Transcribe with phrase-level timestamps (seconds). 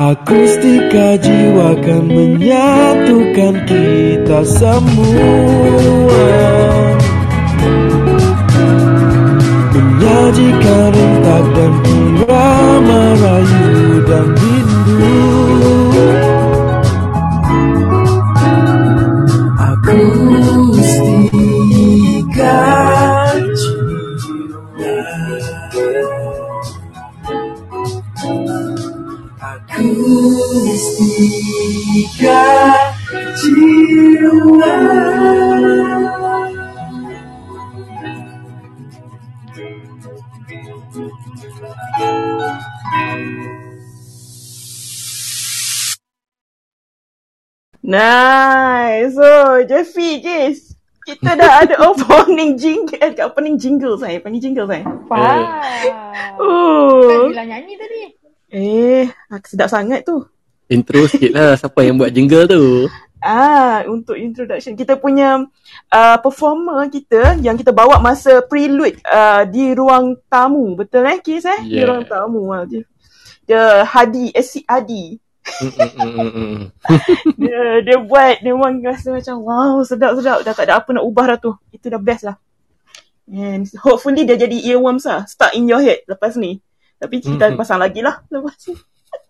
[0.00, 6.24] Akustika jiwa kan menyatukan kita semua.
[9.76, 14.59] Menyajikan rentak dan irama rayu dan rindu
[47.80, 49.18] Nice.
[49.18, 49.26] So,
[49.66, 50.78] Jeffy, Jess.
[51.02, 52.94] Kita dah ada opening jingle.
[53.02, 54.22] Eh, opening jingle saya.
[54.22, 54.86] Panggil jingle saya.
[55.10, 55.40] Faham.
[56.38, 57.26] Oh.
[57.34, 57.98] Kan nyanyi tadi.
[58.54, 59.04] Eh,
[59.42, 60.22] sedap sangat tu.
[60.70, 62.86] Intro sikit lah siapa yang buat jingle tu.
[63.20, 65.44] Ah, untuk introduction kita punya
[65.92, 70.72] uh, performer kita yang kita bawa masa prelude uh, di ruang tamu.
[70.72, 71.60] Betul eh, Kis eh?
[71.60, 71.92] Di Yeah.
[71.92, 72.48] ruang tamu.
[72.48, 72.64] ah.
[72.64, 72.80] Dia,
[73.44, 74.32] dia Hadi,
[74.64, 75.20] Hadi.
[75.60, 75.72] Mm,
[76.16, 76.60] mm, mm.
[77.40, 80.40] dia, dia buat, dia memang rasa macam wow, sedap-sedap.
[80.40, 81.52] Dah tak ada apa nak ubah dah tu.
[81.76, 82.40] Itu dah best lah.
[83.28, 85.28] And hopefully dia jadi earworms lah.
[85.28, 86.64] Stuck in your head lepas ni.
[86.96, 88.74] Tapi kita pasang lagi lah lepas ni.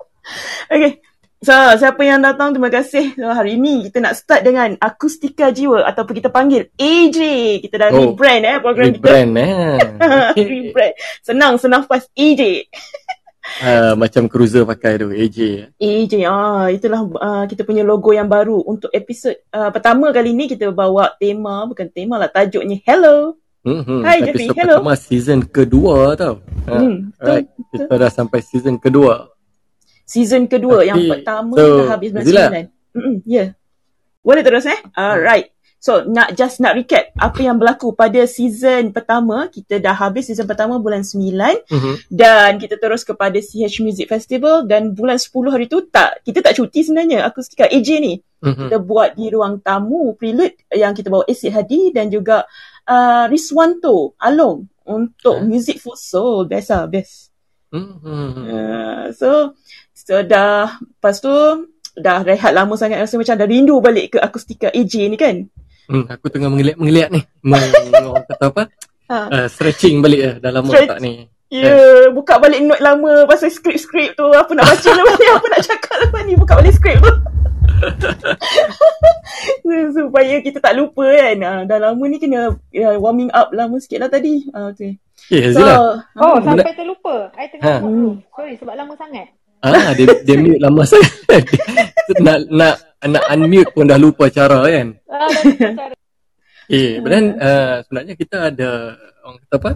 [0.78, 1.02] okay.
[1.40, 3.16] So, siapa yang datang, terima kasih.
[3.16, 7.18] So, hari ni kita nak start dengan Akustika Jiwa ataupun kita panggil AJ.
[7.64, 8.12] Kita dah Oh.
[8.12, 9.08] rebrand eh program kita.
[9.08, 9.76] Rebrand eh.
[10.36, 10.44] Okay.
[10.52, 10.94] rebrand.
[11.24, 12.42] Senang, senafas AJ.
[13.64, 15.72] Ah, macam cruiser pakai tu, AJ.
[15.80, 20.46] AJ, ah, itulah uh, kita punya logo yang baru untuk episod uh, pertama kali ni
[20.46, 23.40] kita bawa tema, bukan tema lah, tajuknya Hello.
[23.66, 24.00] Mm-hmm.
[24.06, 24.48] Hai, Jeffrey.
[24.54, 24.78] Hello.
[24.78, 26.38] pertama season kedua tau.
[26.68, 26.78] Ha.
[26.78, 27.46] Hmm, betul, Alright.
[27.74, 29.28] Kita dah sampai season kedua.
[30.10, 32.44] Season kedua, Tapi, yang pertama so, dah habis bulan Zila.
[32.50, 32.98] 9.
[32.98, 33.54] Mm-mm, yeah.
[34.26, 34.78] Boleh terus eh?
[34.98, 35.54] Alright.
[35.80, 39.48] So, nak just nak recap apa yang berlaku pada season pertama.
[39.48, 41.32] Kita dah habis season pertama bulan 9
[41.72, 41.94] Mm-hmm.
[42.12, 46.58] dan kita terus kepada CH Music Festival dan bulan 10 hari tu tak, kita tak
[46.58, 47.24] cuti sebenarnya.
[47.30, 48.14] Aku sekitar AJ ni.
[48.40, 48.56] Mm-hmm.
[48.72, 52.48] kita buat di ruang tamu prelude yang kita bawa Asyik Hadi dan juga
[52.88, 55.44] uh, Riswanto Along untuk Ah.
[55.44, 56.44] Music for Soul.
[56.44, 57.32] Best lah, best.
[57.72, 58.30] Mm-hmm.
[58.48, 59.54] Uh, so,
[60.06, 61.32] so dah, lepas tu
[61.96, 65.36] dah rehat lama sangat rasa macam dah rindu balik ke akustika AJ ni kan.
[65.90, 67.26] Hmm, aku tengah mengeliat-mengeliat ni.
[67.42, 68.62] Meng, orang kata apa?
[69.10, 69.18] Ha.
[69.26, 70.86] Uh, stretching balik lah dah lama Stretch.
[70.86, 71.26] tak ni.
[71.50, 74.22] Ya, yeah, buka balik note lama pasal skrip-skrip tu.
[74.22, 76.32] Apa nak baca lepas ni, apa nak cakap lepas ni.
[76.38, 77.14] Buka balik skrip tu.
[79.98, 81.36] Supaya kita tak lupa kan.
[81.42, 84.46] Ah, dah lama ni kena uh, warming up lama sikit lah tadi.
[84.54, 84.94] Ah, okay.
[85.26, 86.06] Okay, So, Zila.
[86.22, 87.34] Oh, sampai terlupa.
[87.34, 87.90] I tengah Ha.
[88.38, 89.26] Sorry, sebab lama sangat.
[89.60, 91.44] Ah, dia, dia mute lama sangat.
[92.20, 94.88] nak, nak, nak unmute pun dah lupa cara kan.
[95.08, 95.94] Ah, cara.
[96.70, 98.94] Eh, but then uh, sebenarnya kita ada
[99.26, 99.70] orang kata apa?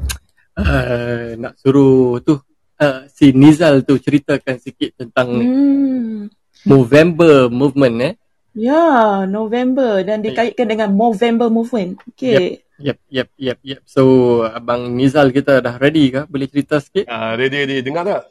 [0.55, 2.39] Uh, nak suruh tu
[2.79, 6.31] uh, si Nizal tu ceritakan sikit tentang Hmm.
[6.65, 8.15] Movember movement eh.
[8.55, 11.99] Ya, November dan dikaitkan dengan Movember Movement.
[12.15, 12.65] Okay.
[12.79, 13.81] Yep, yep, yep, yep.
[13.85, 14.03] So
[14.47, 16.25] abang Nizal kita dah ready ke?
[16.31, 17.05] Boleh cerita sikit?
[17.11, 17.83] Ah, ready, ready.
[17.83, 18.23] Dengar tak?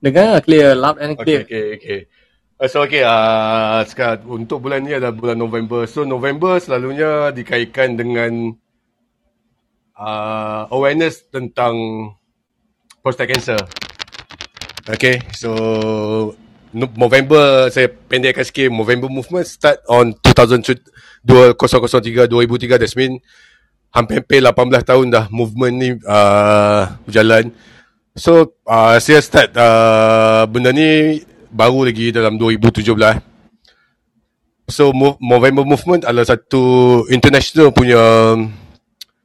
[0.00, 1.40] Dengar clear, loud and Okay, clear.
[1.48, 2.00] okay, okay.
[2.56, 3.04] Uh, so, okay.
[3.04, 5.84] Uh, sekarang, untuk bulan ni adalah bulan November.
[5.88, 8.56] So, November selalunya dikaitkan dengan
[9.96, 11.74] uh, awareness tentang
[13.00, 13.60] prostate cancer.
[14.86, 15.50] Okay, so
[16.70, 18.70] no- November, saya pendekkan sikit.
[18.70, 20.78] November movement start on 2003,
[21.26, 22.78] 2003.
[22.78, 23.18] That's mean
[23.90, 27.50] hampir-hampir 18 tahun dah movement ni uh, berjalan.
[28.16, 31.20] So, uh, saya start uh, benda ni
[31.52, 32.96] baru lagi dalam 2017.
[34.72, 38.00] So, Mo- Movember Movement adalah satu international punya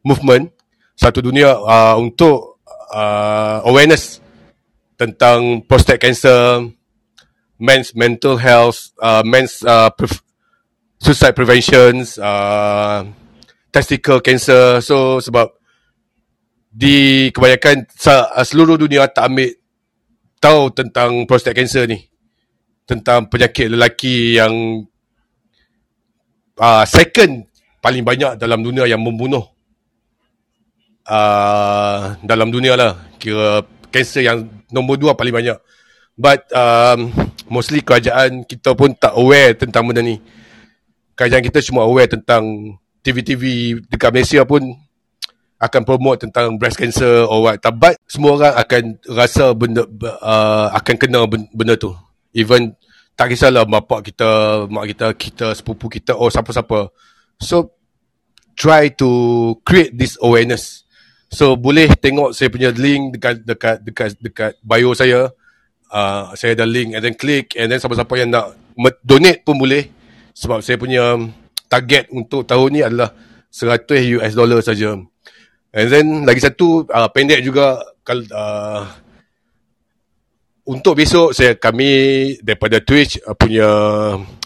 [0.04, 0.52] movement,
[1.00, 2.60] satu dunia uh, untuk
[2.92, 4.20] uh, awareness
[5.00, 6.68] tentang prostate cancer,
[7.56, 10.20] men's mental health, uh, men's uh, pre-
[11.00, 13.08] suicide preventions, uh,
[13.72, 14.84] testicle cancer.
[14.84, 15.61] So, sebab
[16.72, 19.52] di kebanyakan sa- seluruh dunia tak ambil
[20.40, 22.08] tahu tentang prostate cancer ni.
[22.88, 24.84] Tentang penyakit lelaki yang
[26.58, 27.46] uh, second
[27.84, 29.44] paling banyak dalam dunia yang membunuh
[31.08, 32.96] uh, dalam dunia lah.
[33.20, 35.60] Kira cancer yang nombor dua paling banyak.
[36.16, 37.12] But um,
[37.52, 40.20] mostly kerajaan kita pun tak aware tentang benda ni.
[41.20, 44.62] Kerajaan kita cuma aware tentang TV-TV dekat Malaysia pun
[45.62, 47.62] akan promote tentang breast cancer or what.
[47.78, 49.86] But semua orang akan rasa benda
[50.18, 51.94] uh, akan kena ben- benda tu.
[52.34, 52.74] Even
[53.14, 56.90] tak kisahlah bapak kita, mak kita, kita, sepupu kita, oh siapa-siapa.
[57.38, 57.78] So,
[58.58, 59.10] try to
[59.62, 60.90] create this awareness.
[61.30, 65.30] So, boleh tengok saya punya link dekat dekat dekat dekat bio saya.
[65.92, 68.56] Uh, saya ada link and then click and then siapa-siapa yang nak
[69.04, 69.92] donate pun boleh
[70.32, 71.20] sebab saya punya
[71.68, 73.12] target untuk tahun ni adalah
[73.52, 74.96] 100 US dollar saja.
[75.72, 78.84] And then lagi satu uh, pendek juga kalau uh,
[80.68, 83.70] untuk besok saya kami daripada Twitch uh, punya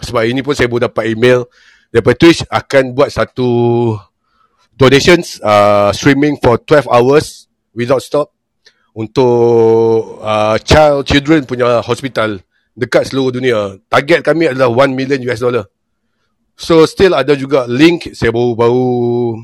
[0.06, 1.50] sebab ini pun saya baru dapat email
[1.90, 3.50] daripada Twitch akan buat satu
[4.78, 8.30] donations uh, streaming for 12 hours without stop
[8.94, 12.38] untuk uh, child children punya hospital
[12.78, 13.82] dekat seluruh dunia.
[13.90, 15.66] Target kami adalah 1 million US dollar.
[16.54, 19.42] So still ada juga link saya baru-baru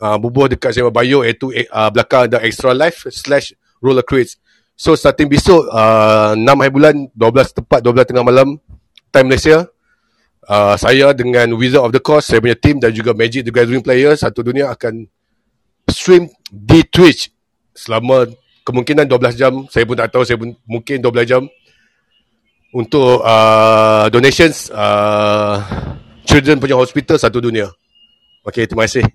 [0.00, 4.38] uh, bubuh dekat saya bio iaitu uh, belakang ada extra life slash roller crates.
[4.74, 8.58] So starting besok uh, 6 hari bulan 12 tepat 12 tengah malam
[9.14, 9.70] time Malaysia
[10.50, 13.86] uh, saya dengan Wizard of the Coast saya punya team dan juga Magic the Gathering
[13.86, 15.06] player satu dunia akan
[15.86, 17.30] stream di Twitch
[17.70, 18.26] selama
[18.66, 21.42] kemungkinan 12 jam saya pun tak tahu saya pun mungkin 12 jam
[22.74, 25.62] untuk uh, donations uh,
[26.26, 27.70] children punya hospital satu dunia.
[28.42, 29.06] Okay, terima kasih.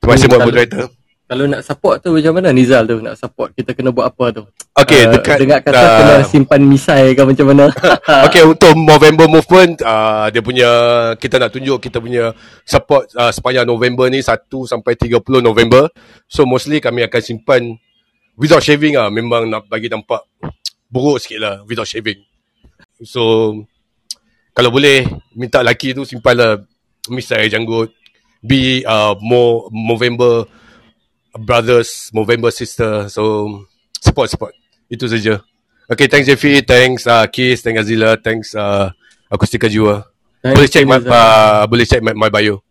[0.00, 0.88] Terima kasih buat moderator.
[1.30, 3.54] Kalau nak support tu macam mana Nizal tu nak support?
[3.54, 4.42] Kita kena buat apa tu?
[4.74, 7.70] Okay, Ah, dekat dengar kata uh, kena simpan misai ke macam mana?
[8.26, 10.70] Okay untuk November movement uh, dia punya
[11.22, 12.34] kita nak tunjuk kita punya
[12.66, 15.86] support uh, sepanjang November ni 1 sampai 30 November.
[16.26, 17.78] So mostly kami akan simpan
[18.34, 20.26] without shaving ah memang nak bagi nampak
[20.90, 22.18] buruk sikit lah without shaving.
[23.06, 23.54] So
[24.50, 25.06] kalau boleh
[25.38, 26.52] minta laki tu simpan lah
[27.06, 27.99] misai janggut
[28.42, 30.44] be uh, more November
[31.38, 33.08] brothers, November sister.
[33.08, 33.64] So
[34.00, 34.54] support support.
[34.90, 35.40] Itu saja.
[35.90, 38.94] Okay, thanks Jeffy, thanks uh, Kiss, thanks Azila, thanks uh,
[39.26, 40.06] Akustika Jua.
[40.38, 42.62] Thank boleh check my uh, boleh check my, my bio.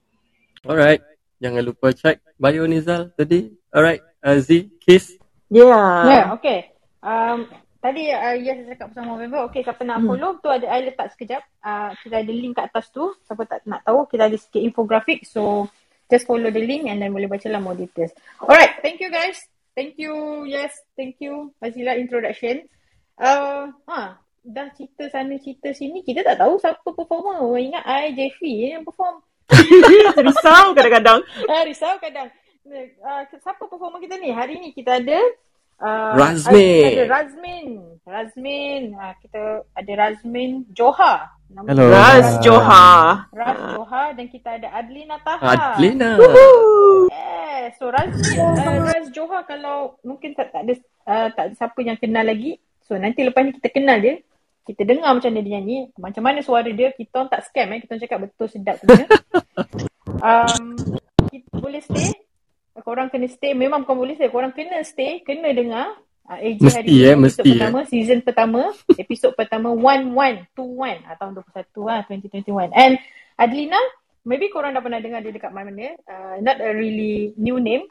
[0.63, 1.03] Alright.
[1.43, 3.51] Jangan lupa check bio Nizal tadi.
[3.75, 4.01] Alright.
[4.23, 5.19] Uh, Z, Kiss.
[5.51, 6.07] Yeah.
[6.07, 6.71] Yeah, okay.
[7.03, 7.47] Um,
[7.79, 9.47] tadi uh, Yes cakap pasal November.
[9.49, 10.07] Okay, siapa nak Hmm.
[10.13, 11.41] follow tu ada I letak sekejap.
[11.63, 13.11] Uh, kita ada link kat atas tu.
[13.25, 15.23] Siapa tak nak tahu, kita ada sikit infographic.
[15.27, 15.67] So,
[16.11, 18.11] just follow the link and then boleh baca lah more details.
[18.39, 19.39] Alright, thank you guys.
[19.77, 21.55] Thank you, yes, thank you.
[21.63, 22.67] Azila introduction.
[23.15, 26.03] Uh, ha, dah cerita sana, cerita sini.
[26.03, 27.39] Kita tak tahu siapa performer.
[27.55, 29.23] Ingat I, Jeffy yang perform.
[30.27, 31.19] Risau kadang-kadang.
[31.47, 32.29] Ah, risau kadang.
[32.69, 34.29] Uh, siapa performer kita ni?
[34.29, 35.19] Hari ni kita ada
[35.81, 36.85] uh, Razmin.
[36.93, 37.67] Ada Razmin.
[38.03, 38.81] Razmin.
[38.95, 41.33] Uh, kita ada Razmin Johar.
[41.49, 41.83] Nama Hello.
[41.87, 41.95] dia.
[41.97, 42.27] Raz.
[42.45, 43.01] Johar.
[43.33, 45.75] Raz Johar dan kita ada Adlina Taha.
[45.75, 46.19] Adlina.
[47.09, 47.73] Yeah.
[47.77, 50.73] So Razmin, uh, Raz Johar kalau mungkin tak, tak ada
[51.09, 52.59] uh, tak ada siapa yang kenal lagi.
[52.85, 54.21] So nanti lepas ni kita kenal dia.
[54.69, 55.89] Kita dengar macam mana dia nyanyi.
[55.97, 56.93] Macam mana suara dia.
[56.93, 57.79] Kita orang tak scam eh.
[57.81, 59.05] Kita orang cakap betul sedap punya.
[60.29, 60.77] um,
[61.25, 62.28] kita boleh stay.
[62.81, 63.53] Korang kena stay.
[63.53, 64.31] Memang korang boleh stay.
[64.31, 65.21] Korang kena stay.
[65.21, 65.99] Kena dengar.
[66.29, 68.61] Uh, AJ Mesti, hari eh, episod mesti, pertama, season pertama,
[69.01, 72.69] episod pertama 1-1, 2-1 ah, tahun 21 ah, 2021.
[72.69, 72.93] And
[73.33, 73.81] Adlina,
[74.29, 75.97] maybe korang dah pernah dengar dia dekat mana.
[76.05, 77.89] Uh, not a really new name.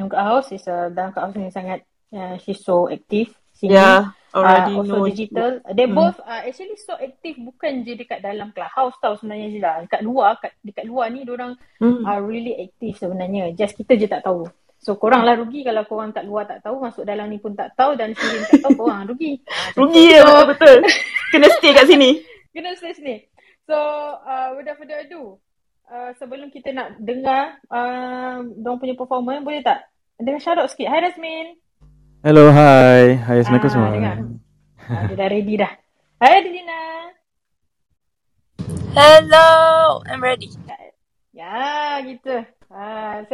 [0.00, 1.84] Yang kat house is uh, dalam kat house ni sangat
[2.16, 3.28] uh, she's so active.
[3.60, 3.76] singing.
[3.76, 5.06] Yeah, already uh, also know.
[5.06, 5.50] digital.
[5.70, 5.96] They Hmm.
[5.96, 9.72] both are actually so active bukan je dekat dalam clubhouse tau sebenarnya Zila.
[9.84, 12.02] Dekat luar, kat, dekat luar ni orang Hmm.
[12.02, 13.52] are really active sebenarnya.
[13.54, 14.46] Just kita je tak tahu.
[14.80, 17.76] So korang lah rugi kalau korang kat luar tak tahu, masuk dalam ni pun tak
[17.76, 19.36] tahu dan sini tak tahu, korang rugi.
[19.52, 20.78] Ah, Rugi ya, So, betul-betul.
[21.36, 22.10] Kena stay kat sini.
[22.56, 23.16] kena stay sini.
[23.68, 23.76] So,
[24.24, 25.36] uh, without further ado,
[25.84, 29.84] uh, sebelum kita nak dengar uh, diorang punya performance, boleh tak?
[30.16, 30.88] Dengan shout out sikit.
[30.88, 31.59] Hai Rasmin.
[32.20, 33.16] Hello, hi.
[33.16, 33.96] Hai, Assalamualkum Ah, semua.
[33.96, 34.16] dengar.
[34.76, 35.72] Ah, dia dah ready dah.
[36.20, 36.80] Hai Adelina.
[38.92, 39.48] Hello,
[40.04, 40.52] I'm ready.
[41.32, 42.44] Ya, gitu.
[42.68, 43.24] Ah.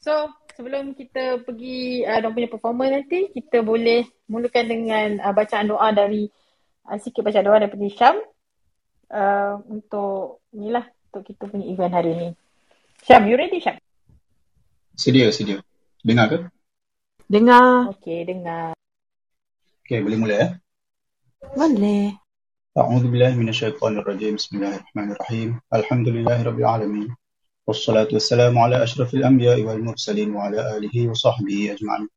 [0.00, 5.68] So, sebelum kita pergi uh, diorang punya performance nanti, kita boleh mulakan dengan uh, bacaan
[5.68, 6.24] doa dari
[6.88, 8.16] uh, sikit bacaan doa daripada Syam
[9.12, 12.28] uh, untuk inilah untuk kita punya event hari ni.
[13.04, 13.76] Syam, you ready Syam?
[14.96, 15.60] Sedia, sedia.
[16.00, 16.38] Dengar ke?
[17.29, 17.89] Dengar.
[17.97, 18.77] Okay, dengar.
[19.81, 20.47] Okay, boleh mula ya.
[21.57, 22.13] Boleh.
[22.75, 27.07] أعوذ بالله من الشيطان الرجيم بسم الله الرحمن الرحيم الحمد لله رب العالمين
[27.67, 32.07] والصلاة والسلام على أشرف الأنبياء والمرسلين وعلى آله وصحبه أجمعين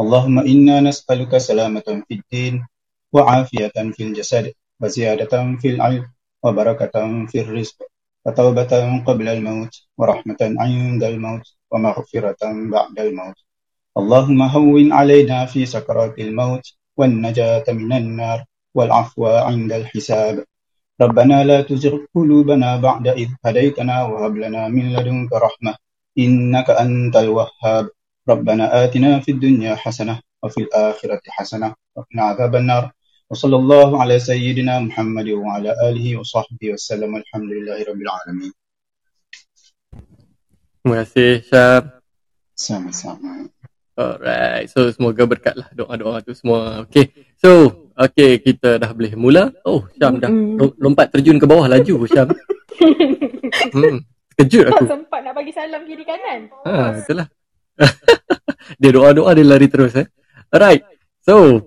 [0.00, 2.66] اللهم إنا نسألك سلامة في الدين
[3.14, 5.32] وعافية في الجسد وزيادة
[5.62, 6.04] في العلم
[6.42, 6.94] وبركة
[7.30, 7.78] في الرزق
[8.26, 8.72] وتوبة
[9.06, 12.42] قبل الموت ورحمة عند الموت ومغفرة
[12.74, 13.38] بعد الموت
[13.97, 16.65] اللهم هون علينا في سكرات الموت
[16.97, 18.43] والنجاة من النار
[18.75, 20.43] والعفو عند الحساب
[21.01, 25.75] ربنا لا تزغ قلوبنا بعد إذ هديتنا وهب لنا من لدنك رحمة
[26.17, 27.89] إنك أنت الوهاب
[28.29, 32.91] ربنا آتنا في الدنيا حسنة وفي الآخرة حسنة وقنا عذاب النار
[33.29, 38.53] وصلى الله على سيدنا محمد وعلى آله وصحبه وسلم الحمد لله رب العالمين
[40.83, 41.47] Terima kasih.
[42.59, 43.47] Sama-sama.
[43.93, 44.65] Alright.
[44.73, 46.81] So semoga berkat lah doa-doa tu semua.
[46.89, 47.13] Okay.
[47.37, 49.53] So, okay kita dah boleh mula.
[49.61, 50.33] Oh, Syam dah
[50.81, 52.33] lompat terjun ke bawah laju Syam.
[53.77, 54.01] hmm.
[54.33, 54.85] Terkejut Tak aku.
[54.89, 56.49] sempat nak bagi salam kiri kanan.
[56.65, 57.27] Ha, itulah.
[58.81, 60.09] dia doa-doa dia lari terus eh.
[60.49, 60.81] Alright.
[61.21, 61.61] So,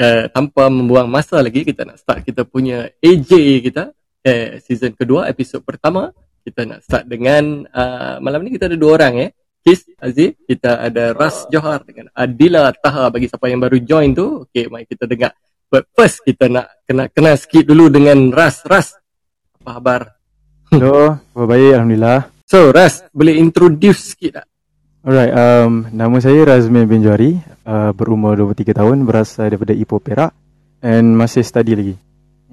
[0.00, 3.32] uh, tanpa membuang masa lagi kita nak start kita punya AJ
[3.68, 3.92] kita
[4.24, 6.10] eh, season kedua episod pertama.
[6.40, 9.30] Kita nak start dengan uh, malam ni kita ada dua orang eh.
[9.66, 14.46] Kis Aziz, kita ada Ras Johar dengan Adila Taha bagi siapa yang baru join tu.
[14.46, 15.34] Okay, mari kita dengar.
[15.66, 18.62] But first kita nak kena kenal sikit dulu dengan Ras.
[18.62, 18.94] Ras,
[19.58, 20.00] apa khabar?
[20.70, 22.30] Hello, khabar baik Alhamdulillah.
[22.46, 24.46] So, Ras, boleh introduce sikit tak?
[25.02, 27.34] Alright, um, nama saya Razmi bin Juari,
[27.66, 30.30] uh, berumur 23 tahun, berasal daripada Ipoh Perak
[30.78, 31.94] and masih study lagi.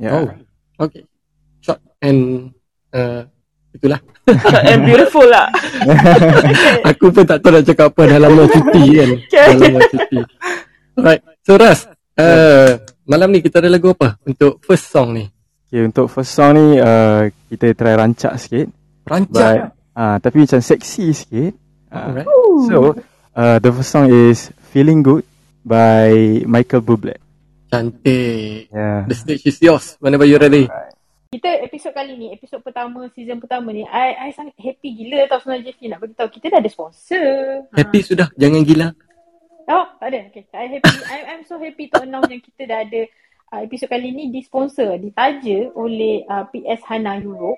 [0.01, 0.17] Ya.
[0.17, 0.25] Oh,
[0.82, 1.05] okay.
[1.62, 2.50] Short and
[2.89, 3.29] uh,
[3.74, 4.00] itulah.
[4.70, 5.51] And beautiful lah.
[6.94, 9.10] Aku pun tak tahu nak cakap apa dah lama cuti kan.
[9.27, 9.48] Okay.
[9.51, 10.20] Dah lama cuti.
[10.96, 11.22] Alright.
[11.44, 11.80] So Ras,
[12.15, 12.70] uh,
[13.03, 15.25] malam ni kita ada lagu apa untuk first song ni?
[15.68, 18.70] Okay, untuk first song ni uh, kita try rancak sikit.
[19.03, 19.74] Rancak.
[19.98, 21.53] uh, tapi macam seksi sikit.
[21.89, 22.27] Uh, Alright.
[22.70, 22.77] so,
[23.36, 25.25] uh, the first song is Feeling Good
[25.65, 27.18] by Michael Bublé.
[27.74, 28.70] Cantik.
[28.70, 29.10] Yeah.
[29.10, 30.70] The stage is yours whenever you're ready.
[31.34, 35.42] Kita episod kali ni, episod pertama, season pertama ni, I, I sangat happy gila tau
[35.42, 36.30] sebenarnya Jeffy nak beritahu.
[36.30, 37.25] Kita dah ada sponsor.
[37.74, 38.94] Happy sudah, jangan gila.
[39.66, 39.74] Ha.
[39.74, 40.20] Oh, tak ada.
[40.30, 40.46] Okay.
[40.54, 40.94] I happy.
[41.10, 43.02] I, I'm so happy to announce yang kita dah ada
[43.50, 47.58] uh, episod kali ni disponsor, ditaja oleh uh, PS Hana Europe.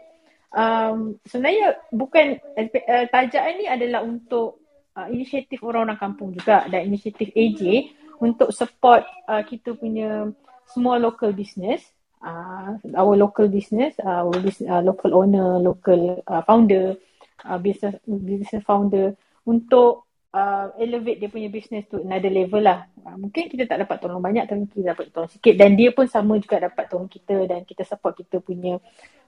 [0.56, 4.64] Um, sebenarnya bukan uh, tajaan ni adalah untuk
[4.96, 7.92] uh, inisiatif orang-orang kampung juga dan inisiatif AJ
[8.24, 10.32] untuk support uh, kita punya
[10.72, 16.42] small local business uh, our local business uh, our business, uh, local owner local uh,
[16.46, 16.96] founder
[17.44, 20.06] uh, business business founder untuk
[20.36, 22.84] uh, elevate dia punya business to another level lah.
[23.00, 25.56] Uh, mungkin kita tak dapat tolong banyak tapi kita dapat tolong sikit.
[25.56, 28.76] Dan dia pun sama juga dapat tolong kita dan kita support kita punya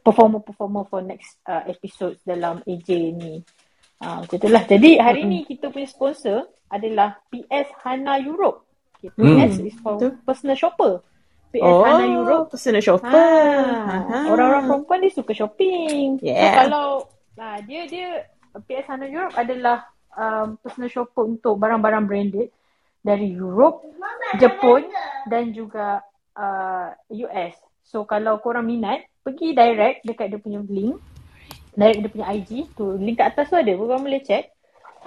[0.03, 3.39] performer-performer for next uh, episode dalam AJ ni.
[3.97, 8.67] Uh, macam itulah jadi hari ni kita punya sponsor adalah PS Hana Europe.
[8.97, 10.17] Okay, PS is for Betul.
[10.25, 10.93] personal shopper
[11.57, 13.09] PS Oh, Hana Europe personal shopper.
[13.09, 14.19] Ah, Aha.
[14.29, 16.21] orang-orang perempuan dia suka shopping.
[16.21, 16.53] So, Yeah.
[16.53, 18.07] kalau ah, dia dia
[18.53, 22.49] PS Hana Europe adalah um, personal shopper untuk barang-barang branded
[23.01, 23.85] dari Europe,
[24.37, 24.85] Jepun
[25.29, 26.01] dan juga
[26.35, 26.91] uh,
[27.25, 27.55] US.
[27.87, 30.99] So kalau korang minat, pergi direct dekat dia punya link,
[31.71, 34.51] direct dia punya IG tu, link kat atas tu ada, korang boleh check.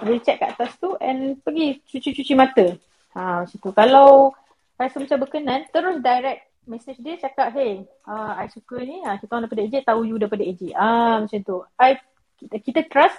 [0.01, 2.73] Boleh check kat atas tu and pergi cuci-cuci mata.
[3.13, 3.69] Ha, macam tu.
[3.69, 4.33] Kalau
[4.81, 9.29] rasa macam berkenan, terus direct message dia cakap, hey, uh, I suka ni, ha, kita
[9.31, 10.73] orang daripada AJ, tahu you daripada AJ.
[10.73, 11.57] Ah, macam tu.
[11.75, 11.97] I,
[12.37, 13.17] kita, kita trust,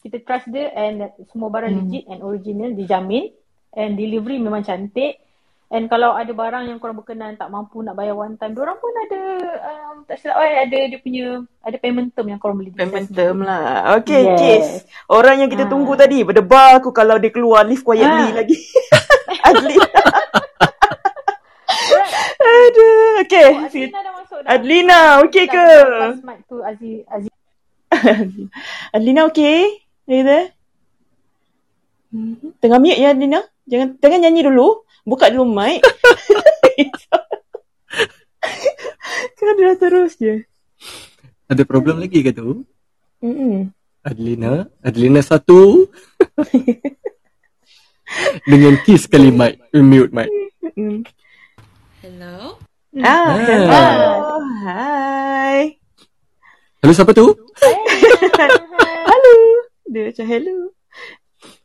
[0.00, 1.80] kita trust dia and semua barang Hmm.
[1.82, 3.30] legit and original, dijamin.
[3.72, 5.18] And delivery memang cantik.
[5.66, 8.94] And kalau ada barang yang korang berkenan tak mampu nak bayar one time, diorang pun
[8.94, 9.20] ada,
[9.64, 13.42] um, tak silap I, ada dia punya, ada payment term yang korang boleh Payment term
[13.42, 13.98] lah.
[13.98, 14.38] Okay, Yes.
[14.38, 14.66] Kis.
[15.08, 15.70] Orang yang kita Ah.
[15.70, 16.22] tunggu tadi.
[16.22, 18.30] Berdebar aku kalau dia keluar live quietly Ah.
[18.30, 18.58] lagi.
[19.50, 19.74] Adli.
[22.74, 23.22] Aduh.
[23.24, 23.48] Okay.
[23.54, 24.50] Oh, Adlina dah masuk dah.
[24.50, 25.66] Adlina, okay ke?
[26.26, 27.32] Mic tu Aziz, Aziz.
[28.96, 29.70] Adlina okay?
[30.10, 30.46] Are you there?
[32.10, 32.58] Mhm.
[32.58, 33.40] Tengah mute ya Adlina.
[33.70, 34.82] Jangan jangan nyanyi dulu.
[35.06, 35.80] Buka dulu mic.
[39.44, 40.42] kan dia terus je.
[41.46, 42.64] Ada problem lagi ke tu?
[43.20, 43.68] Mm-mm.
[44.04, 45.84] Adlina, Adlina satu.
[48.50, 50.28] Dengan kiss kali mic, mute mic.
[52.00, 52.56] Hello?
[53.02, 53.34] Ah, Ah.
[53.42, 54.14] hello.
[54.62, 55.74] Hi.
[56.78, 57.26] Halo siapa tu?
[59.02, 59.34] Hello.
[59.90, 60.58] Dia macam hello.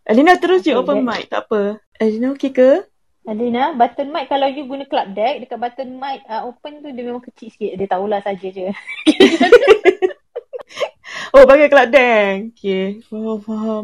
[0.09, 1.29] Adlina terus je Okay, open mic.
[1.29, 1.77] Tak apa.
[2.01, 2.81] Adlina okay ke?
[3.29, 7.05] Adina, button mic kalau you guna club deck, dekat button mic uh, open tu dia
[7.05, 7.77] memang kecil sikit.
[7.77, 8.73] Dia tahulah saja je.
[11.29, 12.57] Oh, pakai club dang.
[12.57, 13.05] Okay.
[13.05, 13.83] Faham, faham.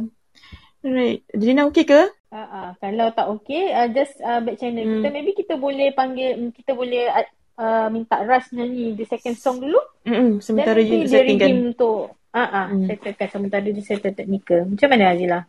[0.82, 1.22] Alright.
[1.30, 2.02] Adlina okay ke?
[2.36, 5.00] Uh, uh, kalau tak okay, uh, just uh, back channel Hmm.
[5.00, 5.08] kita.
[5.08, 7.24] Maybe kita boleh panggil, mm, kita boleh uh,
[7.56, 9.80] uh, minta Ras nyanyi the second song dulu.
[10.04, 10.44] Mm-mm.
[10.44, 11.48] Sementara Dan you nanti dia settingkan.
[11.48, 12.92] redeem untuk uh, uh, Hmm.
[12.92, 14.68] settlekan sementara dia settle technical.
[14.68, 15.40] Macam mana Azila?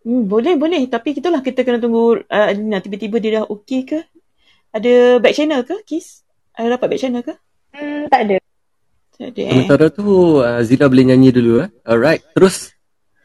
[0.00, 0.80] Hmm, boleh, boleh.
[0.88, 2.80] Tapi itulah kita kena tunggu uh, Adlina.
[2.80, 4.00] Tiba-tiba dia dah okay ke?
[4.72, 6.24] Ada back channel ke, Kiss?
[6.56, 7.36] Ada dapat back channel ke?
[7.76, 8.36] Hmm, tak ada.
[9.12, 9.52] Tak ada eh.
[9.52, 11.68] Sementara tu uh, Zila boleh nyanyi dulu eh.
[11.84, 12.72] Alright, terus.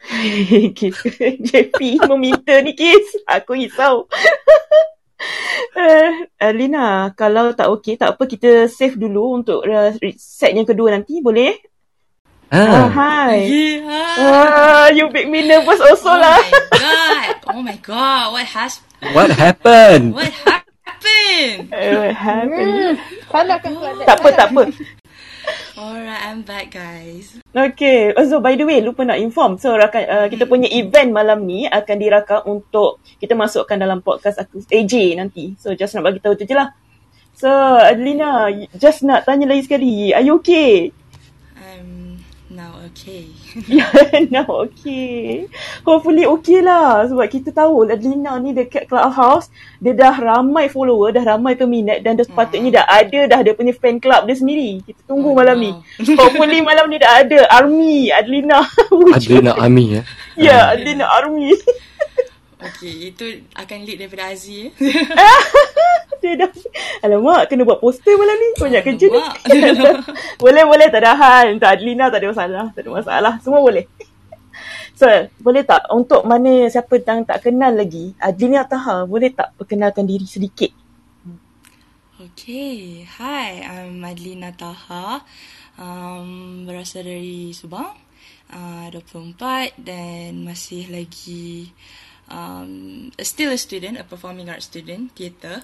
[0.78, 0.96] Kis
[1.50, 3.18] JP meminta ni Kis.
[3.26, 4.06] Aku risau.
[5.80, 10.94] uh, Lina, kalau tak okey, tak apa kita save dulu untuk uh, set yang kedua
[10.94, 11.18] nanti.
[11.18, 11.56] Boleh?
[12.46, 13.50] Ah, Ah, hi.
[13.50, 14.22] Yeah.
[14.22, 16.38] Ah, you make me nervous also Oh lah.
[16.38, 17.34] my god.
[17.50, 18.24] Oh my god.
[18.30, 18.78] What has
[19.10, 20.14] what happened?
[20.14, 21.74] what happened?
[21.74, 23.02] Uh, happened.
[23.02, 24.06] Hmm.
[24.06, 24.62] Tak apa, tak apa.
[25.80, 27.38] Alright, I'm back guys.
[27.52, 29.56] Okay, oh, so by the way, lupa nak inform.
[29.56, 34.40] So, rakan, uh, kita punya event malam ni akan dirakam untuk kita masukkan dalam podcast
[34.42, 35.54] aku AJ nanti.
[35.60, 36.72] So, just nak bagi tahu tu je lah.
[37.36, 38.48] So, Adelina,
[38.80, 40.08] just nak tanya lagi sekali.
[40.16, 40.88] Are you okay?
[42.92, 43.26] Okay.
[43.72, 43.90] Yeah,
[44.30, 45.48] now okay.
[45.82, 47.08] Hopefully okay lah.
[47.08, 49.48] Sebab kita tahu Adelina ni dekat Clubhouse,
[49.80, 53.72] dia dah ramai follower, dah ramai peminat dan dah sepatutnya dah ada dah dia punya
[53.74, 54.84] fan club dia sendiri.
[54.84, 55.70] Kita tunggu Oh, malam ni.
[55.72, 55.82] wow.
[56.20, 58.62] Hopefully malam ni dah ada Army Adelina.
[59.16, 60.04] Adrena Ami eh.
[60.36, 61.56] Ya, Adelina Army.
[62.66, 64.74] Okay, itu akan lead daripada Aziz.
[66.22, 66.50] dia dah
[67.04, 68.50] Alamak kena buat poster malam ni.
[68.58, 69.20] Banyak kerja ni.
[70.42, 71.54] Boleh boleh tak ada hal.
[71.54, 72.64] Untuk Adlina tak ada masalah.
[72.74, 73.32] Tak ada masalah.
[73.44, 73.86] Semua boleh.
[74.96, 75.06] So
[75.38, 75.86] boleh tak?
[75.92, 80.72] Untuk mana siapa yang tak kenal lagi Adlina Taha Boleh tak perkenalkan diri sedikit?
[82.16, 85.20] Okay, hi, I'm Madlina Taha.
[85.76, 87.92] Um, berasal dari Subang,
[88.56, 91.76] uh, 24 dan masih lagi
[92.28, 95.62] um, still a student, a performing arts student, theatre.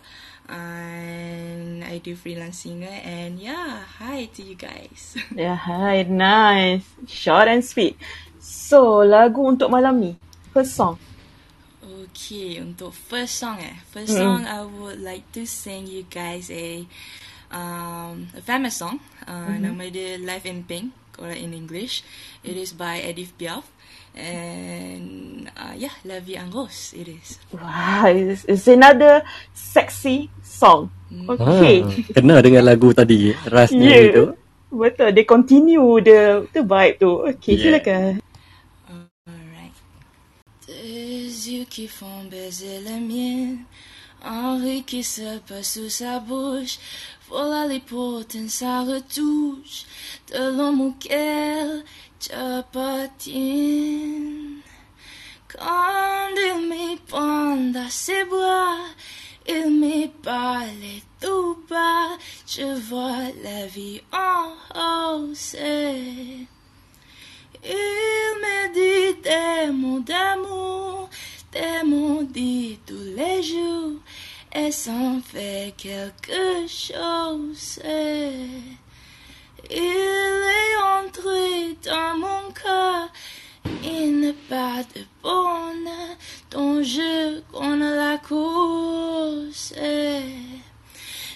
[0.49, 5.17] And I do freelance singer and yeah, hi to you guys.
[5.37, 7.97] Yeah, hai Nice Short and sweet
[8.43, 10.19] So lagu untuk malam ni
[10.53, 10.99] First song
[11.83, 13.83] Okay, untuk first song eh.
[13.91, 14.19] First Mm.
[14.19, 16.87] song I would like to sing you guys a
[17.51, 19.03] um a famous song.
[19.27, 22.07] Uh, Nama dia Life in Pink or in English.
[22.47, 23.67] It is by Edith Piaf.
[24.17, 27.39] And uh, yeah, La Vie en Rose it is.
[27.53, 29.23] Wow It's, it's another
[29.55, 30.91] Sexy song
[31.29, 34.13] Okay Ah, kena dengan lagu tadi Ras ni Yeah.
[34.13, 34.35] tu.
[34.73, 37.61] Betul Dia continue The, the vibe tu Okay Yeah.
[37.61, 38.21] silakan
[39.29, 39.73] Alright.
[40.69, 43.59] Yeux qui font baiser les miens,
[44.25, 46.79] Henri qui se passe sous sa bouche,
[47.29, 48.49] voilà les potins,
[48.87, 49.85] retouche,
[50.33, 51.85] de l'homme auquel
[52.29, 53.09] Quand
[56.37, 58.77] il me prend à ses bras,
[59.49, 65.57] il me parle tout bas, je vois la vie en rose.
[67.65, 71.11] Il me dit des mots d'amour,
[71.53, 74.01] des mots dits tous les jours,
[74.55, 74.93] et ça
[75.25, 77.81] fait quelque chose.
[79.75, 83.09] Il est entré dans mon cœur,
[83.83, 86.17] il n'est pas de bonheur
[86.51, 89.73] dont je connais la cause.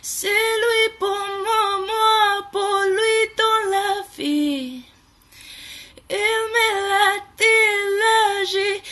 [0.03, 0.27] C'est
[0.63, 4.83] lui pour moi, moi pour lui dans la vie.
[6.11, 8.83] Il me l'a dit,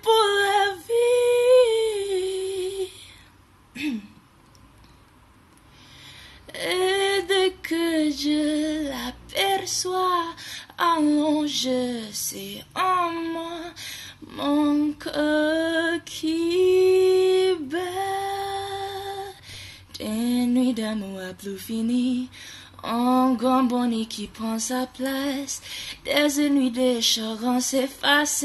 [0.00, 1.24] pour la vie.
[6.54, 7.04] Et
[7.68, 10.34] que je l'aperçois,
[10.76, 13.72] alors je sais en moi
[14.36, 17.78] mon cœur qui bat.
[19.98, 22.28] Des nuits d'amour à plus fini,
[22.82, 25.62] un grand bonnet qui prend sa place,
[26.04, 28.44] des nuits d'écharance s'effacent,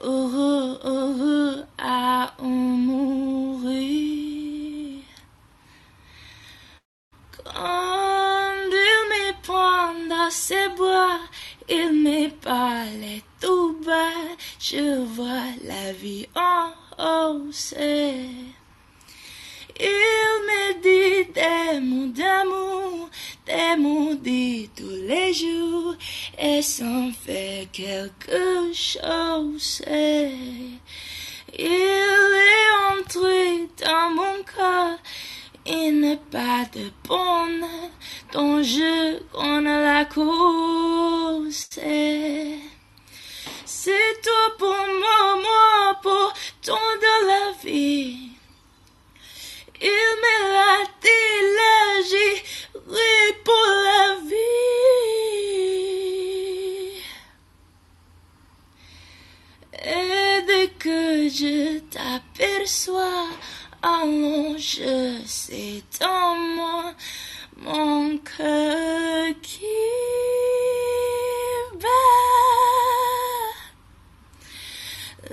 [0.00, 4.14] heureux, heureux à en mourir.
[8.74, 11.20] Il me prend dans ses bras,
[11.68, 17.74] il me parle tout bas, je vois la vie en hausse.
[19.80, 23.10] Il me dit des mots d'amour,
[23.46, 25.96] des mots dits tous les jours,
[26.38, 26.84] et ça
[27.24, 29.82] fait quelque chose.
[31.56, 34.98] Il est entré dans mon cœur,
[35.66, 37.90] il n'est pas de bonheur
[38.32, 41.68] dont je connais la cause.
[43.66, 48.30] C'est toi pour moi, moi pour ton de la vie.
[49.80, 49.88] Il
[50.22, 50.84] me l'a
[52.08, 54.64] j'irai pour la vie.
[59.84, 63.28] Et dès que je t'aperçois,
[63.84, 66.94] allons, je sais dans moi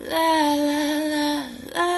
[0.09, 1.43] la la
[1.75, 1.91] la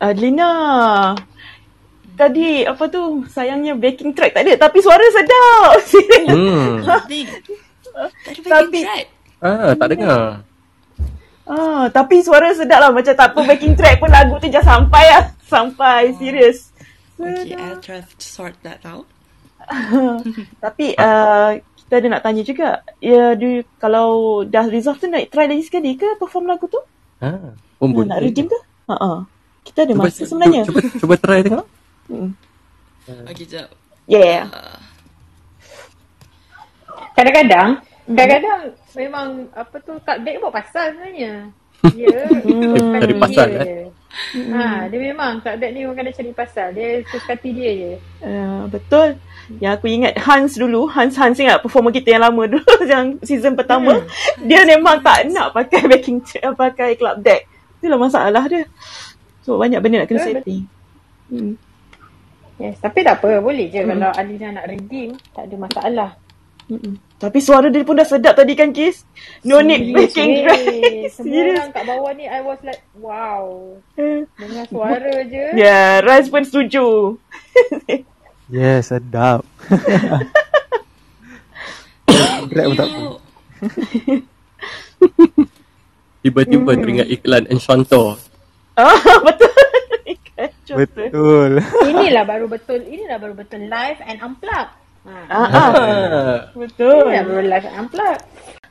[0.00, 1.14] Adlina.
[2.22, 5.74] Tadi apa tu sayangnya backing track tak ada tapi suara sedap.
[6.30, 6.78] Hmm.
[7.10, 7.26] Thing.
[7.90, 9.06] Tak ada Tapi- backing track.
[9.42, 10.22] Ah, tak dengar.
[11.42, 15.02] Ah, tapi suara sedap lah macam tak apa backing track pun lagu tu just sampai
[15.10, 15.34] lah.
[15.50, 16.70] Sampai serius.
[17.18, 19.10] Okay, I'll try to sort that out.
[20.64, 22.86] Tapi uh, kita ada nak tanya juga.
[23.02, 26.78] Ya, do you, kalau dah resolve tu nak try lagi sekali ke perform lagu tu?
[27.18, 27.50] Ah,
[27.82, 28.08] pun Nak, boleh.
[28.14, 28.58] nak redeem ke?
[28.86, 29.18] Ha ah.
[29.66, 30.62] Kita ada Cuba, masa sebenarnya.
[30.66, 31.66] Cuba, cuba, cuba try tengok.
[33.28, 33.68] Okay, jap.
[34.06, 34.50] Yeah.
[37.12, 38.60] Kadang-kadang, kadang-kadang
[38.98, 41.34] memang apa tu kat deck buat pasal sebenarnya.
[41.98, 43.86] Dia suka Cari hati pasal, dia eh?
[44.54, 46.70] Ha, dia memang kat deck ni memang kena cari pasal.
[46.76, 47.92] Dia suka hati dia je.
[48.22, 49.18] Uh, betul.
[49.58, 53.58] Yang aku ingat Hans dulu, Hans Hans ingat performer kita yang lama dulu yang season
[53.58, 53.98] pertama,
[54.38, 57.50] dia memang tak nak pakai backing track, pakai club deck.
[57.82, 58.62] Itulah masalah dia.
[59.42, 60.62] So banyak benda nak kena Betul, setting.
[61.32, 61.52] Hmm.
[62.60, 63.40] Yes, tapi tak apa.
[63.40, 65.16] Boleh je kalau Alina nak redeem.
[65.32, 66.10] Tak ada masalah.
[66.70, 66.94] Mm-mm.
[67.18, 69.06] Tapi suara dia pun dah sedap tadi kan Kis?
[69.46, 70.42] No need backing weh.
[70.42, 70.64] track.
[71.14, 71.54] Semua Serius.
[71.58, 73.46] orang kat bawah ni I was like, wow.
[73.94, 75.44] Dengar suara je.
[75.54, 77.14] Ya, yeah, Raz pun setuju.
[78.52, 79.48] Yes, sedap.
[82.52, 83.04] Rap pun tak apa.
[86.20, 88.20] Tiba-tiba teringat iklan Enchanto.
[88.76, 89.61] Ah, betul.
[90.62, 90.74] Tu.
[90.78, 91.58] Betul.
[91.90, 92.86] Inilah baru betul.
[92.86, 94.68] Inilah baru betul live and unplug.
[95.02, 95.14] Ha.
[95.26, 97.10] Ah, ah, betul.
[97.10, 98.18] Inilah baru live and unplug.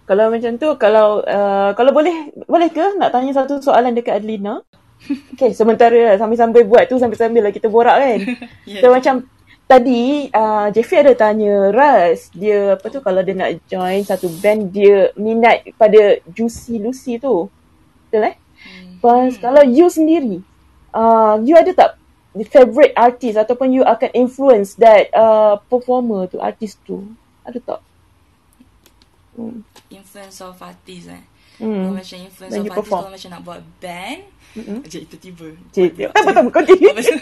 [0.07, 4.59] Kalau macam tu, kalau uh, kalau boleh, boleh ke nak tanya satu soalan dekat Adlina?
[5.33, 8.19] Okay, sementara sambil-sambil buat tu, sambil-sambil lah kita borak kan.
[8.69, 8.85] Yes.
[8.85, 9.25] So macam
[9.65, 14.69] tadi uh, Jeffrey ada tanya Raz, dia apa tu kalau dia nak join satu band,
[14.69, 17.49] dia minat pada Juicy Lucy tu.
[18.07, 18.35] Betul eh?
[19.01, 20.45] Pas kalau you sendiri,
[20.93, 21.89] uh, you ada tak
[22.47, 27.03] favorite artist ataupun you akan influence that uh, performer tu, artist tu?
[27.43, 27.81] Ada tak?
[29.35, 29.63] Hmm.
[29.91, 31.23] Influence of artist eh.
[31.59, 31.85] Hmm.
[31.85, 34.21] Kalau macam influence When of artist, kalau macam nak buat band.
[34.55, 35.47] Sekejap, itu tiba.
[35.75, 36.91] Cik, tak apa, tak continue.
[36.95, 37.15] Tu?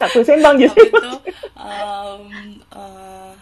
[0.00, 0.68] tak apa, sembang je.
[0.68, 1.14] Apa tu?
[1.56, 2.22] Um,
[2.72, 3.32] uh,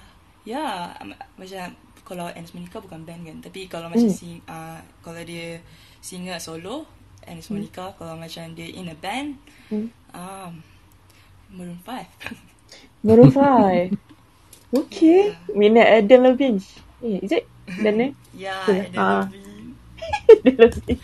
[0.47, 3.37] ya, yeah, macam kalau Anis Monica bukan band kan.
[3.43, 4.15] Tapi kalau macam Hmm.
[4.15, 5.59] sing, uh, kalau dia
[6.05, 6.87] singer solo,
[7.27, 7.93] Anis Monica.
[7.93, 9.89] Kalau macam dia in a band, Hmm.
[10.11, 10.53] um,
[11.51, 12.07] Maroon 5.
[13.01, 13.31] Maroon
[13.91, 13.95] 5.
[14.75, 15.33] Okay.
[15.51, 16.59] Minat Adam Levine.
[16.99, 17.45] Eh, is it?
[17.77, 18.11] Dan eh?
[18.33, 18.59] ya.
[18.63, 19.25] Adam Ah.
[19.25, 19.73] Levine.
[20.35, 21.01] Adam Levine.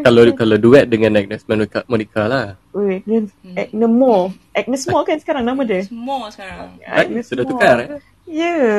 [0.00, 2.46] kalau kalau duet dengan Agnes Monica, Monica lah.
[2.70, 4.26] Weh, Agnes, Agnes Moore.
[4.52, 5.82] Agnes Moore kan sekarang nama dia?
[5.82, 6.76] Semua sekarang.
[6.80, 7.52] Ah, Agnes sudah Moore.
[7.52, 7.88] tukar, eh?
[8.26, 8.34] Ya.
[8.36, 8.78] Yeah.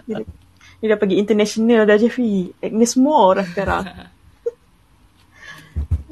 [0.00, 0.30] Dia, dah-
[0.78, 2.50] dia dah pergi international dah Jeffrey.
[2.58, 3.84] Agnes Moore dah sekarang.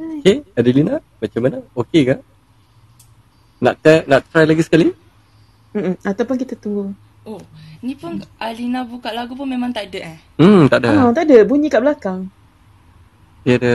[0.00, 1.58] Okay, Adelina, macam mana?
[1.76, 2.16] Okay ke?
[3.60, 4.88] Nak try, nak try lagi sekali?
[5.76, 5.94] Mm-mm.
[6.00, 6.96] Ataupun kita tunggu.
[7.28, 7.36] Oh,
[7.84, 10.18] ni pun Alina buka lagu pun memang tak ada eh.
[10.40, 10.88] Hmm, tak ada.
[10.88, 11.44] Ah, tak ada.
[11.44, 12.32] Bunyi kat belakang.
[13.44, 13.74] Dia ada,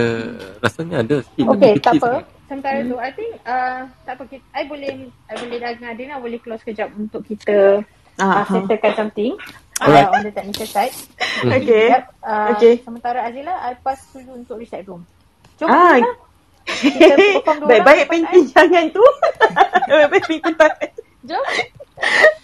[0.66, 1.46] rasanya ada sikit.
[1.54, 2.06] Okay, tak apa.
[2.10, 2.26] sangat.
[2.46, 4.24] Sementara tu, I think, uh, tak apa.
[4.30, 7.86] Kita, I boleh, I boleh dengan Adina boleh close kejap untuk kita
[8.16, 9.36] Ah, uh, settlekan something
[9.84, 10.08] Alright.
[10.08, 10.96] uh, on the technical side.
[11.44, 11.92] Okay.
[11.92, 12.04] Yep.
[12.24, 12.74] Uh, Okay.
[12.80, 15.04] Sementara Azila, I pass dulu untuk reset room.
[15.60, 15.96] Jom, Ah.
[15.96, 16.12] Azila.
[16.66, 19.06] Kita Baik-baik painting jangan tu.
[19.88, 20.90] Baik-baik painting tangan.
[21.26, 21.44] Jom.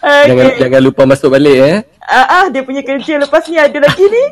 [0.02, 0.26] Okay.
[0.32, 1.78] Jangan jangan lupa masuk balik eh.
[2.02, 4.24] Ah, ah, dia punya kerja lepas ni ada lagi ni.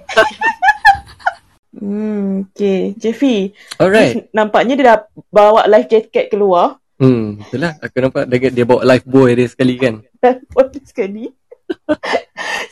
[1.78, 2.96] hmm, okay.
[2.96, 3.52] Jeffy.
[3.76, 4.32] Alright.
[4.32, 6.80] Nampaknya dia dah bawa life jacket keluar.
[7.00, 7.76] Hmm, betul lah.
[7.80, 10.00] Aku nampak dia, dia bawa life boy dia sekali kan.
[10.56, 11.24] Boleh sekali.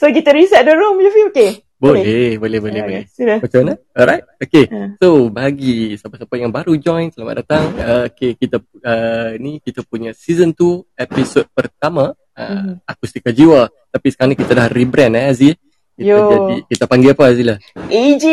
[0.00, 1.22] so kita reset the room, Jeffy.
[1.30, 1.50] Okay.
[1.78, 3.04] Boleh, boleh, boleh, boleh.
[3.06, 3.38] Sudah.
[3.38, 3.74] Macam mana?
[3.94, 4.24] Alright.
[4.42, 4.66] Okay.
[4.66, 4.98] Ha.
[4.98, 7.64] So, bagi siapa-siapa yang baru join, selamat datang.
[7.78, 12.82] Uh, okay, kita uh, ni kita punya season 2 episod pertama uh, Mhm.
[12.82, 13.70] Akustika Jiwa.
[13.94, 15.54] Tapi sekarang ni kita dah rebrand eh Azil.
[15.94, 16.18] Kita Yo.
[16.30, 17.54] jadi kita panggil apa Azila?
[17.90, 18.24] AJ.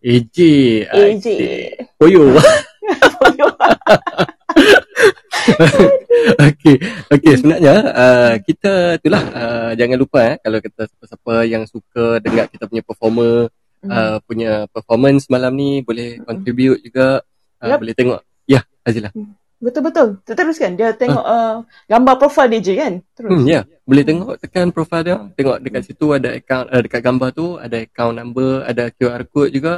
[0.00, 0.38] AJ.
[0.88, 1.26] AJ.
[1.96, 2.36] Koyo.
[6.48, 6.76] okay,
[7.12, 12.48] okay sebenarnya uh, kita itulah uh, jangan lupa eh kalau kita siapa-siapa yang suka dengar
[12.48, 13.48] kita punya performer
[13.78, 13.94] Hmm.
[13.94, 17.22] uh, punya performance malam ni boleh contribute juga
[17.62, 17.78] uh, Yup.
[17.78, 18.20] boleh tengok.
[18.50, 19.14] Ya, Azila.
[19.58, 20.18] Betul-betul.
[20.26, 20.78] Teruskan.
[20.78, 22.92] Dia tengok uh, gambar profil dia je kan?
[23.14, 23.30] Terus.
[23.30, 23.54] Hmm, ya.
[23.54, 23.62] Yeah.
[23.86, 25.16] Boleh tengok tekan profile dia.
[25.34, 29.50] Tengok dekat situ ada account uh, dekat gambar tu ada account number, ada QR code
[29.54, 29.74] juga.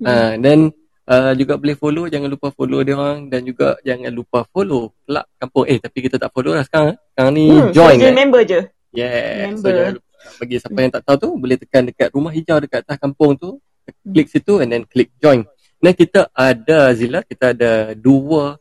[0.00, 0.06] Hmm.
[0.08, 0.60] Uh, then
[1.08, 5.24] uh, juga boleh follow, jangan lupa follow dia orang dan juga jangan lupa follow kelab
[5.36, 5.64] kampung.
[5.66, 6.94] Eh tapi kita tak follow lah sekarang.
[7.10, 8.14] Sekarang ni Hmm, join Jadi kan.
[8.14, 8.60] member je.
[8.92, 9.52] Yeah.
[9.56, 9.72] So Member.
[9.72, 10.06] jangan lupa.
[10.18, 13.56] Bagi siapa yang tak tahu tu boleh tekan dekat rumah hijau dekat atas kampung tu.
[14.04, 15.48] Klik situ and then klik join.
[15.78, 18.58] Dan kita ada Zila, kita ada dua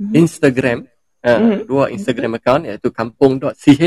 [0.00, 0.88] Instagram.
[1.20, 1.68] Uh, Mhm.
[1.68, 3.82] Dua Instagram account iaitu kampung.ch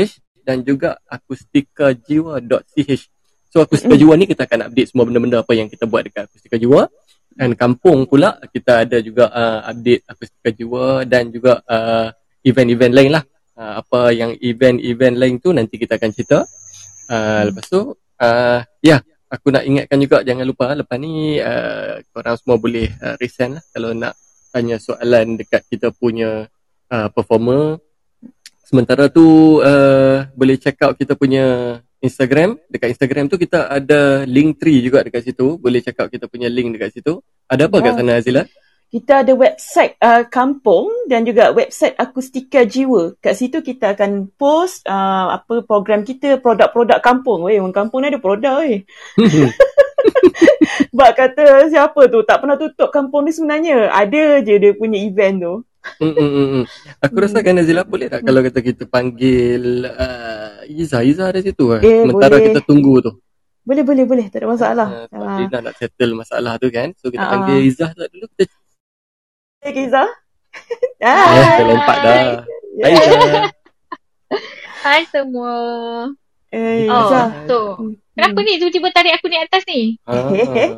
[0.46, 3.02] dan juga akustikajiwa.ch.
[3.48, 6.58] So Akustika Jiwa ni kita akan update semua benda-benda apa yang kita buat dekat Akustika
[6.58, 6.90] Jiwa.
[7.34, 12.14] Dan kampung pula kita ada juga uh, update Akustika Jiwa dan juga uh,
[12.46, 13.24] event-event lain lah.
[13.54, 16.46] Uh, apa yang event-event lain tu nanti kita akan cerita.
[17.10, 17.90] Uh, lepas tu,
[18.22, 19.00] uh, ya, yeah,
[19.34, 23.64] aku nak ingatkan juga jangan lupa lepas ni uh, korang semua boleh uh, resend lah
[23.74, 24.14] kalau nak
[24.54, 26.46] tanya soalan dekat kita punya
[26.94, 27.82] uh, performer.
[28.64, 32.60] Sementara tu uh, boleh check out kita punya Instagram.
[32.68, 35.56] Dekat Instagram tu kita ada link tree juga dekat situ.
[35.56, 37.24] Boleh check out kita punya link dekat situ.
[37.48, 37.98] Ada apa kat Wow.
[38.04, 38.44] sana Azila?
[38.94, 43.18] Kita ada website uh, kampung dan juga website Akustika Jiwa.
[43.18, 47.48] Kat situ kita akan post uh, apa program kita, produk-produk kampung.
[47.48, 48.86] Weh, orang kampung ni ada produk weh.
[50.94, 53.90] Sebab kata siapa tu tak pernah tutup kampung ni sebenarnya.
[53.90, 55.54] Ada je dia punya event tu.
[56.00, 56.64] Mm, mm, mm, mm.
[57.02, 61.64] Aku rasa kan Azila boleh tak kalau kata kita panggil uh, Iza, Iza ada situ
[61.66, 61.80] lah.
[61.80, 62.44] Eh, Sementara boleh.
[62.48, 63.12] kita tunggu tu.
[63.62, 64.26] Boleh, boleh, boleh.
[64.28, 64.88] Tak ada masalah.
[64.90, 65.28] Uh, sebab.
[65.40, 66.92] Rina nak settle masalah tu kan.
[66.94, 67.30] So kita Ah.
[67.30, 68.26] panggil Izzah tak dulu.
[68.30, 68.44] Kita
[69.64, 70.08] Hey, eh,
[71.00, 71.56] Hai.
[71.58, 72.14] terlompat dah.
[72.14, 72.32] Hai
[72.74, 72.86] Ya.
[72.90, 73.44] Izzah.
[74.80, 75.52] Hai semua.
[76.50, 77.20] Eh, Oh, Iza.
[77.44, 77.62] tu.
[78.14, 79.98] Kenapa ni tiba-tiba tarik aku ni atas ni?
[80.06, 80.30] Ah,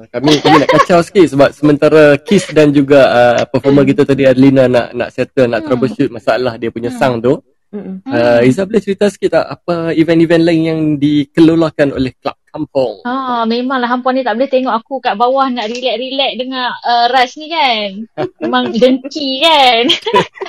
[0.08, 4.64] kami kami nak kacau sikit sebab sementara Kiss dan juga uh, performer kita tadi Adelina
[4.64, 5.68] nak nak settle nak Hmm.
[5.68, 7.36] troubleshoot masalah dia punya sound tu.
[7.74, 13.04] Uh, Izzah boleh cerita sikit tak apa event-event lain yang dikelolakan oleh Kelab Kampung?
[13.04, 17.36] Ha, memanglah hampuan ni tak boleh tengok aku kat bawah nak relax-relax dengan uh, Ras
[17.36, 17.88] ni kan.
[18.40, 19.84] Memang dengki kan.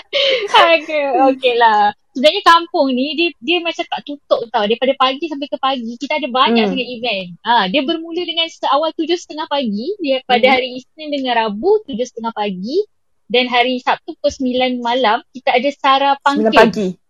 [0.71, 1.91] okay, okay lah.
[2.15, 4.63] Sebenarnya kampung ni dia dia macam tak tutup tau.
[4.63, 6.71] Daripada pagi sampai ke pagi kita ada banyak Hmm.
[6.73, 7.30] sangat event.
[7.43, 9.93] Ha, dia bermula dengan seawal tujuh setengah pagi.
[9.99, 10.53] Dia pada Hmm.
[10.56, 12.88] hari Isnin dengan Rabu tujuh setengah pagi.
[13.27, 16.56] Dan hari Sabtu pukul 9 malam kita ada Sara Sembilan Pangkin.
[16.56, 17.06] pagi.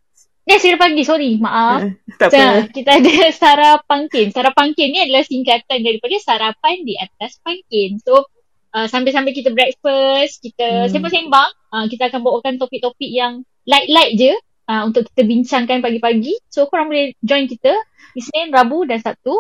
[0.47, 1.03] Eh, 9 pagi.
[1.03, 1.35] Sorry.
[1.35, 1.83] Maaf.
[1.83, 2.59] Eh, tak Kita, apa.
[2.71, 3.11] kita ada
[3.43, 4.27] Sarapangkin.
[4.31, 7.99] Sarapangkin ni adalah singkatan daripada sarapan di atas pangkin.
[7.99, 8.23] So,
[8.71, 10.89] uh, sambil-sambil kita breakfast, kita Hmm.
[10.89, 14.31] sembang-sembang, uh, kita akan bawakan topik-topik yang light-light je
[14.71, 16.39] uh, untuk kita bincangkan pagi-pagi.
[16.47, 17.75] So, korang boleh join kita
[18.15, 19.35] Isnin, Rabu dan Sabtu.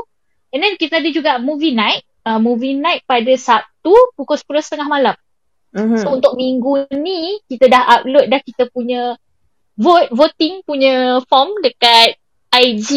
[0.51, 2.03] And then kita ada juga movie night.
[2.27, 5.15] Uh, movie night pada Sabtu pukul 10.30 malam.
[5.71, 5.99] Mhm.
[5.99, 9.15] So untuk minggu ni kita dah upload dah kita punya
[9.77, 12.17] vote voting punya form dekat
[12.51, 12.89] IG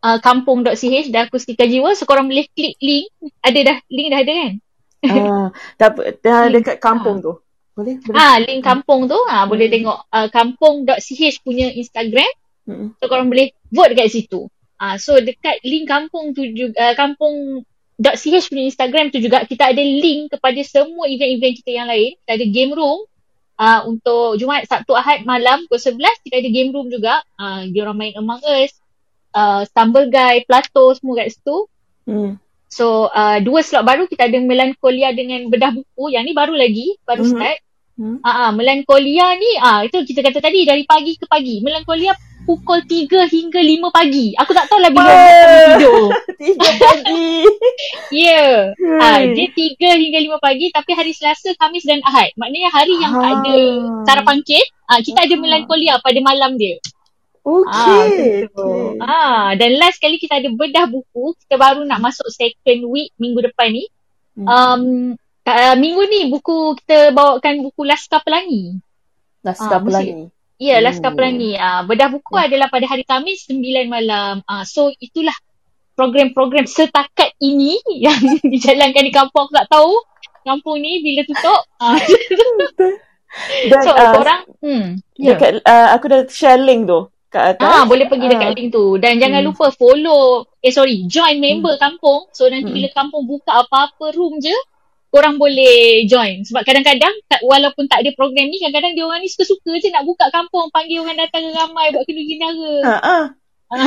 [0.00, 3.10] uh, kampung.ch dan akustika jiwa so korang boleh klik link
[3.42, 4.54] ada dah link dah ada kan
[5.00, 5.48] Ah,
[5.80, 6.12] apa.
[6.20, 6.60] Dah Link.
[6.60, 7.32] dekat kampung tu.
[7.72, 7.96] Boleh?
[8.04, 8.20] Boleh.
[8.20, 12.28] ah link kampung tu ah boleh tengok uh, kampung.ch punya Instagram
[12.68, 12.92] Mm-mm.
[13.00, 17.64] so korang boleh vote dekat situ ah so dekat link kampung tu juga uh, kampung
[17.96, 22.30] .ch punya Instagram tu juga kita ada link kepada semua event-event kita yang lain kita
[22.36, 23.00] ada game room
[23.60, 27.20] uh, untuk Jumaat, Sabtu, Ahad malam pukul 11 kita ada game room juga.
[27.36, 28.72] Uh, dia orang main Among Us,
[29.36, 31.68] uh, Stumble Guy, Plato semua kat situ.
[32.08, 32.40] Hmm.
[32.70, 36.08] So uh, dua slot baru kita ada Melancholia dengan Bedah Buku.
[36.08, 37.32] Yang ni baru lagi, baru Mhm.
[37.36, 37.58] start.
[38.00, 38.16] Hmm.
[38.24, 41.60] Ah, uh, Melancholia ni ah itu kita kata tadi dari pagi ke pagi.
[41.60, 44.32] Melancholia pukul 3 hingga 5 pagi.
[44.36, 45.12] Aku tak tahu lah bila
[45.76, 46.08] tidur.
[46.40, 47.28] Tiga pagi.
[48.10, 48.74] Ya.
[48.74, 48.98] Yeah.
[49.00, 49.38] Ah, Hmm.
[49.38, 52.34] dia 3 hingga 5 pagi tapi hari Selasa, Khamis dan Ahad.
[52.34, 53.38] Maknanya hari yang Ah.
[53.38, 53.56] ada
[54.08, 56.76] sarapan kek, ah, kita ada melankolia pada malam dia.
[57.40, 57.70] Okey.
[57.72, 58.88] Ah, okay.
[59.00, 61.32] ah, dan last kali kita ada bedah buku.
[61.46, 63.84] Kita baru nak masuk second week minggu depan ni.
[64.36, 64.46] Hmm.
[64.46, 64.82] Um,
[65.46, 68.76] uh, minggu ni buku kita bawakan buku Laskar Pelangi.
[69.40, 70.28] Laskar ah, Pelangi.
[70.28, 70.80] Ya, Oh.
[70.84, 71.56] Laskar Pelangi.
[71.56, 74.44] Ah, bedah buku adalah pada hari Khamis 9 malam.
[74.44, 75.32] Ah, so itulah
[75.96, 79.48] program-program setakat ini yang dijalankan di kampung.
[79.48, 79.92] Aku tak tahu
[80.44, 81.64] kampung ni bila tutup.
[81.76, 81.96] Ah,
[83.70, 85.38] Dan so ah, korang hmm, ya.
[85.38, 87.62] dekat, ah, aku dah share link tu kat atas.
[87.62, 88.54] Ah, boleh pergi dekat Ah.
[88.58, 88.98] link tu.
[88.98, 89.54] Dan jangan Hmm.
[89.54, 92.26] lupa follow, eh sorry, join member kampung.
[92.34, 92.74] So nanti Hmm.
[92.74, 94.50] bila kampung buka apa-apa room je,
[95.10, 96.46] korang boleh join.
[96.46, 100.06] Sebab kadang-kadang tak- walaupun tak ada program ni, kadang-kadang dia orang ni suka-suka je nak
[100.06, 102.74] buka kampung, panggil orang datang ramai buat kena ginara.
[102.86, 103.24] Ha, ah.
[103.70, 103.86] Ah.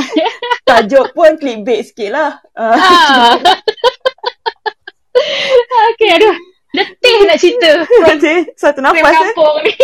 [0.64, 2.40] Tajuk pun clickbait sikit lah.
[2.56, 2.72] Ah.
[2.72, 3.36] Ah.
[5.92, 6.32] okay, aduh.
[6.74, 7.86] Letih nak cerita.
[7.86, 9.14] Okey, satu nafas eh.
[9.14, 9.76] kampung ni.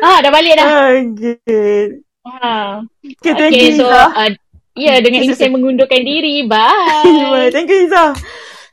[0.08, 0.66] ah, dah balik dah.
[0.96, 2.02] Okay.
[2.24, 2.80] Ha.
[3.04, 4.32] Okay, thank Okay, so uh,
[4.74, 6.44] ya dengan ini saya mengundurkan diri.
[6.44, 7.50] Bye.
[7.54, 8.12] Thank you Izzah.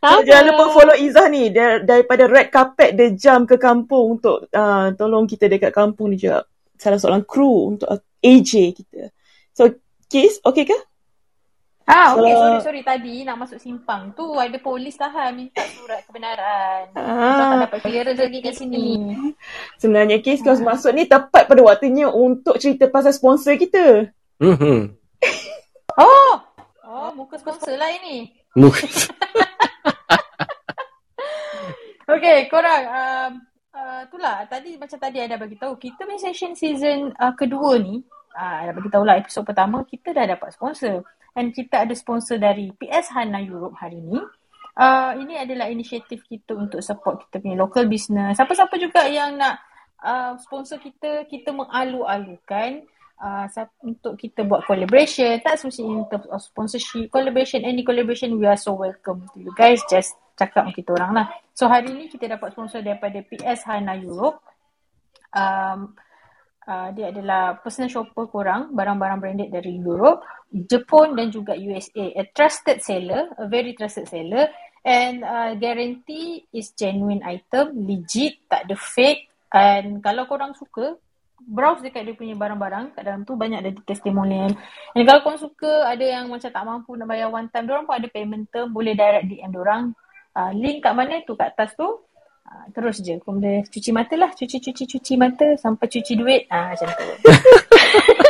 [0.02, 4.50] So, jangan lupa follow Izzah ni Dar- daripada red carpet dia jam ke kampung untuk
[4.50, 6.42] uh, tolong kita dekat kampung ni juga.
[6.74, 9.14] Salah seorang kru untuk uh, AJ kita.
[9.54, 9.70] So,
[10.10, 10.74] Kis, okay ke?
[11.86, 16.02] Ah, okey, Kalau- sorry sorry tadi nak masuk simpang tu ada polis tahan minta surat
[16.10, 16.90] kebenaran.
[16.98, 17.06] Ah.
[17.38, 18.86] So, tak dapat clearance lagi kat sini.
[19.78, 24.10] Sebenarnya Kis kau masuk ni tepat pada waktunya untuk cerita pasal sponsor kita.
[24.42, 24.98] Mhm.
[25.98, 26.34] Oh.
[26.86, 28.32] Oh, muka sponsor lah ini.
[28.56, 28.84] Muka.
[32.12, 32.84] Okay, korang.
[32.92, 33.32] Um,
[33.72, 38.04] uh, itulah, tadi macam tadi ada bagi tahu kita punya session season uh, kedua ni,
[38.36, 41.08] uh, ada bagi tahu lah episod pertama, kita dah dapat sponsor.
[41.32, 44.20] Dan kita ada sponsor dari PS Hana Europe hari ni.
[44.76, 48.36] Uh, ini adalah inisiatif kita untuk support kita punya local business.
[48.36, 49.64] Siapa-siapa juga yang nak
[50.04, 52.84] uh, sponsor kita, kita mengalu-alukan
[53.22, 53.46] uh,
[53.86, 55.38] untuk kita buat collaboration.
[55.46, 59.54] Tak semestinya in terms of sponsorship, collaboration, any collaboration, we are so welcome to you
[59.54, 59.80] guys.
[59.88, 61.26] Just cakap dengan kita orang lah.
[61.54, 64.42] So hari ni kita dapat sponsor daripada PS Hana Europe.
[65.32, 65.94] Um,
[66.66, 72.12] uh, dia adalah personal shopper korang, barang-barang branded dari Europe, Jepun dan juga USA.
[72.18, 74.50] A trusted seller, a very trusted seller.
[74.82, 79.30] And uh, guarantee is genuine item, legit, tak ada fake.
[79.54, 80.98] And kalau korang suka,
[81.48, 84.54] browse dekat dia punya barang-barang kat dalam tu banyak ada testimonial.
[84.94, 87.96] Dan kalau korang suka ada yang macam tak mampu nak bayar one time, diorang pun
[87.98, 89.96] ada payment term, boleh direct DM diorang.
[90.32, 91.88] Uh, link kat mana tu kat atas tu.
[92.48, 96.42] Uh, terus je kau boleh cuci mata lah, cuci-cuci-cuci mata sampai cuci duit.
[96.52, 97.06] Ah uh, macam tu.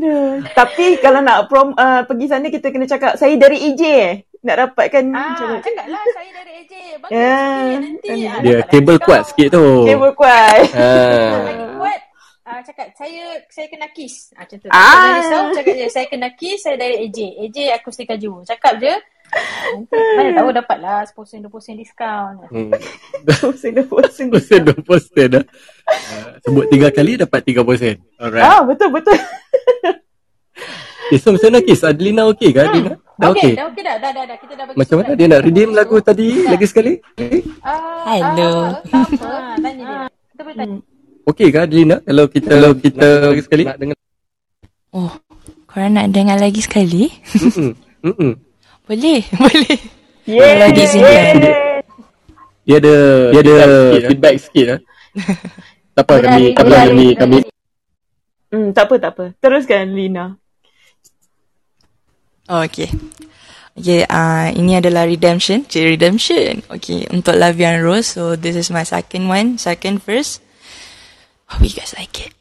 [0.00, 0.40] Aduh.
[0.56, 4.14] Tapi kalau nak prom uh, pergi sana kita kena cakap saya dari EJ eh.
[4.40, 6.74] Nak dapatkan ah, macam cakap lah saya dari AJ.
[7.04, 8.08] Bagus sikit nanti.
[8.24, 9.28] Ah, Dia dapat kabel lagi kuat kau.
[9.28, 9.66] sikit tu.
[9.84, 10.62] kabel kuat.
[10.72, 11.36] Ah.
[11.44, 12.00] Lagi kuat.
[12.48, 14.32] Ah, cakap saya saya kena kiss.
[14.32, 14.66] Ah, macam tu.
[14.72, 14.80] Ah.
[14.80, 17.18] Dari risau cakap je saya kena kiss, saya dari AJ.
[17.44, 18.40] AJ Akustika Jiwo.
[18.48, 18.94] Cakap je.
[20.18, 22.34] Mana tahu dapat lah 10% 20% diskaun.
[22.50, 22.70] Hmm.
[23.22, 24.28] Pusing dah pusing.
[24.34, 25.44] Persen 2% dah.
[25.86, 27.98] Ah, sebut tiga kali dapat 3%.
[28.18, 28.42] Alright.
[28.42, 29.18] Ah betul betul.
[31.10, 31.82] Okay, so macam mana Kis?
[31.82, 32.94] Adelina okey ke Adelina?
[33.18, 33.50] Dah okey?
[33.50, 33.96] Okey, dah okey dah.
[33.98, 34.36] Dah dah dah.
[34.38, 36.92] Kita dah bagi Macam mana dia nak redeem lagu tadi lagi sekali?
[37.66, 38.50] Ah, Hello.
[38.50, 39.26] Ah, tak apa.
[39.26, 39.98] Ah, tanya dia.
[40.30, 40.78] Kita boleh tanya.
[41.26, 41.96] Okey ke Adelina?
[42.06, 43.98] Kalau kita kalau kita lagi sekali nak dengar.
[44.90, 45.12] Oh,
[45.66, 47.10] korang nak dengar lagi sekali?
[47.38, 47.70] Mm-mm.
[48.06, 48.32] Mm-mm.
[48.98, 49.78] Boleh, boleh.
[50.26, 51.54] Yeah.
[52.66, 52.94] Dia ada
[53.30, 53.68] dia ada
[54.10, 54.80] feedback sikit ah.
[55.96, 57.14] Tak apa kami Boleh, tak apa boleh, kami boleh.
[57.14, 57.38] kami
[58.50, 59.24] Hmm, tak apa tak apa.
[59.38, 60.34] Teruskan Lina.
[62.50, 62.90] Oh, okay.
[63.78, 65.62] Okay, uh, ini adalah redemption.
[65.70, 66.58] Cik redemption.
[66.66, 68.10] Okay, untuk Lavian Rose.
[68.18, 69.54] So, this is my second one.
[69.54, 70.42] Second verse.
[71.46, 72.34] Hope you guys like it.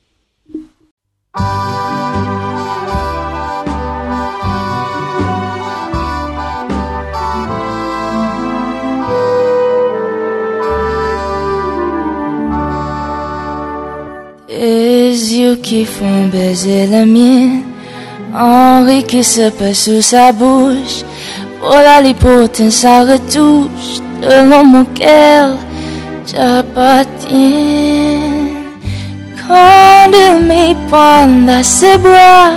[14.61, 17.61] Les yeux qui font baiser la mienne
[18.35, 21.05] Henri qui se passe sous sa bouche.
[21.61, 25.55] Pour la lipotine sa retouche Selon mon cœur.
[26.27, 27.07] J'appartiens
[29.47, 32.51] Quand il me prend dans ses bras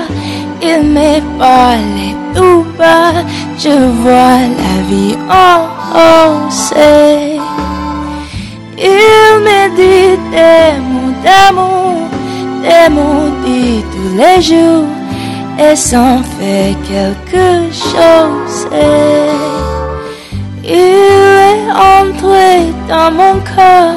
[0.60, 3.22] Il me parle tout bas.
[3.60, 5.58] Je vois la vie en
[5.94, 6.74] rose
[8.84, 8.88] il
[9.46, 12.08] me dit des mots d'amour,
[13.44, 14.88] dits tous les jours,
[15.58, 18.66] et sans fait quelque chose.
[20.64, 20.70] Il
[21.50, 23.94] est entré dans mon cœur,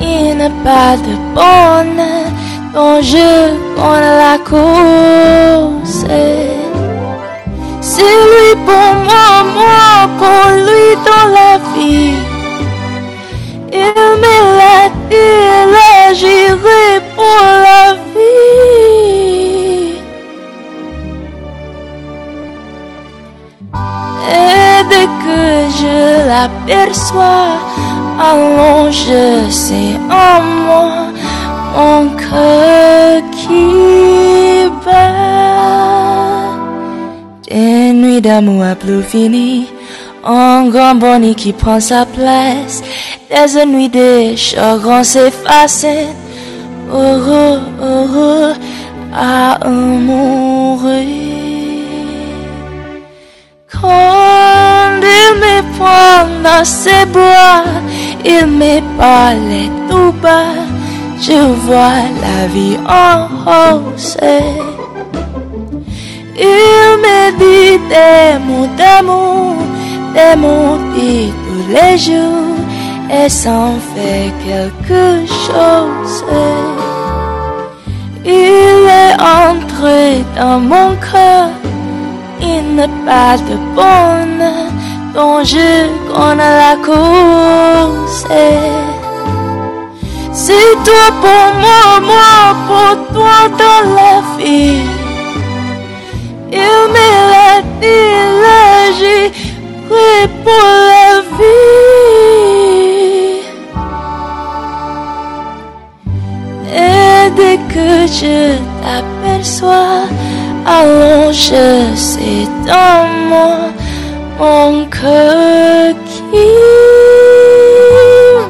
[0.00, 2.28] il n'est pas de bonheur
[2.74, 3.30] dont je
[3.76, 6.04] connais la cause.
[7.80, 12.14] C'est lui pour moi, moi pour lui dans la vie.
[28.18, 31.10] Allons, je sais en moi
[31.76, 35.10] mon cœur qui bat.
[37.48, 39.66] Des nuits d'amour à plus fini,
[40.24, 42.82] un grand bonnet qui prend sa place.
[43.30, 45.86] Des nuits des chagrins s'effacent,
[46.92, 48.54] heureux, heureux,
[49.14, 51.06] à mourir.
[53.72, 54.39] Quand
[55.02, 57.64] il me prend dans ses bras,
[58.24, 60.54] Il me parlait tout bas,
[61.20, 64.16] je vois la vie en rose.
[66.36, 69.56] Il me dit des mots d'amour,
[70.14, 72.56] des mots dits tous les jours,
[73.10, 76.24] et sans faire quelque chose.
[78.24, 81.50] Il est entré dans mon cœur,
[82.42, 84.70] il n'est pas de bonheur
[85.14, 88.26] dont je connais la cause.
[90.32, 92.34] C'est toi pour moi, moi
[92.66, 94.84] pour toi dans la vie.
[96.52, 98.10] Il me l'a dit,
[98.98, 99.24] j'ai
[99.88, 101.70] pris pour la vie.
[106.74, 107.88] Et dès que
[108.18, 108.36] je
[108.82, 110.04] t'aperçois,
[110.66, 113.56] allons, je sais dans moi
[114.38, 116.46] mon cœur qui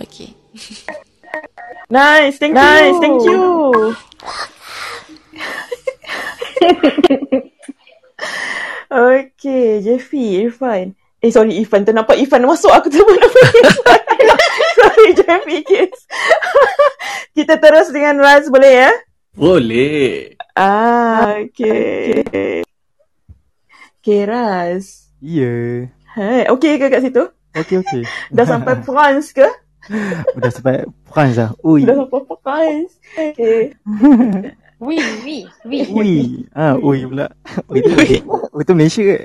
[0.02, 0.30] Okay.
[1.90, 2.60] Nice, thank you.
[2.60, 3.96] Nice, thank you.
[8.90, 10.94] Okay, Jeffy, Irfan.
[11.22, 11.84] Eh, sorry, Irfan.
[11.84, 12.70] Ternampak Irfan masuk.
[12.70, 14.02] Aku terbuat nama Irfan.
[14.78, 16.00] sorry, Jeffy, kids.
[17.36, 18.92] Kita terus dengan Raz, boleh ya?
[19.36, 20.32] Boleh.
[20.56, 22.64] Ah, okay.
[24.00, 25.12] Okay, Raz.
[25.20, 25.90] Ya.
[26.16, 27.28] Hai, okay ke kat situ?
[27.52, 28.02] Okey, okey.
[28.32, 29.44] Dah sampai France ke?
[30.32, 31.50] Udah sampai France dah.
[31.60, 31.84] Ui.
[31.84, 32.92] Dah sampai France.
[33.12, 33.76] Okay.
[34.76, 35.80] Oui, oui, oui.
[35.88, 36.12] Ui.
[36.52, 37.32] Ah, ui pula.
[37.72, 37.92] Ui tu,
[38.52, 39.18] ui tu Malaysia ke?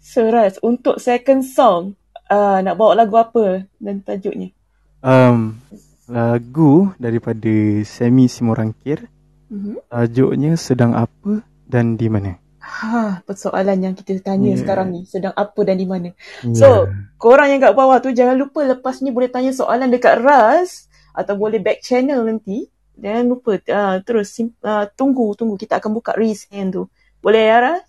[0.00, 1.92] So, Raz, untuk second song,
[2.32, 4.56] uh, nak bawa lagu apa dan tajuknya?
[5.04, 5.60] Um,
[6.08, 9.12] lagu daripada Semi Simorangkir.
[9.52, 9.92] Mm-hmm.
[9.92, 12.40] Tajuknya Sedang Apa dan Di Mana.
[12.68, 14.60] Ha, persoalan yang kita tanya Yeah.
[14.60, 15.00] sekarang ni.
[15.08, 16.12] Sedang apa dan di mana?
[16.44, 16.52] Ya.
[16.52, 16.68] So,
[17.16, 20.86] korang yang kat bawah tu jangan lupa lepas ni boleh tanya soalan dekat Raz
[21.16, 22.68] atau boleh back channel nanti.
[22.98, 26.90] Jangan lupa uh, terus sim, uh, tunggu tunggu kita akan buka raise hand tu.
[27.22, 27.86] Boleh ya Raz?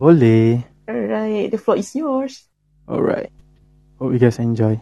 [0.00, 0.64] Boleh.
[0.88, 2.48] Alright, the floor is yours.
[2.88, 3.32] Alright.
[4.00, 4.80] Hope you guys enjoy.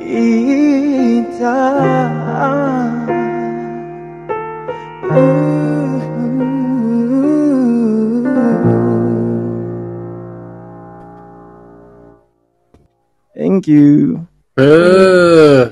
[0.00, 1.60] Kita
[13.40, 14.28] Thank you.
[14.60, 15.64] Eh,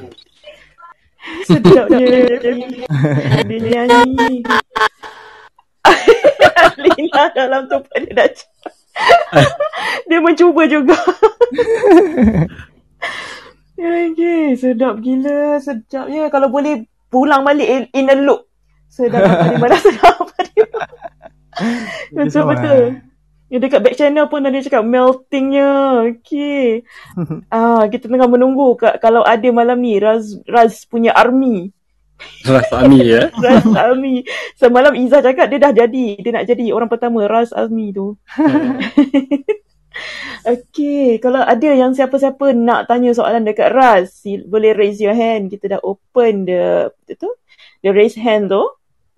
[1.44, 2.40] Sedap dia.
[3.44, 4.40] Nyanyi.
[6.80, 8.28] Lina dalam tu pun dia dah.
[10.08, 10.96] Dia mencuba juga.
[14.58, 15.62] Sedap gila.
[15.62, 16.26] Sedapnya.
[16.28, 18.50] Kalau boleh pulang balik in, in a loop.
[18.90, 20.86] Sedap di mana sedap di mana.
[22.18, 22.82] Betul-betul.
[23.48, 26.04] Yang dekat back channel pun ada cakap meltingnya.
[26.12, 26.84] Okay.
[27.54, 31.72] ah, kita tengah menunggu ka- kalau ada malam ni Raz, Raz punya army.
[32.44, 33.30] Ras Ami ya.
[33.30, 34.26] Raz Army.
[34.58, 36.18] Semalam Izzah cakap dia dah jadi.
[36.18, 38.18] Dia nak jadi orang pertama Raz Army tu.
[40.44, 41.18] Okay.
[41.22, 45.50] Kalau ada yang siapa-siapa nak tanya soalan dekat Raz, boleh raise your hand.
[45.52, 47.30] Kita dah open the, tu,
[47.82, 48.64] the raise hand tu.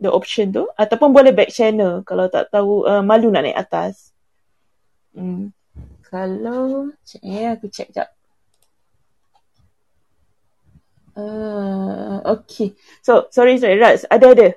[0.00, 0.64] The option tu.
[0.80, 2.00] Ataupun boleh back channel.
[2.08, 4.16] Kalau tak tahu, uh, malu nak naik atas.
[5.12, 5.52] Hmm.
[6.08, 8.08] Kalau, cek eh, aku check jap.
[11.12, 12.72] Uh, okay.
[13.04, 14.08] So, sorry, sorry, Raz.
[14.08, 14.48] Ada, ada.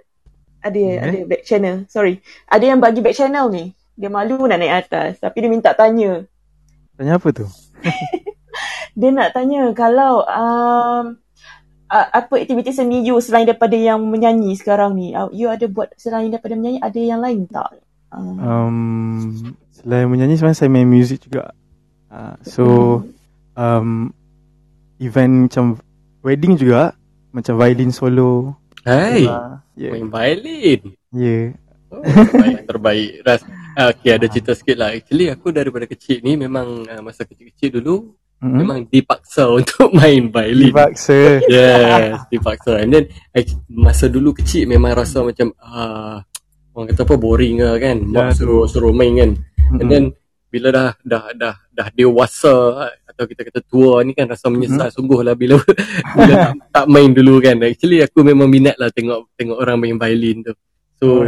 [0.63, 0.97] Ada, Okay.
[1.03, 1.78] ada back channel.
[1.91, 2.24] Sorry.
[2.47, 3.76] Ada yang bagi back channel ni.
[3.93, 5.21] Dia malu nak naik atas.
[5.21, 6.25] Tapi dia minta tanya.
[6.97, 7.45] Tanya apa tu?
[8.99, 11.17] Dia nak tanya kalau um,
[11.89, 15.17] uh, apa aktiviti seni you selain daripada yang menyanyi sekarang ni?
[15.17, 17.73] Uh, you ada buat selain daripada menyanyi, ada yang lain tak?
[18.13, 18.77] Uh, Um,
[19.73, 21.57] selain menyanyi sebenarnya saya main music juga.
[22.13, 22.63] Uh, so
[23.57, 24.13] um,
[25.01, 25.81] event macam
[26.21, 26.93] wedding juga
[27.33, 28.53] macam violin solo.
[28.85, 29.93] Hai, Uh, yeah.
[29.97, 30.81] main violin.
[31.09, 31.57] Yeah.
[31.89, 33.11] Oh, terbaik, terbaik.
[33.25, 34.93] Ras, ah, okay, ada cerita sikit lah.
[34.93, 38.59] Actually, aku daripada kecil ni memang uh, masa kecil-kecil dulu, Mm-hmm.
[38.59, 40.76] memang dipaksa untuk main violin.
[40.76, 41.47] Dipaksa.
[41.47, 42.84] Yes, dipaksa.
[42.84, 43.07] And then,
[43.71, 46.19] masa dulu kecil memang rasa macam, ah,
[46.76, 48.03] orang kata apa, boring lah kan.
[48.03, 49.32] Mak Ya, suruh, suruh main kan.
[49.80, 50.03] And then,
[50.53, 55.26] bila dah dah dah dah dewasa atau kita kata tua ni kan rasa menyesal sungguh
[55.26, 55.57] lah bila
[56.13, 59.97] bila tak, tak main dulu kan actually aku memang minat lah tengok tengok orang main
[59.97, 60.53] violin tu
[61.04, 61.20] so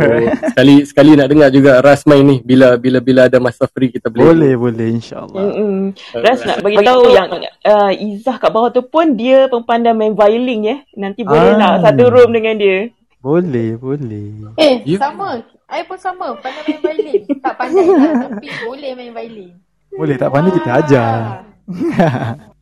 [0.55, 4.07] sekali sekali nak dengar juga Ras main ni bila bila bila ada masa free kita
[4.07, 5.43] boleh Boleh, boleh insyaAllah.
[5.51, 5.91] Mm-mm.
[6.15, 10.15] Ras nak bagi tahu yang uh, Izzah kat bawah tu pun dia pun pandai main
[10.15, 10.77] violin ya.
[10.95, 11.59] Nanti boleh Ah.
[11.59, 12.87] lah satu room dengan dia.
[13.19, 14.55] Boleh, boleh.
[14.55, 15.43] Eh, You- sama.
[15.65, 16.39] I pun sama.
[16.39, 17.21] Pandai main violin.
[17.41, 18.11] tak pandai lah.
[18.31, 19.51] Tapi boleh main violin.
[19.91, 21.43] Boleh tak pandai kita ajar.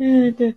[0.00, 0.52] Aduh.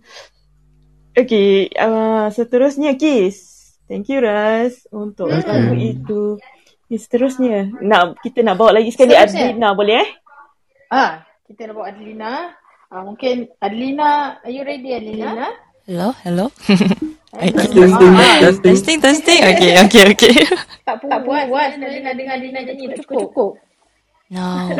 [1.16, 3.55] Okay, uh, seterusnya Kis.
[3.86, 5.46] Thank you Ras untuk Okay.
[5.46, 6.22] lagu itu.
[6.86, 9.54] Okay, seterusnya nak kita nak bawa lagi sekali Seterusnya?
[9.54, 10.08] Adlina boleh eh?
[10.86, 12.54] Ah, kita nak bawa Adelina.
[12.86, 15.50] Ah, mungkin Adelina, are you ready Adelina?
[15.86, 16.46] Hello, hello.
[17.36, 17.90] testing
[18.42, 19.40] testing testing, testing.
[19.50, 20.34] Okay, okay, okay.
[20.86, 21.20] Tak puas, tak
[21.50, 23.20] puas, Adelina dengar Adelina nyanyi tak cukup.
[23.30, 23.52] cukup.
[24.30, 24.46] No.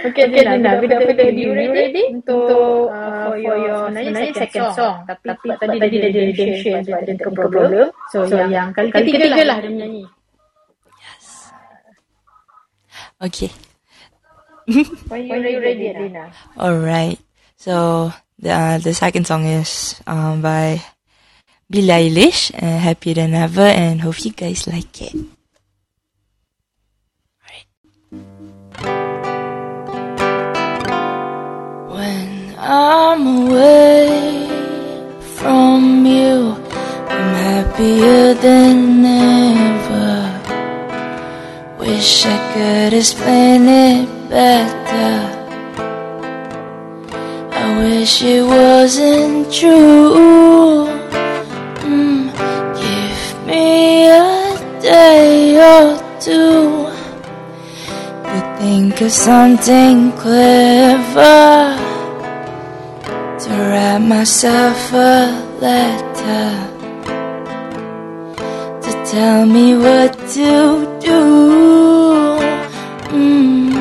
[0.00, 4.96] Okay, Adelina, without further ado, you ready untuk uh, for your sebenarnya second song.
[5.04, 7.86] Tapi sebab tadi tadi dia ada redemption sebab ada technical problem.
[8.08, 10.04] So, yang kali ketiga lah dia menyanyi.
[13.20, 13.52] Okay.
[15.10, 16.32] When you ready, Adelina.
[16.56, 17.20] All right.
[17.60, 18.08] So
[18.40, 20.80] the uh, the second song is um by
[21.68, 25.12] Billie Eilish, uh, "Happier Than Ever," and hope you guys like it.
[32.62, 34.46] I'm away
[35.36, 36.52] from you,
[37.08, 40.40] I'm happier than ever.
[41.78, 45.08] Wish I could explain it better.
[47.50, 50.86] I wish it wasn't true.
[51.80, 52.28] Mm,
[52.76, 56.90] give me a day or two
[58.28, 61.90] to think of something clever
[63.50, 65.26] to write myself a
[65.60, 66.50] letter
[68.84, 71.20] to tell me what to do.
[73.10, 73.80] Mm.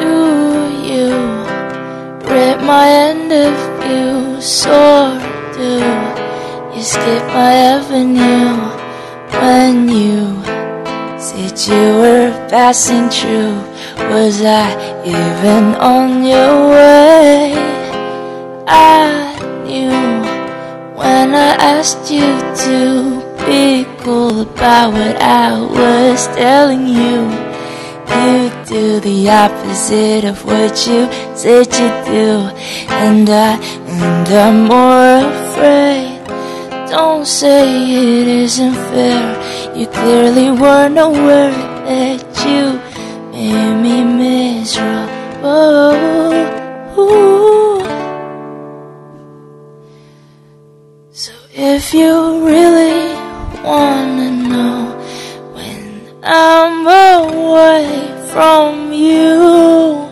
[0.00, 0.14] Do
[0.90, 1.08] you
[2.32, 4.40] rip my end of view?
[4.40, 5.20] Sort
[5.56, 5.72] do
[6.74, 8.56] you skip my avenue
[9.40, 10.20] when you
[11.18, 11.95] said you
[12.48, 13.56] passing through?
[14.10, 14.66] Was I
[15.04, 17.54] even on your way?
[18.66, 19.90] I knew
[20.96, 22.30] when I asked you
[22.66, 27.16] to be cool about what I was telling you.
[28.16, 32.30] You do the opposite of what you said you do,
[32.88, 36.24] and I and I'm more afraid.
[36.90, 37.64] Don't say
[38.20, 39.76] it isn't fair.
[39.76, 42.80] You clearly weren't aware that you
[43.30, 45.94] made me miserable.
[51.12, 53.14] So if you really
[53.62, 54.78] wanna know
[55.54, 55.82] when
[56.24, 57.86] I'm away
[58.32, 60.08] from you,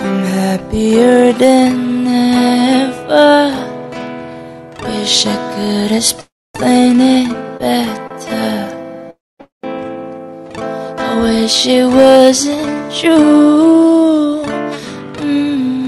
[0.00, 3.50] I'm happier than ever.
[4.82, 8.73] Wish I could explain it better.
[11.14, 14.42] I wish it wasn't true.
[15.22, 15.86] Mm.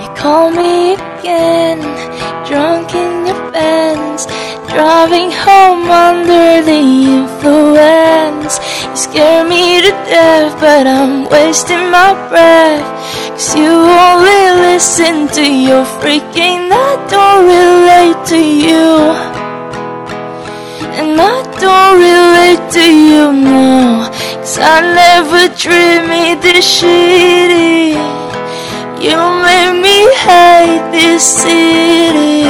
[0.00, 1.80] You call me again,
[2.46, 2.94] drunk
[4.76, 6.80] driving home under the
[7.16, 8.60] influence.
[8.84, 12.84] You scare me to death, but I'm wasting my breath.
[13.30, 18.88] Cause you only listen to your freaking, I don't relate to you.
[20.98, 24.10] And I don't relate to you now.
[24.42, 28.25] Cause I never treat me this shitty.
[28.98, 32.46] You made me hate this city.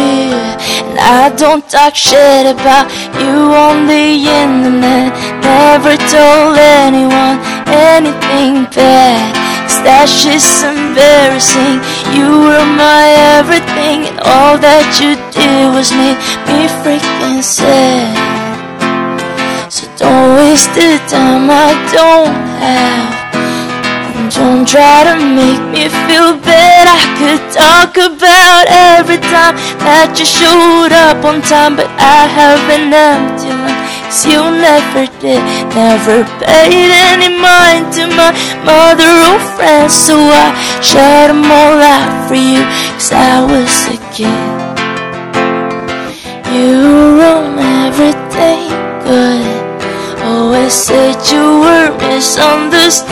[0.87, 2.87] And I don't talk shit about
[3.19, 5.11] you on the internet.
[5.43, 9.35] Never told anyone anything bad.
[9.67, 11.83] Cause that shit's embarrassing.
[12.15, 18.15] You were my everything, and all that you did was make me freaking sad.
[19.69, 22.31] So don't waste the time I don't
[22.63, 23.16] have.
[24.31, 26.91] Don't try to make me feel bad.
[26.91, 29.55] I could talk about every time
[29.87, 33.55] that you showed up on time, but I have an empty.
[34.11, 35.39] Cause you never did,
[35.79, 38.35] never paid any mind to my
[38.67, 39.95] mother or friends.
[39.95, 40.51] So I
[40.83, 42.67] shut them all out for you,
[42.99, 44.27] cause I was a kid.
[46.51, 47.76] You were.
[50.67, 53.07] Always said you were misunderstood.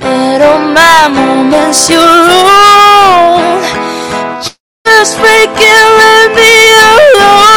[0.00, 3.60] But all my moments you're wrong.
[4.86, 6.52] Just freaking let me
[6.88, 7.55] alone.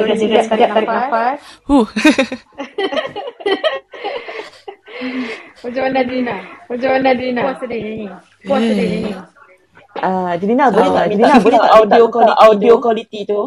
[0.00, 1.38] So, dia sekejap sekejap tarik nafas.
[1.64, 1.86] Huh.
[5.60, 6.36] Macam mana Dina?
[6.66, 7.40] Macam mana Dina?
[7.44, 8.06] Puas dia nyanyi.
[8.44, 9.12] Puas dia nyanyi.
[9.98, 11.06] Ah, Jelina boleh Oh, tak?
[11.10, 13.40] Jelina boleh tak audio minta quality audio quality tu?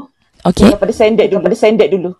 [0.43, 0.67] Okay.
[0.69, 2.11] Daripada standard dulu, daripada standard dulu.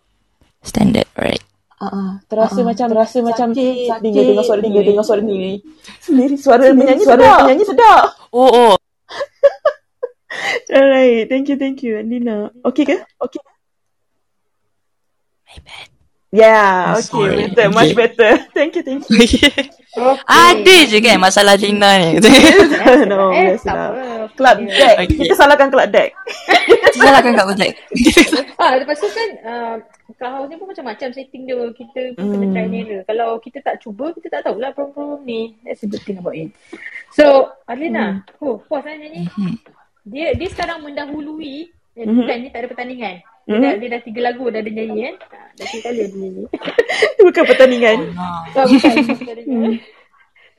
[0.64, 1.44] Standard, alright.
[1.76, 2.66] Ah, uh, terasa Ah.
[2.66, 4.72] macam terasa macam Sakit, sakit dengar dengar suara sakit.
[4.72, 5.60] dengar dengar suara ni.
[6.00, 7.38] Sendiri suara penyanyi suara sedap.
[7.44, 8.04] penyanyi sedap.
[8.32, 8.74] Oh, oh.
[10.74, 12.48] Alright, thank you, thank you, Andina.
[12.64, 12.96] Okay ke?
[13.20, 13.42] Okay.
[15.62, 15.88] Bad.
[16.34, 17.38] Yeah, okay, Sorry.
[17.46, 18.00] better, much Okay.
[18.10, 18.32] better.
[18.58, 19.22] Thank you, thank you.
[20.26, 22.18] Ada je kan masalah Lina ni.
[23.06, 23.90] no, Eh, biasa tak lah.
[23.94, 24.04] apa.
[24.34, 24.96] Club dia- deck.
[24.98, 25.18] Okay.
[25.22, 26.10] Kita salahkan club deck.
[26.92, 27.74] Salahkan Kak Ujek.
[28.58, 29.76] Ah, lepas tu kan uh,
[30.14, 31.58] Clubhouse ni pun macam-macam setting dia.
[31.70, 33.02] Kita pun kena try and error.
[33.06, 35.54] Kalau kita tak cuba, kita tak tahulah problem-problem ni.
[35.62, 36.50] That's a good thing about it.
[37.14, 39.30] So, Adlina, oh, puas lah nyanyi.
[40.02, 42.14] Dia dia sekarang mendahului eh, Mhm.
[42.16, 43.22] bukan ni tak ada pertandingan.
[43.44, 43.62] Dia, Mhm.
[43.62, 45.16] dah, dia dah tiga lagu dah ada nyanyi kan.
[45.30, 46.44] Ah, dah tiga kali ada nyanyi.
[47.28, 47.98] Bukan pertandingan.
[48.56, 49.74] Oh, bukan, bukan pertandingan.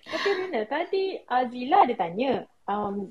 [0.04, 2.32] Tapi Rina, tadi Azila ada tanya
[2.68, 3.08] um,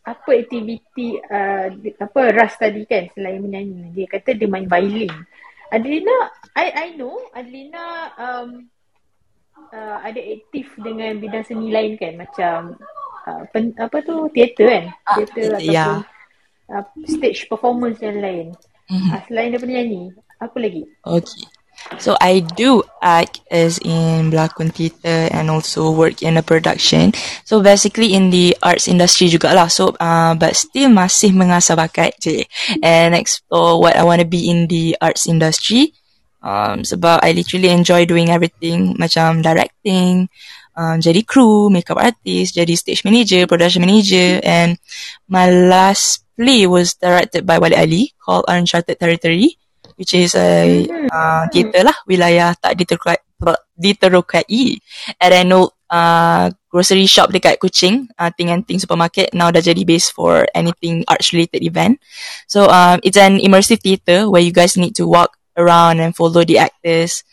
[0.00, 1.68] apa aktiviti uh,
[2.00, 3.92] apa Ras tadi kan selain menyanyi.
[3.92, 5.12] Dia kata dia main violin.
[5.68, 6.16] Adelina,
[6.56, 7.84] I I know Adelina
[8.16, 8.48] um,
[9.68, 12.74] uh, ada aktif dengan bidang seni lain kan macam
[13.28, 14.84] uh, pen, apa tu teater kan?
[15.04, 15.86] Ah, Teater teater, ataupun ya.
[16.72, 18.46] uh, stage performance yang lain.
[18.90, 19.10] Mhm.
[19.14, 20.02] Uh, selain daripada nyanyi,
[20.42, 20.82] apa lagi?
[21.06, 21.46] Okay.
[21.98, 27.16] So I do act as in berlakon theatre and also work in a production.
[27.48, 29.72] So basically in the arts industry jugalah.
[29.72, 32.44] So uh, but still masih mengasah bakat je
[32.84, 35.96] and explore what I want to be in the arts industry.
[36.40, 40.28] Um, sebab I literally enjoy doing everything macam directing,
[40.72, 44.80] um, jadi crew, makeup artist, jadi stage manager, production manager and
[45.28, 49.60] my last play was directed by Wali Ali called Uncharted Territory
[50.00, 53.20] which is a uh, theater lah wilayah tak diterukai
[53.76, 54.48] diterukai
[55.20, 59.60] at an old uh, grocery shop dekat Kuching uh, Ting and Ting supermarket now dah
[59.60, 62.00] jadi base for anything arts related event.
[62.48, 66.44] So um, it's an immersive theater where you guys need to walk around and follow
[66.44, 67.24] the actors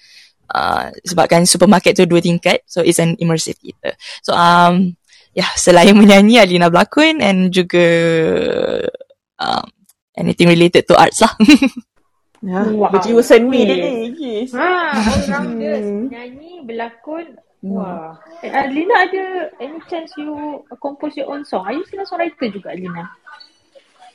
[0.52, 3.94] uh, sebabkan supermarket tu dua tingkat so it's an immersive theater
[4.26, 4.97] so um
[5.38, 7.86] yeah selain menyanyi Alina berlakon and juga
[9.38, 9.66] um,
[10.18, 11.32] anything related to arts lah
[12.38, 12.94] Ya, Wow.
[12.94, 14.14] berjiwa seni dia ni.
[14.14, 14.54] Yes.
[14.54, 15.82] Ha, all rounders.
[15.90, 16.06] Hmm.
[16.14, 17.34] Nyanyi, berlakon.
[17.66, 18.14] Wah.
[18.46, 21.66] Eh, Adlina ada any chance you compose your own song?
[21.66, 23.10] Are you still a songwriter juga, Adlina?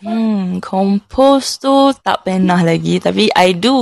[0.06, 3.74] Hmm, compose tu tak pernah lagi tapi I do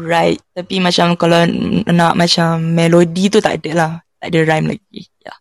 [0.00, 1.48] write tapi macam kalau
[1.88, 3.92] nak macam melodi tu tak ada lah.
[4.24, 5.04] Tak ada rhyme lagi.
[5.20, 5.36] Ya.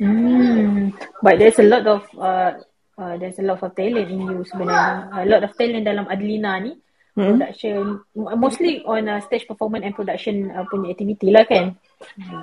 [0.00, 0.96] Hmm.
[1.20, 2.56] But there's a lot of uh,
[2.96, 5.12] uh, there's a lot of talent in you sebenarnya.
[5.12, 6.72] A lot of talent dalam Adlina ni.
[7.12, 7.36] Hmm.
[7.36, 11.76] Production, mostly on uh, stage performance and production uh, punya activity lah kan.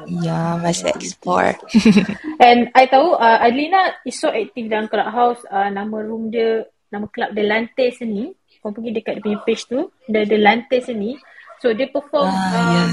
[0.05, 1.57] Ya, masih explore.
[2.45, 5.41] And I tahu uh, Adlina is so active dalam clubhouse.
[5.49, 8.29] Uh, nama room dia, nama club dia Lantai Seni.
[8.61, 9.89] Kau pergi dekat dia punya page tu.
[10.05, 11.17] Dia ada Lantai Seni.
[11.57, 12.83] So dia perform Ah, um, ya.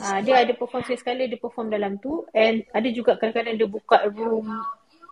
[0.00, 4.06] Uh, dia ada perform sekali dia perform dalam tu and ada juga kadang-kadang dia buka
[4.10, 4.46] room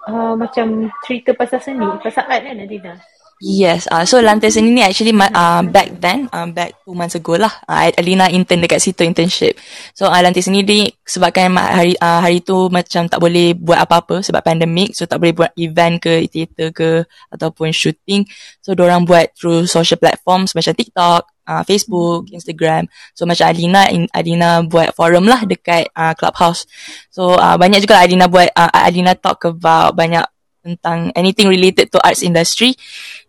[0.06, 2.94] uh, macam cerita pasal seni, pasal art kan Adlina.
[3.38, 7.38] Yes, uh, so lantai seni ni actually uh, back then, uh, back two months ago
[7.38, 9.54] lah, uh, Alina intern dekat situ internship.
[9.94, 14.26] So uh, lantai seni ni sebabkan hari uh, hari tu macam tak boleh buat apa-apa
[14.26, 18.26] sebab pandemik, so tak boleh buat event ke, theater ke ataupun shooting.
[18.58, 22.90] So orang buat through social platforms macam TikTok, uh, Facebook, Instagram.
[23.14, 26.66] So macam Alina, in, Alina buat forum lah dekat uh, Clubhouse.
[27.14, 30.26] So uh, banyak juga Alina buat, uh, Alina talk about banyak
[30.58, 32.74] tentang anything related to arts industry.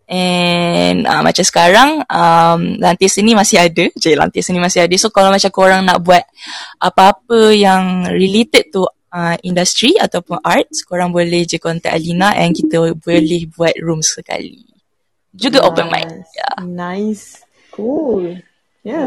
[0.10, 5.14] And uh, macam sekarang um, lantai seni masih ada je lantai seni masih ada so
[5.14, 6.26] kalau macam korang nak buat
[6.82, 12.89] apa-apa yang related to uh, industry ataupun arts korang boleh je contact Alina and kita
[12.97, 14.66] boleh buat room sekali
[15.30, 16.57] juga open mic yeah.
[16.66, 17.45] Nice.
[17.70, 18.41] Cool.
[18.84, 19.05] Ya.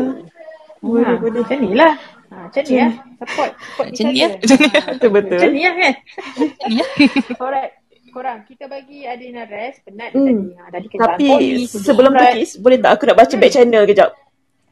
[0.81, 1.41] Boleh, ha, boleh.
[1.45, 1.95] Macam ni lah.
[2.33, 2.93] Ha, macam ni lah.
[3.21, 3.51] Support.
[3.53, 4.31] Support Macam ni lah.
[4.33, 4.39] other.
[4.41, 5.37] Macam ni Betul-betul.
[5.37, 5.95] Macam ni lah kan.
[6.41, 6.91] Macam ni lah.
[7.37, 7.73] Alright.
[8.13, 9.89] Korang, kita bagi Adina rest.
[9.89, 10.29] Penat Hmm.
[10.29, 10.47] tadi.
[10.53, 12.25] Ha, tadi Tapi polis, sebelum tu.
[12.37, 14.13] Kis, boleh tak aku nak baca back channel kejap?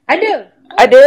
[0.05, 0.33] Ada.
[0.77, 1.05] Ada.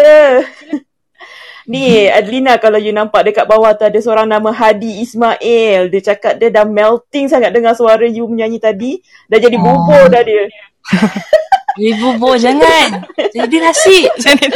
[1.70, 5.94] Ni Adlina kalau you nampak dekat bawah tu ada seorang nama Hadi Ismail.
[5.94, 9.00] Dia cakap dia dah melting sangat dengar suara you menyanyi tadi.
[9.30, 10.50] Dah jadi bubur dah dia.
[11.74, 13.02] Ibu bo jangan
[13.34, 14.06] jadi nasi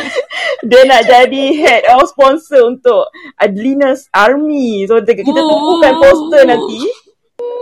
[0.70, 3.10] Dia nak jadi head of sponsor untuk
[3.42, 4.86] Adlina's Army.
[4.86, 7.07] So kita kita tumpukan poster nanti.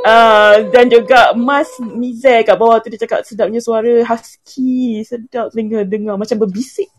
[0.06, 5.02] Uh, dan juga Mas Mizel kat bawah tu dia cakap sedapnya suara husky.
[5.02, 6.94] Sedap dengar dengar macam berbisik.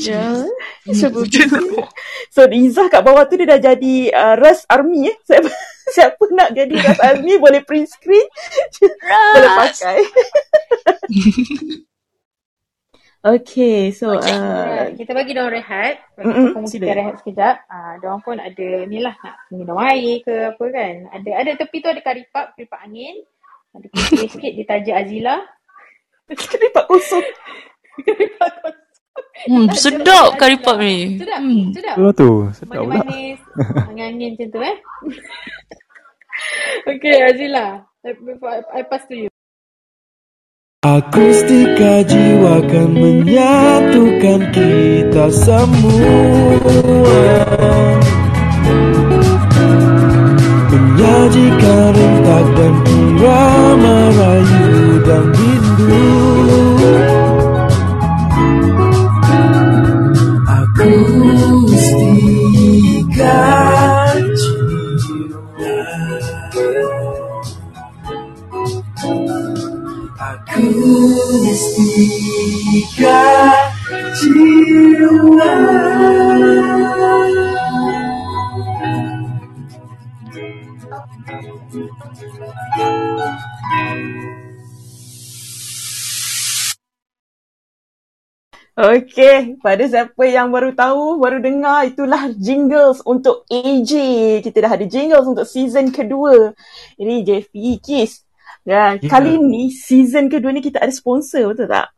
[0.00, 0.48] Ya.
[0.88, 1.88] Berbisik.
[2.32, 5.16] So Izzah kat bawah tu dia dah jadi uh, Ras Army eh.
[5.28, 5.48] Siapa,
[5.96, 8.24] siapa nak jadi Ras Army boleh print screen.
[9.36, 10.00] boleh pakai.
[13.18, 15.98] Okay, so uh, kita bagi diorang rehat.
[16.14, 16.94] Bagi Mm-mm, kita sila.
[16.94, 17.56] rehat sekejap.
[17.66, 20.94] Ah, diorang pun ada ni lah nak minum air ke apa kan.
[21.10, 23.18] Ada ada tepi tu ada karipap, karipap angin.
[23.74, 25.36] Ada kuih sikit dia taja Azila.
[26.54, 27.26] Karipap kosong.
[28.06, 28.86] karipap kosong.
[29.50, 31.74] hmm, sedap kari pop ni Sedap, hmm.
[31.74, 31.94] sedap.
[31.98, 33.02] Tu tu, sedap pula.
[33.02, 33.38] Manis-manis,
[33.82, 34.76] angin-angin macam tu eh.
[36.86, 37.82] Okay, Azila.
[38.06, 38.14] I,
[38.78, 39.30] I pass to you.
[40.86, 46.22] Akustika jiwa kan menyatukan kita semua.
[50.70, 56.17] Menyajikan rentak dan irama rayu dan rindu
[71.78, 73.22] Akustika
[74.18, 75.46] jiwa
[88.78, 93.94] Okay, pada siapa yang baru tahu, baru dengar, itulah jingles untuk AJ.
[94.42, 96.54] Kita dah ada jingles untuk season kedua.
[96.98, 98.27] Ini JFE Kiss.
[98.68, 99.08] Dan Ya.
[99.08, 101.88] kali ni, season kedua ni kita ada sponsor, betul tak?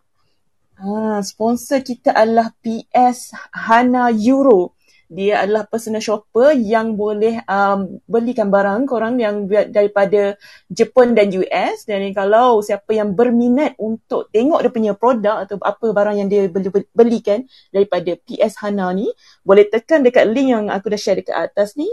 [0.78, 4.78] Ha, sponsor kita adalah PS Hana Euro.
[5.10, 10.38] Dia adalah personal shopper yang boleh um, belikan barang korang yang daripada
[10.70, 11.82] Jepun dan US.
[11.82, 16.46] Dan kalau siapa yang berminat untuk tengok dia punya produk atau apa barang yang dia
[16.46, 17.42] beli, belikan
[17.74, 19.10] daripada PS Hana ni,
[19.42, 21.90] boleh tekan dekat link yang aku dah share dekat atas ni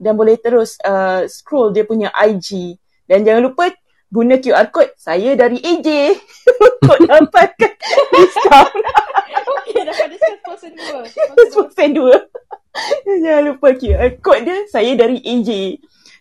[0.00, 2.80] dan boleh terus uh, scroll dia punya IG.
[3.04, 3.68] Dan jangan lupa
[4.14, 6.14] guna QR code saya dari AJ
[6.70, 7.72] untuk dapatkan
[8.14, 8.82] diskaun
[9.74, 11.00] diskaun sponsor dua.
[11.50, 12.16] sponsor dua.
[13.06, 15.50] Jangan lupa QR code dia saya dari AJ.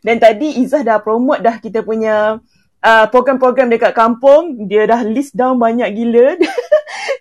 [0.03, 2.37] Dan tadi Izzah dah promote dah kita punya
[2.83, 4.67] uh, program-program dekat kampung.
[4.67, 6.35] Dia dah list down banyak gila.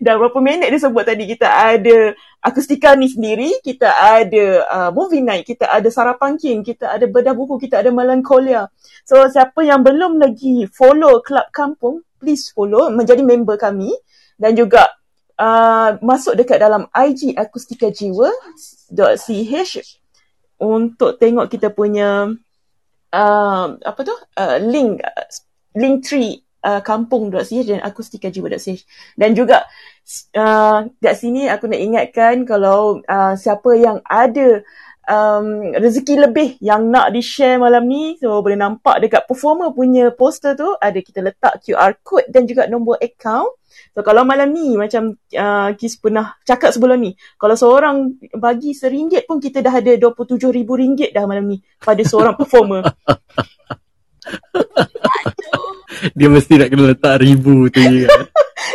[0.02, 1.30] dah berapa minit dia sebut tadi?
[1.30, 2.10] Kita ada
[2.42, 7.38] akustika ni sendiri, kita ada uh, movie night, kita ada sarapan king, kita ada bedah
[7.38, 8.66] buku, kita ada melankolia.
[9.06, 13.94] So siapa yang belum lagi follow Club Kampung, please follow menjadi member kami.
[14.34, 14.90] Dan juga
[15.38, 19.74] uh, masuk dekat dalam IG Akustika Jiwa.ch
[20.58, 22.26] untuk tengok kita punya
[23.14, 24.14] uh, apa tu?
[24.34, 25.26] Uh, link uh,
[25.78, 28.82] link tree uh, kampung.ch dan akustikajiwa.ch
[29.18, 29.66] dan juga
[30.36, 34.62] uh, kat sini aku nak ingatkan kalau uh, siapa yang ada
[35.08, 40.54] um, rezeki lebih yang nak di-share malam ni so boleh nampak dekat performer punya poster
[40.58, 43.50] tu ada kita letak QR code dan juga nombor account
[43.92, 49.28] So kalau malam ni macam uh, Kis pernah cakap sebelum ni, kalau seorang bagi seringgit
[49.28, 52.84] pun kita dah ada RM27,000 dah malam ni pada seorang performer.
[56.18, 58.31] Dia mesti nak kena letak ribu tu je kan.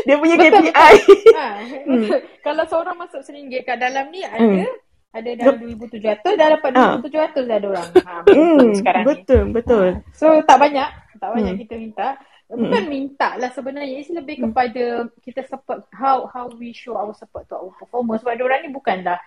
[0.07, 0.95] Dia punya Betul, KPI.
[1.37, 1.47] Ha,
[1.85, 2.19] betul.
[2.39, 4.65] Kalau seorang masuk RM1 kat dalam ni ada Hmm.
[5.09, 6.95] ada dalam 2700 dah dapat Ah.
[6.95, 7.89] 2700 dah ada orang.
[7.97, 9.07] Ha, betul Hmm, sekarang ni.
[9.09, 9.87] betul, betul.
[10.11, 11.61] So tak banyak, tak banyak Hmm.
[11.61, 12.07] kita minta.
[12.47, 13.99] Bukan minta lah sebenarnya.
[13.99, 14.85] It's lebih kepada
[15.19, 18.23] kita support how how we show our support to our performers.
[18.23, 19.19] Sebab diorang ni bukanlah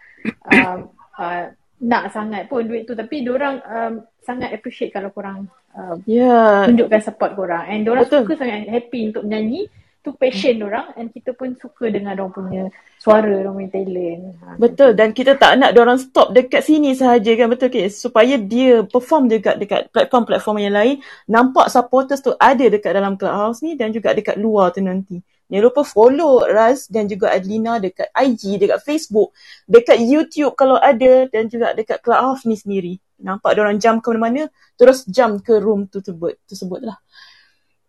[0.49, 0.89] um,
[1.21, 6.65] uh, nak sangat pun duit tu tapi diorang um, sangat appreciate kalau korang um, Ya.
[6.65, 8.25] tunjukkan support korang and diorang Betul.
[8.25, 9.69] suka sangat happy untuk menyanyi
[10.01, 12.63] tu passion diorang and kita pun suka dengan diorang punya
[12.97, 17.31] suara diorang punya talent ha, Betul dan kita tak nak orang stop dekat sini sahaja
[17.37, 20.97] kan betul ke supaya dia perform juga dekat platform-platform yang lain
[21.29, 25.21] nampak supporters tu ada dekat dalam clubhouse ni dan juga dekat luar tu nanti.
[25.51, 29.35] Jangan lupa follow Raz dan juga Adlina dekat IG, dekat Facebook,
[29.67, 33.03] dekat YouTube kalau ada dan juga dekat clubhouse ni sendiri.
[33.19, 34.47] Nampak orang jump ke mana-mana,
[34.79, 37.03] terus jump ke room tu tersebut, tersebut lah.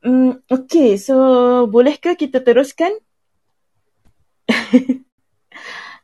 [0.02, 1.16] Hmm, okay, so
[1.70, 2.90] bolehkah kita teruskan?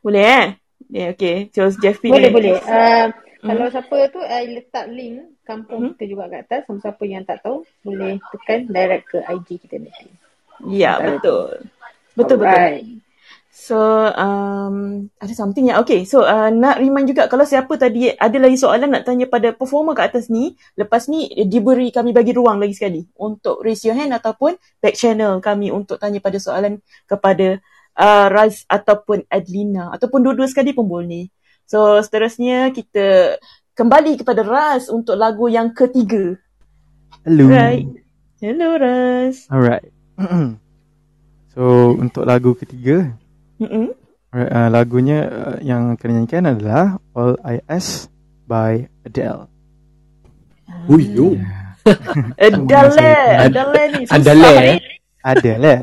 [0.06, 0.48] boleh eh?
[0.94, 1.50] Yeah, okay.
[1.52, 3.54] So Jeffrey boleh ni- boleh uh, Hmm.
[3.54, 7.62] kalau siapa tu I letak link kampung kita juga kat atas siapa-siapa yang tak tahu
[7.86, 10.10] boleh tekan direct ke IG kita nanti
[10.66, 11.70] Ya, betul.
[12.18, 12.82] Betul, Alright.
[12.82, 12.97] betul.
[13.58, 13.74] So,
[14.14, 16.06] um, ada something yang, okay.
[16.06, 19.98] So, uh, nak remind juga kalau siapa tadi ada lagi soalan nak tanya pada performer
[19.98, 24.14] kat atas ni, lepas ni diberi kami bagi ruang lagi sekali untuk raise your hand
[24.14, 26.78] ataupun back channel kami untuk tanya pada soalan
[27.10, 27.58] kepada
[27.98, 31.26] uh, Raz ataupun Adlina ataupun dua-dua sekali pun boleh.
[31.66, 33.42] So, seterusnya kita
[33.74, 36.38] kembali kepada Raz untuk lagu yang ketiga.
[37.26, 37.50] Hello.
[37.50, 37.90] Right.
[38.38, 39.50] Hello, Raz.
[39.50, 39.90] Alright.
[41.58, 43.18] so untuk lagu ketiga,
[43.58, 48.12] Alright, uh, lagunya uh, yang akan nyanyikan adalah All I Ask
[48.46, 49.48] by Adele.
[50.92, 51.34] Ui, yo.
[52.38, 54.68] Adele, Adele ni susah Adele, ni.
[54.68, 54.80] eh?
[55.28, 55.74] Adele.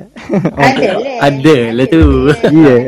[0.57, 2.05] ada lah Ada lah tu.
[2.49, 2.81] Yeah.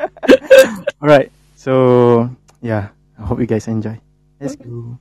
[1.02, 1.28] Alright.
[1.54, 1.72] So
[2.62, 3.98] yeah, I hope you guys enjoy.
[4.40, 4.96] Let's go.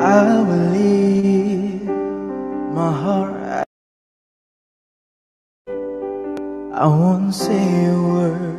[0.00, 1.82] I will leave
[2.72, 3.66] my heart.
[6.72, 8.56] I won't say a word.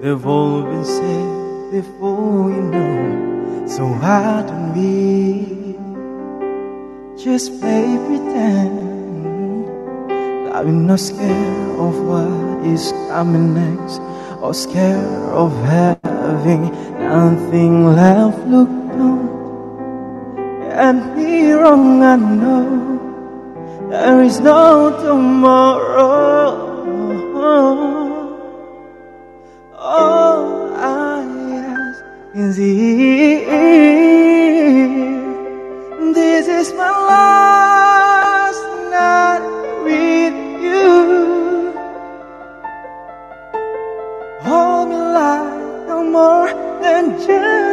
[0.00, 3.66] They've all been said before you know.
[3.68, 5.76] So why don't we
[7.22, 9.68] just play pretend
[10.48, 14.00] that we're not scared of what is coming next
[14.40, 15.04] or scared
[15.36, 18.38] of having nothing left?
[18.48, 19.26] Look don't
[20.60, 22.02] get me wrong.
[22.02, 22.66] I know
[23.90, 26.70] there is no tomorrow.
[29.78, 31.24] All I
[31.72, 32.02] ask
[32.34, 33.46] is if
[36.14, 39.44] this is my last night
[39.84, 40.36] with
[40.66, 41.74] you.
[44.42, 46.50] Hold me like I'm more
[46.82, 47.71] than just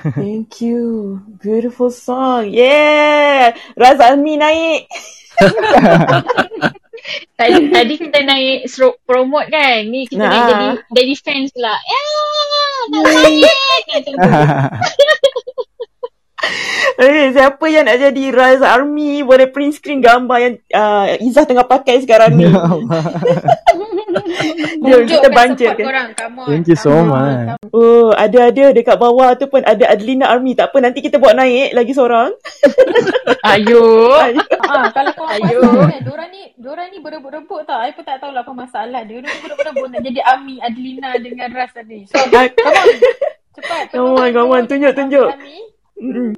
[0.00, 1.20] Thank you.
[1.40, 2.48] Beautiful song.
[2.48, 3.52] Yeah.
[3.76, 4.88] Raz Almi naik.
[7.32, 9.88] Tadi, tadi kita naik stroke promote kan.
[9.88, 10.28] Ni kita Nah.
[10.28, 11.72] naik jadi jadi fans pula.
[11.72, 12.00] Ya,
[12.92, 13.02] nak.
[13.88, 14.30] Macam tu.
[17.00, 21.64] Okay, siapa yang nak jadi Rise Army boleh print screen gambar yang uh, Izzah tengah
[21.64, 22.44] pakai sekarang ni.
[24.86, 26.10] Jom kita banjir korang.
[26.16, 26.46] On.
[26.48, 27.60] Thank you so much.
[27.70, 30.58] Oh, ada-ada dekat bawah tu pun ada Adlina Army.
[30.58, 32.34] Tak apa, nanti kita buat naik lagi seorang.
[33.54, 34.16] Ayo.
[34.66, 35.62] Ah, kalau kau Ayo.
[35.62, 35.86] Ayo.
[35.86, 37.80] kan, diorang ni, diorang ni berebut-rebut tau.
[37.94, 39.00] Pun tak tahu lah apa masalah.
[39.06, 42.04] Diorang ni berebut-rebut nak jadi Ami, Adelina dengan Ras tadi.
[42.10, 42.86] So, come on.
[43.56, 43.84] Cepat.
[43.94, 44.62] Come on, come on.
[44.66, 45.28] Tunjuk, tunjuk.
[45.30, 45.58] Ami.
[46.00, 46.30] Mm-mm.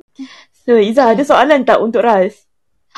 [0.62, 2.51] So, Izzah ada soalan tak untuk Raz?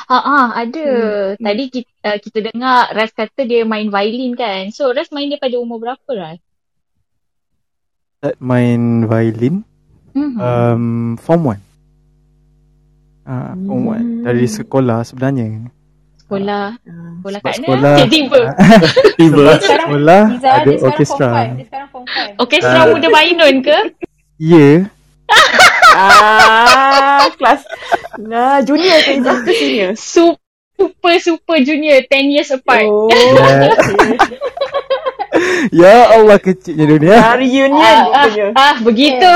[0.05, 0.87] Ha ah, ada.
[1.35, 4.69] Tadi kita, uh, kita dengar Ras kata dia main violin kan.
[4.69, 6.37] So Ras main daripada umur berapa Ras?
[8.15, 9.65] Start main violin
[10.11, 10.37] Hmm.
[10.37, 10.83] um,
[11.17, 11.59] form 1.
[13.25, 15.67] Ah, form 1 dari sekolah sebenarnya.
[16.15, 16.77] sekolah.
[16.79, 17.65] Sekolah Sebab kat mana?
[17.67, 18.41] sekolah- Tiba-tiba.
[19.19, 19.45] Tiba.
[19.59, 21.29] Sekarang, Sekolah Izzah, ada dia orkestra.
[21.29, 21.49] 5.
[21.51, 22.33] Dia sekarang form 5.
[22.39, 22.85] Orkestra Ah.
[22.87, 23.77] muda Mainun ke?
[24.35, 24.69] Ya,
[25.95, 27.61] ah, kelas.
[28.19, 29.91] Nah, junior ke Izzah ke senior?
[29.95, 30.39] Super
[30.75, 32.83] super super junior 10 years apart.
[32.87, 33.71] Oh, Ya.
[33.71, 33.71] okay.
[35.71, 37.15] ya Allah kecilnya dunia.
[37.19, 39.31] Ah, reunion Ah, ah, ah, begitu.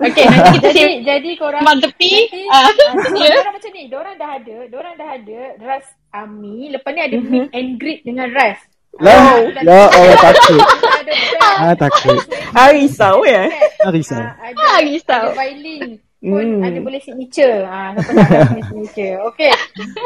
[0.00, 2.12] Okey, nanti kita Jadi, jadi korang Mak tepi.
[2.32, 3.20] Nanti.
[3.20, 3.82] Diorang macam ni.
[3.90, 4.56] Diorang dah ada.
[4.70, 6.72] Diorang dah ada Ras Ami.
[6.72, 8.56] Lepas ni ada meet and greet dengan Ras.
[8.96, 10.58] Lah, ya Allah takut.
[10.58, 11.58] Kita ada band.
[11.60, 12.18] Ah takut.
[12.50, 13.46] Ah, risau ya.
[13.78, 14.18] Ah, risau.
[14.18, 15.24] Ah, ada, Ah, risau.
[15.28, 15.84] ada violin
[16.20, 16.60] pun Hmm.
[16.60, 17.64] ada boleh signature.
[17.64, 19.16] Ah, siapa nak ada signature.
[19.30, 19.52] Okay.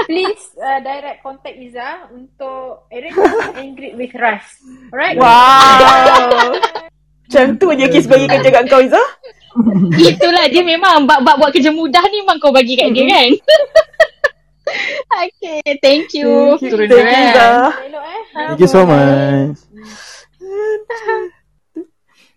[0.07, 2.87] Please uh, direct contact Izzah untuk
[3.59, 4.47] and greet with Ras.
[4.91, 5.19] Alright?
[5.19, 6.55] Wow.
[7.25, 9.09] Macam tu je Kis bagi kerja kat kau Izzah.
[9.93, 13.31] Itulah dia memang bab-bab buat kerja mudah ni memang kau bagi kat dia kan.
[15.13, 16.57] Okay, thank you.
[16.57, 17.51] Thank you, Turun thank you.
[17.89, 18.23] Elok eh.
[18.35, 19.59] Thank you so much.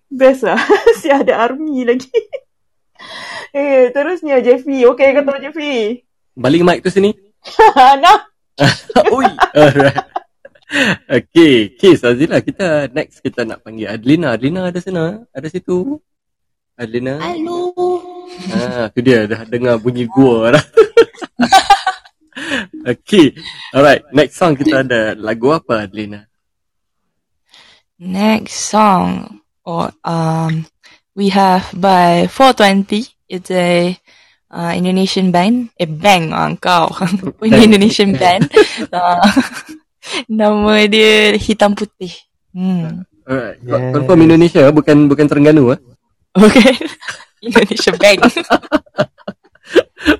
[0.08, 0.60] Best lah.
[1.00, 2.12] si ada army lagi.
[3.56, 4.84] eh, terusnya Jeffy.
[4.96, 6.04] Okay ke tak Jeffy?
[6.38, 7.12] Balik mic tu sini.
[8.04, 8.28] nah.
[9.16, 9.28] Ui.
[9.54, 10.06] Alright.
[11.08, 14.36] Okay, Kiss Azila kita next kita nak panggil Adlina.
[14.36, 16.02] Adlina ada sana, ada situ.
[16.76, 17.24] Adlina.
[17.24, 17.72] Hello.
[18.52, 20.66] Ah, tu dia dah dengar bunyi gua dah.
[22.88, 23.36] okay,
[23.76, 24.02] alright.
[24.16, 26.26] Next song kita ada lagu apa Adlina?
[28.00, 30.70] Next song, or um,
[31.18, 33.10] we have by 420.
[33.28, 33.98] It's a
[34.54, 35.74] uh, Indonesian band.
[35.76, 36.88] Eh, bang ah, kau.
[37.46, 38.48] Ini Indonesian band.
[38.94, 39.20] Uh,
[40.32, 42.14] nama dia Hitam Putih.
[42.56, 43.04] Hmm.
[43.28, 43.60] Alright.
[43.64, 43.92] Yeah.
[43.92, 45.80] Confirm Indonesia bukan bukan Terengganu ah.
[46.38, 46.74] Okay.
[47.44, 48.22] Indonesia band.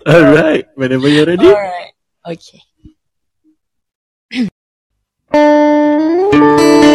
[0.04, 0.66] Alright.
[0.76, 1.48] Whenever you're ready.
[1.48, 1.97] Alright.
[2.28, 2.62] Okay.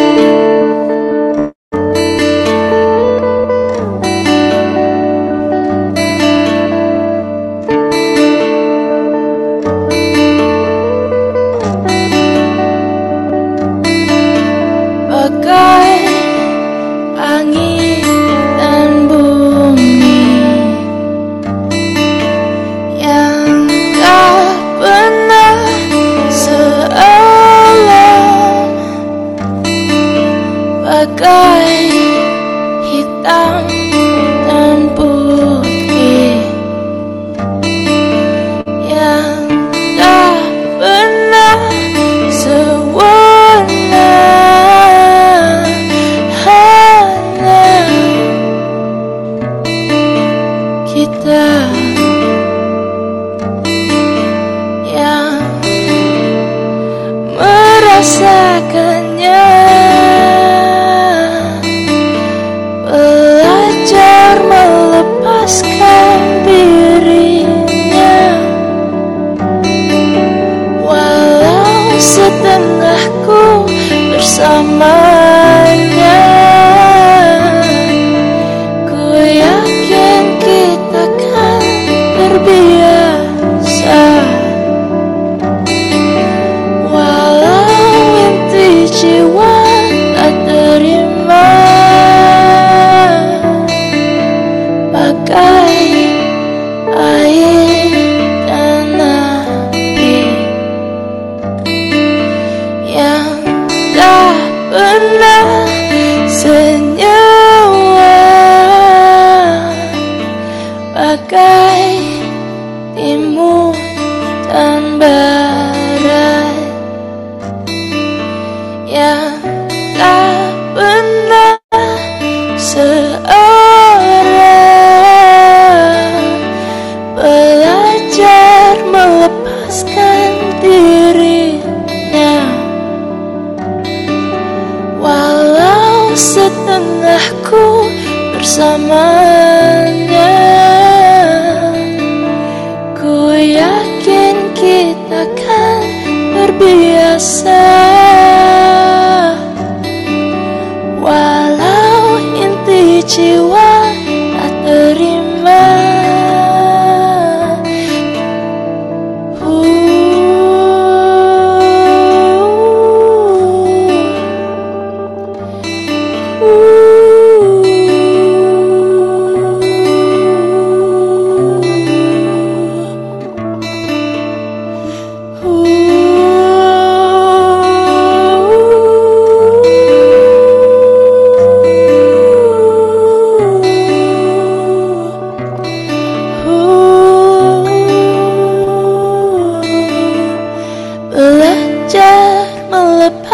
[31.23, 31.72] sky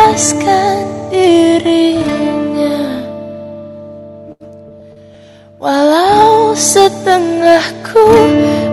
[0.10, 2.82] melepaskan dirinya.
[5.62, 8.10] Walau setengahku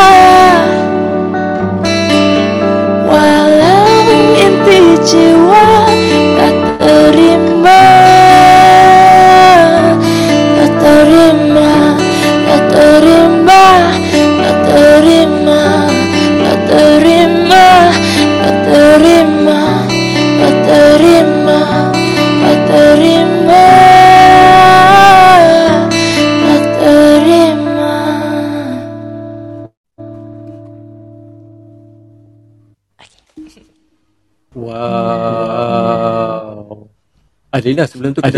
[37.69, 38.29] Adina sebelum tu tu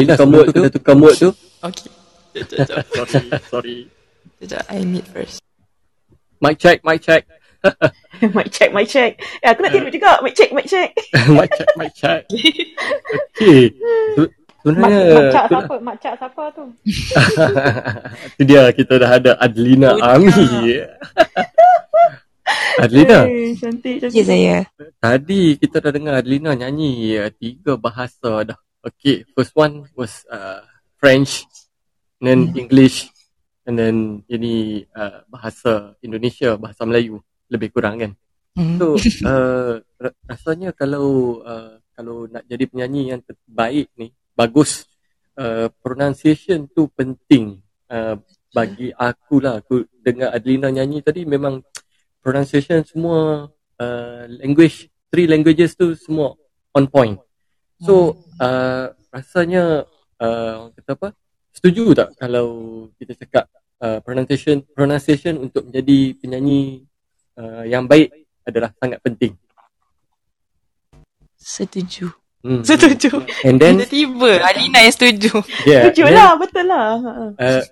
[0.51, 1.31] kita tukar mood tu.
[1.63, 1.91] Okay.
[2.31, 2.91] Sekejap, sekejap.
[3.11, 3.77] sorry, sorry.
[4.39, 5.39] Sekejap, I need first.
[6.41, 7.23] Mic check, mic check.
[8.37, 9.21] mic check, mic check.
[9.45, 10.17] Eh, aku nak tidur juga.
[10.25, 10.89] Mic check, mic check.
[11.37, 12.23] mic check, mic check.
[14.61, 15.75] Mak, Sebenarnya makcak tu- siapa?
[15.81, 16.65] Makcak siapa tu?
[18.37, 20.33] Itu dia kita dah ada Adlina Ami.
[22.77, 24.17] Adlina, Eh, cantik, cantik.
[24.17, 24.57] Ya, saya.
[24.97, 28.59] tadi kita dah dengar Adlina nyanyi uh, tiga bahasa dah.
[28.81, 30.65] Okay, first one was uh,
[30.97, 31.45] French,
[32.21, 33.13] and then English,
[33.69, 37.21] and then ini uh, bahasa Indonesia, bahasa Melayu
[37.53, 38.13] lebih kurang kan.
[38.57, 38.81] Hmm.
[38.81, 38.97] So
[39.29, 44.89] uh, ra- rasanya kalau uh, kalau nak jadi penyanyi yang terbaik ni bagus
[45.37, 47.61] uh, pronunciation tu penting
[47.93, 48.17] uh,
[48.51, 51.61] bagi aku lah aku dengar Adlina nyanyi tadi memang
[52.25, 56.35] pronunciation semua uh, language three languages tu semua
[56.73, 57.21] on point
[57.81, 59.89] so uh, rasanya
[60.21, 61.09] uh, orang kata apa
[61.51, 62.49] setuju tak kalau
[63.01, 63.45] kita cakap
[63.81, 66.85] uh, pronunciation pronunciation untuk menjadi penyanyi
[67.41, 68.13] uh, yang baik
[68.47, 69.35] adalah sangat penting
[71.41, 72.13] Setuju.
[72.45, 72.61] Hmm.
[72.61, 73.25] Setuju.
[73.49, 75.41] And then Tiba-tiba Alina yang setuju.
[75.65, 76.89] yeah, Setuju and then, lah, betul lah.
[77.37, 77.63] Uh,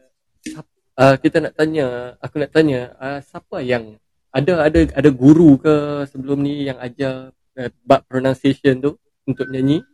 [0.96, 6.04] uh, kita nak tanya, aku nak tanya, uh, siapa yang ada ada ada guru ke
[6.08, 9.84] sebelum ni yang ajar uh, bab pronunciation tu untuk nyanyi?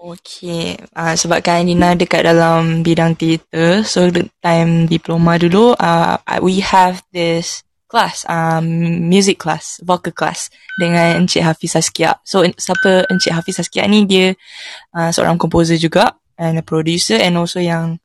[0.00, 6.64] Okay, uh, sebabkan Alina dekat dalam bidang teater, so the time diploma dulu, uh, we
[6.64, 8.64] have this class, um,
[9.12, 10.48] music class, vocal class
[10.80, 12.16] dengan Encik Hafiz Saskia.
[12.24, 14.32] So, siapa Encik Hafiz Saskia ni, dia
[14.96, 18.00] uh, seorang komposer juga and a producer and also yang,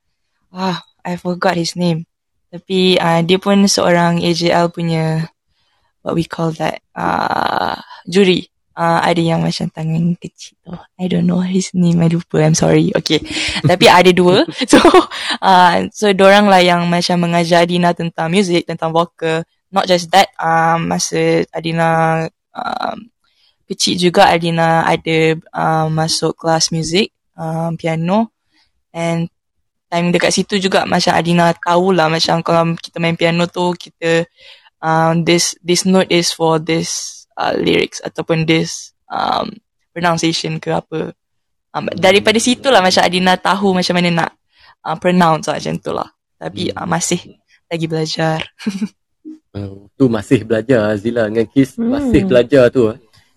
[0.52, 2.10] ah, I forgot his name.
[2.50, 5.32] Tapi uh, dia pun seorang AJL punya,
[6.02, 7.78] what we call that, uh,
[8.10, 8.52] juri.
[8.76, 10.76] Uh, ada yang macam tangan kecil tu.
[11.00, 12.04] I don't know his name.
[12.04, 12.44] I lupa.
[12.44, 12.92] I'm sorry.
[12.92, 13.24] Okay.
[13.72, 14.44] Tapi ada dua.
[14.68, 14.84] So,
[15.40, 19.48] uh, so dorang lah yang macam mengajar Adina tentang music, tentang vocal.
[19.72, 23.08] Not just that, um, masa Adina um,
[23.72, 28.36] kecil juga Adina ada um, masuk kelas music, um, piano.
[28.92, 29.32] And
[29.96, 34.28] time dekat situ juga macam Adina tahulah macam kalau kita main piano tu kita
[34.84, 39.52] um, this this note is for this uh, lyrics ataupun this um,
[39.92, 41.16] pronunciation ke apa.
[41.76, 44.32] Um, daripada situ lah macam Adina tahu macam mana nak
[44.84, 46.10] uh, pronounce lah macam tu lah.
[46.40, 48.40] Tapi uh, masih lagi belajar.
[49.52, 51.92] Uh, tu masih belajar Zila dengan Kis Hmm.
[51.96, 52.96] masih belajar tu.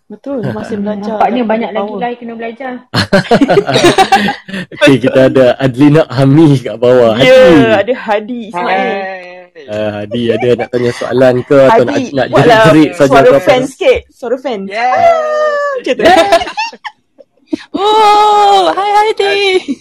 [0.08, 1.20] Betul, masih belajar.
[1.20, 2.72] Nampaknya banyak lagi lah kena belajar.
[4.72, 7.12] okay, kita ada Adlina Ami kat bawah.
[7.20, 7.60] Ya, Hadi.
[7.84, 8.96] ada Hadi Ismail.
[9.66, 13.26] Uh, Hadi ada nak tanya soalan ke atau nak Hadi, nak buatlah jerit saja suara
[13.26, 13.40] ke apa?
[13.43, 14.01] fan sikit.
[14.14, 14.60] Suara fan.
[14.70, 16.05] Ah, Macam tu.
[17.72, 19.35] Oh, hi Hadi.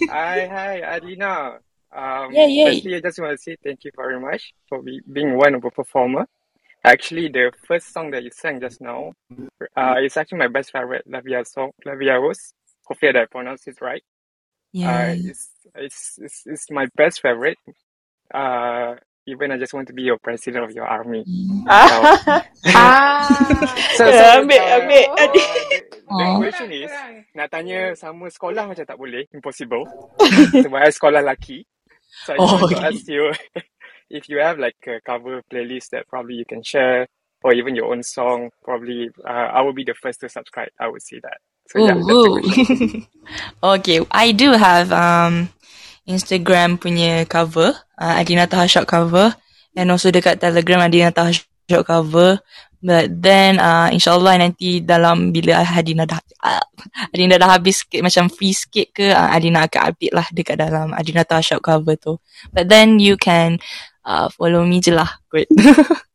[0.08, 1.60] Hi, hi, Adlina.
[1.92, 2.64] Um, Yay, yay.
[2.80, 5.64] Firstly, I just want to say thank you very much for be, being one of
[5.64, 6.24] a performer.
[6.84, 9.12] Actually, the first song that you sang just now,
[9.76, 12.54] uh, is actually my best favorite, La Via song, La Via Rose.
[12.86, 14.02] Hopefully, that I pronounced it right.
[14.72, 15.12] Uh, Yeah.
[15.12, 17.58] it's It's, it's, it's my best favorite.
[18.32, 18.96] Uh,
[19.28, 21.28] even I just want to be your president of your army.
[21.68, 22.00] Ah.
[22.74, 23.28] Ah.
[23.96, 25.04] So, so Ya, ambil, uh, ambil.
[25.04, 25.84] uh, Adik.
[26.16, 26.38] the, Oh.
[26.40, 26.90] question is,
[27.36, 29.84] nak tanya sama sekolah macam tak boleh, impossible.
[30.64, 31.64] Sebab I sekolah lelaki.
[32.24, 32.80] So I Oh, okay.
[32.82, 33.32] ask you
[34.10, 37.06] if you have like a cover playlist that probably you can share
[37.44, 40.70] or even your own song, probably uh, I will be the first to subscribe.
[40.80, 41.38] I would say that.
[41.68, 42.40] So yeah, Ooh, ooh.
[43.62, 45.52] okay, I do have um
[46.08, 49.36] Instagram punya cover, uh, Adina Tahashok cover,
[49.76, 52.40] and also dekat Telegram Adina Tahashok cover.
[52.78, 56.64] But then, uh, insyaAllah nanti dalam bila Adina dah, uh,
[57.12, 60.96] Adina dah habis sikit, macam free sikit ke, uh, Adina akan update lah dekat dalam
[60.96, 62.16] Adina Tahashok cover tu.
[62.50, 63.60] But then you can
[64.08, 65.20] uh, follow me je lah.
[65.28, 65.52] Good.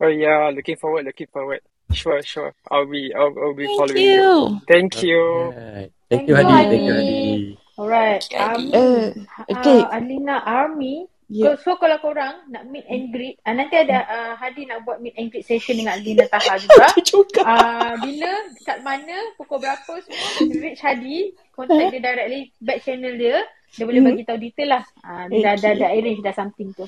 [0.00, 1.60] Oh yeah, looking forward, looking forward.
[1.92, 2.54] Sure, sure.
[2.70, 4.60] I'll be, I'll, I'll be Thank following you.
[4.64, 5.20] Thank you.
[5.52, 5.92] Alright.
[6.08, 6.68] Thank Thank you, you, Hadi.
[6.70, 7.58] Thank you, Hadi.
[7.80, 8.28] Alright.
[8.28, 8.36] Okay.
[8.36, 8.68] Army.
[8.76, 9.06] Eh,
[9.48, 9.80] okay.
[9.80, 11.08] Uh, Alina Army.
[11.30, 11.54] Yeah.
[11.56, 14.98] So, so kalau korang nak meet and greet, uh, nanti ada uh, Hadi nak buat
[14.98, 16.86] meet and greet session dengan Alina Taha juga.
[17.00, 17.42] juga.
[17.46, 18.32] Uh, bila,
[18.66, 20.28] kat mana, pukul berapa semua,
[20.60, 24.84] reach Hadi, contact dia directly, back channel dia, dia boleh bagi tahu detail lah.
[25.06, 26.84] Uh, dia dah, dah, dah arrange dah something tu.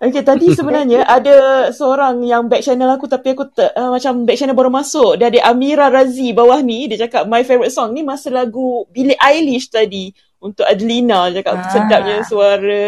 [0.00, 4.38] Okay, tadi sebenarnya ada seorang yang back channel aku tapi aku te, uh, macam back
[4.38, 5.18] channel baru masuk.
[5.18, 6.86] Dia ada Amira Razi bawah ni.
[6.86, 10.14] Dia cakap my favorite song ni masa lagu Billie Eilish tadi.
[10.40, 11.28] Untuk Adelina.
[11.28, 11.68] Cakap Ah.
[11.68, 12.84] sedapnya suara.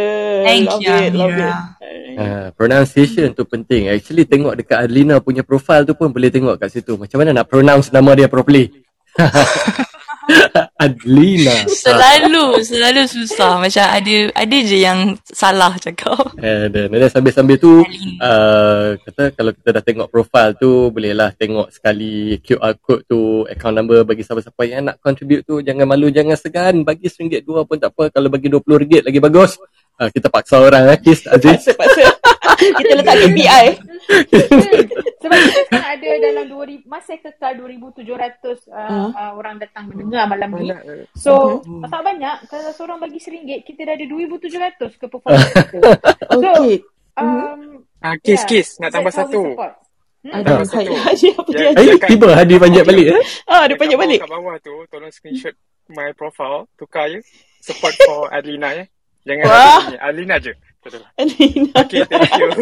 [0.48, 1.54] Thank love you, it, love it.
[2.12, 3.92] Uh, pronunciation tu penting.
[3.92, 6.96] Actually tengok dekat Adelina punya profile tu pun boleh tengok kat situ.
[6.96, 8.72] Macam mana nak pronounce nama dia properly.
[10.81, 11.69] Adelina.
[11.82, 13.61] Selalu, selalu susah.
[13.61, 16.32] Macam ada ada je yang salah cakap.
[16.40, 17.85] Eh, dan dan sambil-sambil tu
[18.19, 23.74] uh, kata kalau kita dah tengok profile tu bolehlah tengok sekali QR code tu account
[23.77, 27.78] number bagi siapa-siapa yang nak contribute tu jangan malu jangan segan bagi RM1 dua pun
[27.78, 29.59] tak apa kalau bagi RM20 lagi bagus
[29.97, 32.05] uh, kita paksa orang eh Kis Aziz Paksa, paksa.
[32.78, 33.66] Kita letak KPI.
[35.19, 38.06] Sebab kita sekarang ada dalam 2000, masih kekal 2,700
[38.69, 39.10] uh, Hmm.
[39.10, 40.70] uh, orang datang mendengar malam ni.
[40.70, 41.06] Eh.
[41.12, 41.86] So, Mhm.
[41.86, 42.36] tak banyak.
[42.47, 45.78] Kalau seorang bagi RM1, kita dah ada 2,700 ke performance kita.
[46.32, 46.74] So, Okay.
[47.16, 47.60] um,
[47.98, 49.43] Ah, Kis, yeah, Kis, nak tambah satu.
[49.44, 49.73] support.
[50.23, 50.32] Hmm.
[50.32, 50.93] Ada Tambah satu.
[50.93, 51.59] hai, apa dia?
[51.59, 53.23] Ya, Eh, dekat- tiba Hadi panjat balik eh.
[53.44, 54.19] Ah, dia panjat bawah, balik.
[54.20, 55.55] Kat bawah tu, tolong screenshot
[55.89, 56.70] my profile.
[56.74, 57.19] Tukar je.
[57.60, 58.85] Support for Adelina ya.
[59.23, 59.55] Jangan Wah.
[59.55, 59.99] ada sini.
[60.03, 60.53] Adelina je.
[60.82, 61.03] Betul.
[61.15, 61.70] Adelina.
[61.78, 62.49] Okay, thank you.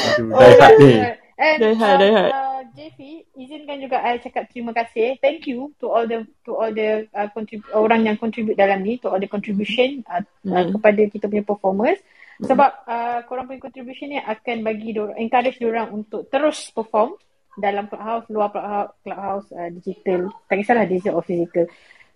[0.00, 0.94] Aduh, dah hat ni.
[1.40, 5.16] And Dah um, dah uh, JV, izinkan juga I cakap terima kasih.
[5.24, 9.00] Thank you to all the to all the uh, contrib- orang yang contribute dalam ni,
[9.00, 10.76] to all the contribution uh, uh, Hmm.
[10.76, 11.96] kepada kita punya performers.
[12.40, 17.16] Sebab uh, korang punya contribution ni akan bagi diorang, encourage diorang untuk terus perform
[17.56, 20.28] dalam clubhouse, luar clubhouse, clubhouse uh, digital.
[20.44, 21.64] Tak kisahlah digital or physical.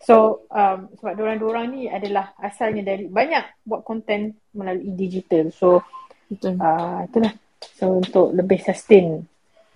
[0.04, 5.48] So um, sebab diorang-diorang ni adalah asalnya dari banyak buat content melalui digital.
[5.48, 5.80] So
[6.28, 6.60] Betul.
[6.60, 7.32] uh, itulah.
[7.80, 9.24] So untuk lebih sustain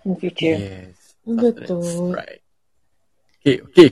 [0.05, 0.57] in future.
[0.57, 1.17] Yes.
[1.25, 2.13] Betul.
[2.13, 2.41] Right.
[3.41, 3.89] Okay, okay.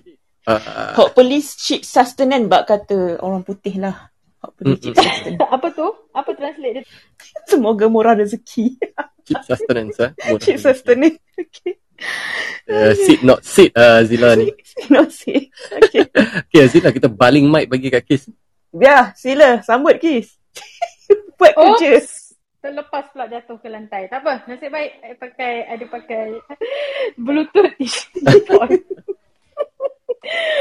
[0.47, 4.13] Uh, Hopefully cheap sustenance bak kata orang putih lah.
[4.39, 5.03] Hopefully cheap Mm-mm.
[5.09, 5.49] sustenance.
[5.57, 5.87] Apa tu?
[6.13, 6.83] Apa translate dia?
[7.49, 8.77] Semoga murah rezeki.
[9.25, 10.11] cheap sustenance eh.
[10.29, 10.67] Murah cheap rezeki.
[10.69, 11.17] sustenance.
[11.33, 11.73] Okay.
[12.67, 14.51] Uh, sit not sit uh, Zila ni.
[14.93, 15.49] No see.
[15.71, 16.03] Okay.
[16.51, 18.27] Okay Zila kita baling mic bagi kat Kis.
[18.69, 19.63] Biar, sila.
[19.63, 20.35] Sambut Kis.
[21.39, 22.01] Buat Oh, kerja.
[22.57, 24.09] terlepas pula jatuh ke lantai.
[24.11, 26.23] Tak apa, nasib baik I pakai ada pakai
[27.15, 27.71] bluetooth.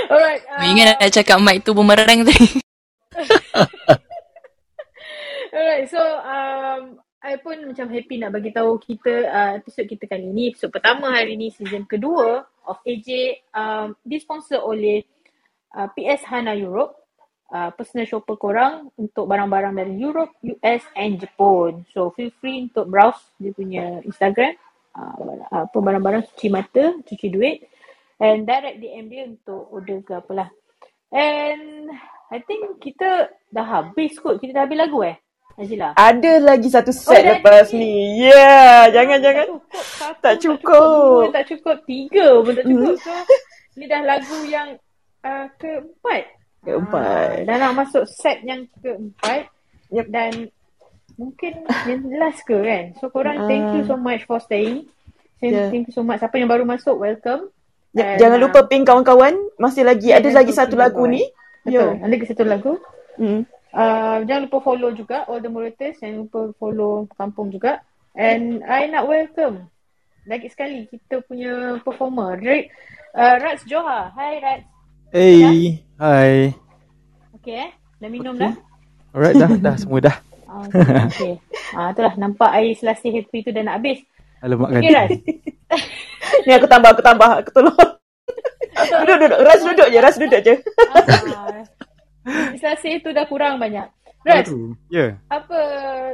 [0.06, 0.42] Alright.
[0.46, 2.62] Uh, Ingat nak cakap mic tu bumerang tadi.
[5.50, 10.28] Alright, so um, I pun macam happy nak bagi tahu kita uh, episod kita kali
[10.28, 15.00] ni, episod pertama hari ni, season kedua of AJ um, disponsor oleh
[15.72, 16.94] uh, PS Hana Europe,
[17.50, 21.88] uh, personal shopper korang untuk barang-barang dari Europe, US and Jepun.
[21.90, 24.54] So feel free untuk browse dia punya Instagram,
[24.94, 27.64] uh, apa barang-barang cuci mata, cuci duit
[28.20, 30.48] and direct DM dia untuk order ke apalah.
[31.12, 31.92] And
[32.32, 34.42] I think kita dah habis kot.
[34.42, 35.16] Kita dah habis lagu eh?
[35.56, 35.88] Najila?
[35.92, 37.74] Ada lagi satu Oh, set dah lepas ada.
[37.74, 38.20] ni.
[38.22, 39.46] Yeah, jangan jangan.
[39.46, 39.56] Satu,
[39.96, 41.20] Tak tak cukup.
[41.22, 41.76] Dua tak cukup.
[41.82, 42.92] Tiga pun tak cukup.
[42.92, 43.00] Hmm.
[43.00, 43.12] So,
[43.74, 44.68] ni dah lagu yang
[45.22, 46.22] uh, keempat.
[46.60, 47.34] Keempat.
[47.34, 49.48] Ah, dah nak masuk set yang keempat.
[49.88, 50.06] Yep.
[50.08, 50.32] Dan
[51.14, 51.52] mungkin
[51.88, 52.84] yang last ke kan?
[52.94, 54.92] So, korang thank you so much for staying.
[55.36, 55.68] Thank, Yeah.
[55.68, 56.18] thank you so much.
[56.18, 57.48] Siapa yang baru masuk, welcome.
[57.92, 59.32] Ja- And, Jangan uh, lupa ping kawan-kawan.
[59.56, 61.12] Masih lagi ada lagi satu lagu kawan.
[61.12, 61.24] ni.
[61.62, 61.72] Betul.
[61.72, 61.84] Yo.
[61.98, 62.72] Ada lagi satu lagu.
[63.16, 63.40] Hmm.
[63.76, 66.00] Uh, jangan lupa follow juga all the moderators.
[66.00, 67.84] Jangan lupa follow kampung juga.
[68.16, 69.68] And I nak welcome
[70.24, 72.40] lagi sekali kita punya performer.
[72.40, 72.68] Ra-
[73.12, 74.16] uh, Rats Johar.
[74.16, 74.64] Hai Rats.
[75.12, 76.56] Hey, hi.
[77.36, 77.70] Okay eh?
[78.00, 78.48] Dah minum Okay.
[78.48, 78.54] dah?
[79.12, 80.16] Alright dah, dah semua dah.
[80.46, 80.96] Ah, Okay.
[81.04, 81.32] okay.
[81.76, 84.00] Ah, itulah nampak air selasih happy tu dah nak habis.
[84.40, 84.80] Alamak kan.
[84.80, 85.10] Okay Ras.
[86.48, 87.76] Ni aku tambah, aku tambah, aku tolong.
[89.04, 89.40] duduk, duduk.
[89.44, 90.54] Ras duduk je, Ras duduk je.
[90.88, 91.60] Ah,
[92.60, 93.86] selasih tu dah kurang banyak.
[94.26, 94.74] Ras, Aduh.
[94.90, 95.22] Ya.
[95.30, 95.60] apa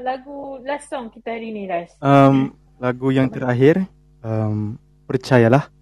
[0.05, 1.97] lagu last song kita hari ni Ras?
[2.05, 3.89] Um, lagu yang terakhir
[4.21, 4.77] um,
[5.09, 5.73] Percayalah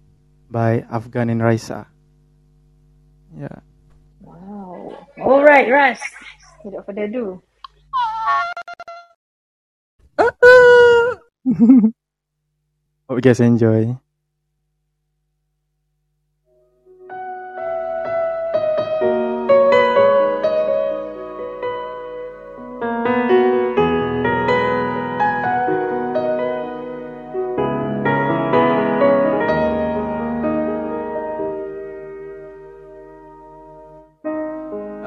[0.47, 1.91] by Afghan and Raisa.
[3.35, 3.51] Ya.
[4.23, 4.95] Wow.
[5.19, 5.99] Alright Ras.
[6.63, 7.43] Without further ado.
[13.07, 13.97] Hope you guys enjoy.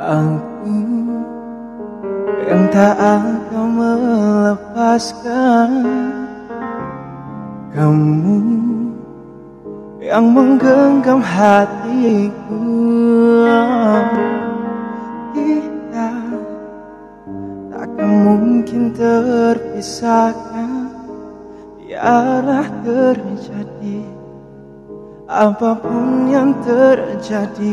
[0.04, 0.84] Aku
[2.44, 5.80] yang tak akan melepaskan
[7.72, 8.36] Kamu
[10.04, 12.68] yang menggenggam hatiku.
[15.32, 16.12] Kita
[17.72, 20.92] takkan mungkin terpisahkan
[21.80, 24.04] Biarlah terjadi
[25.24, 27.72] Apa pun yang terjadi.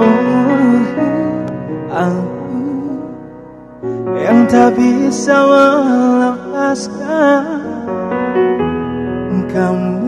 [0.00, 0.45] Oh,
[1.96, 2.60] Aku
[4.20, 7.00] yang tak bisa melepaskan
[9.48, 10.04] Kamu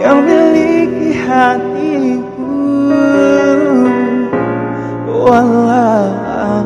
[0.00, 2.56] yang miliki hatiku.
[5.04, 6.64] Walau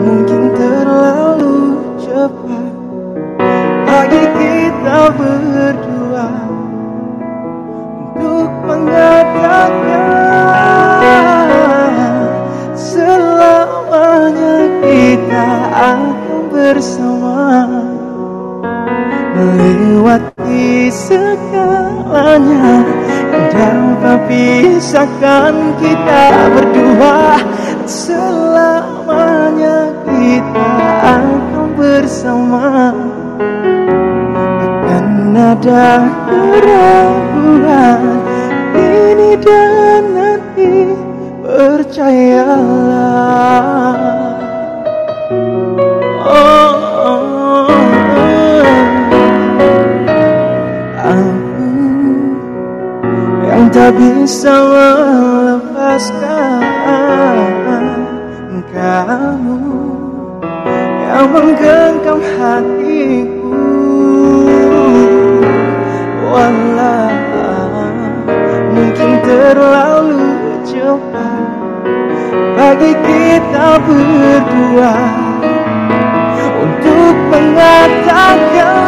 [0.00, 2.72] mungkin terlalu cepat
[3.84, 5.57] Bagi kita berdua
[20.88, 22.84] Segalanya.
[23.52, 26.24] Dan memisahkan kita
[26.56, 27.36] berdua.
[27.88, 30.68] Selamanya kita
[31.04, 32.92] akan bersama.
[34.88, 38.02] Takkan ada keraguan.
[38.76, 40.92] Ini dan nanti
[41.48, 43.08] Percayalah
[53.78, 56.66] tak bisa melepaskan
[58.74, 59.62] Kamu
[61.06, 63.54] yang menggenggam hatiku.
[66.26, 67.14] Walau
[68.74, 70.26] mungkin terlalu
[70.66, 71.48] cepat
[72.58, 74.94] Bagi kita berdua
[76.66, 78.78] Untuk mengatakan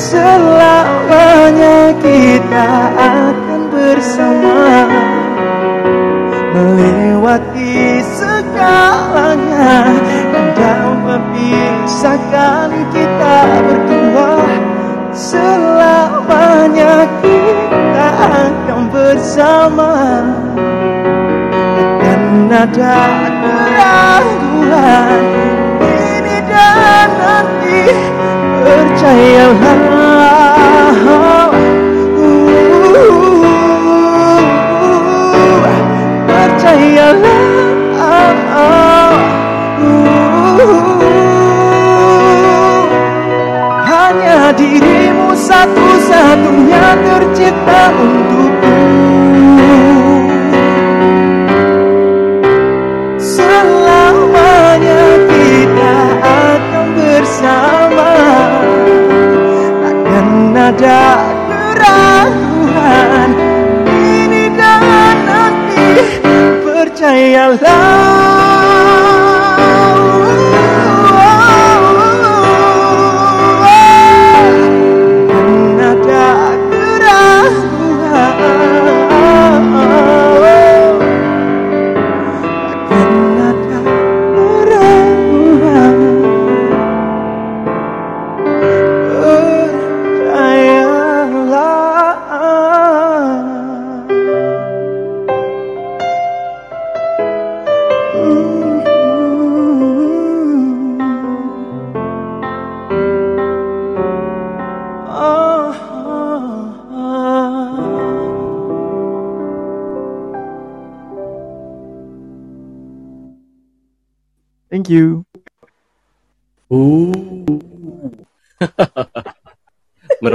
[0.00, 4.88] Selamanya kita akan bersama.
[6.56, 9.92] Melewati segalanya
[10.56, 14.40] Dan memisahkan kita berdua.
[15.12, 20.24] Selamanya kita akan bersama.
[21.76, 22.96] Takkan ada
[23.44, 25.22] keraguan
[25.84, 27.84] Ini dan nanti
[28.60, 29.78] Percayalah.
[36.28, 37.40] Percayalah.
[43.90, 48.74] Hanya dirimu satu-satunya tercipta untukku.
[53.18, 55.94] Selamanya kita
[56.26, 57.69] akan bersama
[60.80, 61.28] Ada
[61.76, 63.30] keraguan
[63.84, 64.80] Ini dan
[65.28, 65.92] nanti.
[66.64, 68.39] Percayalah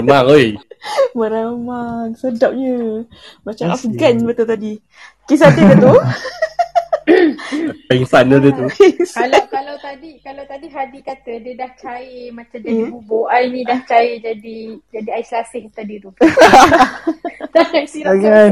[0.05, 0.47] Meremang oi.
[1.17, 2.07] Meramang.
[2.13, 3.05] Sedapnya.
[3.41, 3.97] Macam Asyik.
[3.97, 4.73] Afghan betul tadi.
[5.25, 5.93] Kisah dia tu?
[7.89, 8.65] Pengsan dia tu.
[9.17, 12.97] kalau kalau tadi kalau tadi Hadi kata dia dah cair macam jadi Hmm.
[12.97, 14.57] bubuk, ai ni dah cair jadi
[14.89, 16.09] jadi ais lasih tadi tu.
[17.53, 18.51] Dah nak sirap Jangan.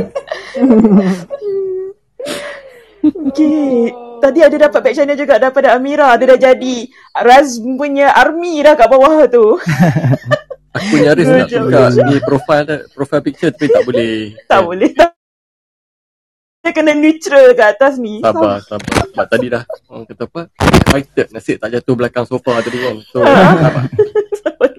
[3.03, 3.89] Okay.
[4.23, 6.15] Tadi ada dapat back channel juga daripada Amira.
[6.15, 6.75] Dia dah jadi
[7.19, 9.59] Raz punya army dah kat bawah tu.
[10.73, 11.69] Aku nyaris nak job.
[12.09, 14.33] ni profile dia, profile picture tapi tak boleh.
[14.49, 14.89] Tak boleh.
[16.63, 18.23] Dia kena neutral kat atas ni.
[18.23, 19.03] Sabar, sabar.
[19.11, 20.41] Sebab tadi dah orang kata apa?
[20.63, 21.27] Excited.
[21.35, 22.95] Nasib tak jatuh belakang sofa tadi kan.
[23.11, 23.85] So, sabar.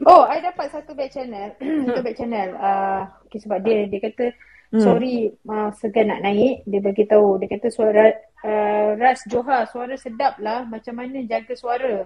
[0.04, 1.56] Oh, I dapat satu back channel.
[1.88, 2.52] satu back channel.
[2.60, 4.26] Uh, okay, sebab dia dia kata
[4.74, 4.82] Hmm.
[4.82, 6.66] sorry uh, segan nak naik.
[6.66, 7.38] Dia bagi tahu.
[7.38, 8.10] Dia kata suara
[8.42, 10.66] uh, Ras Johar suara sedap lah.
[10.66, 12.04] Macam mana jaga suara.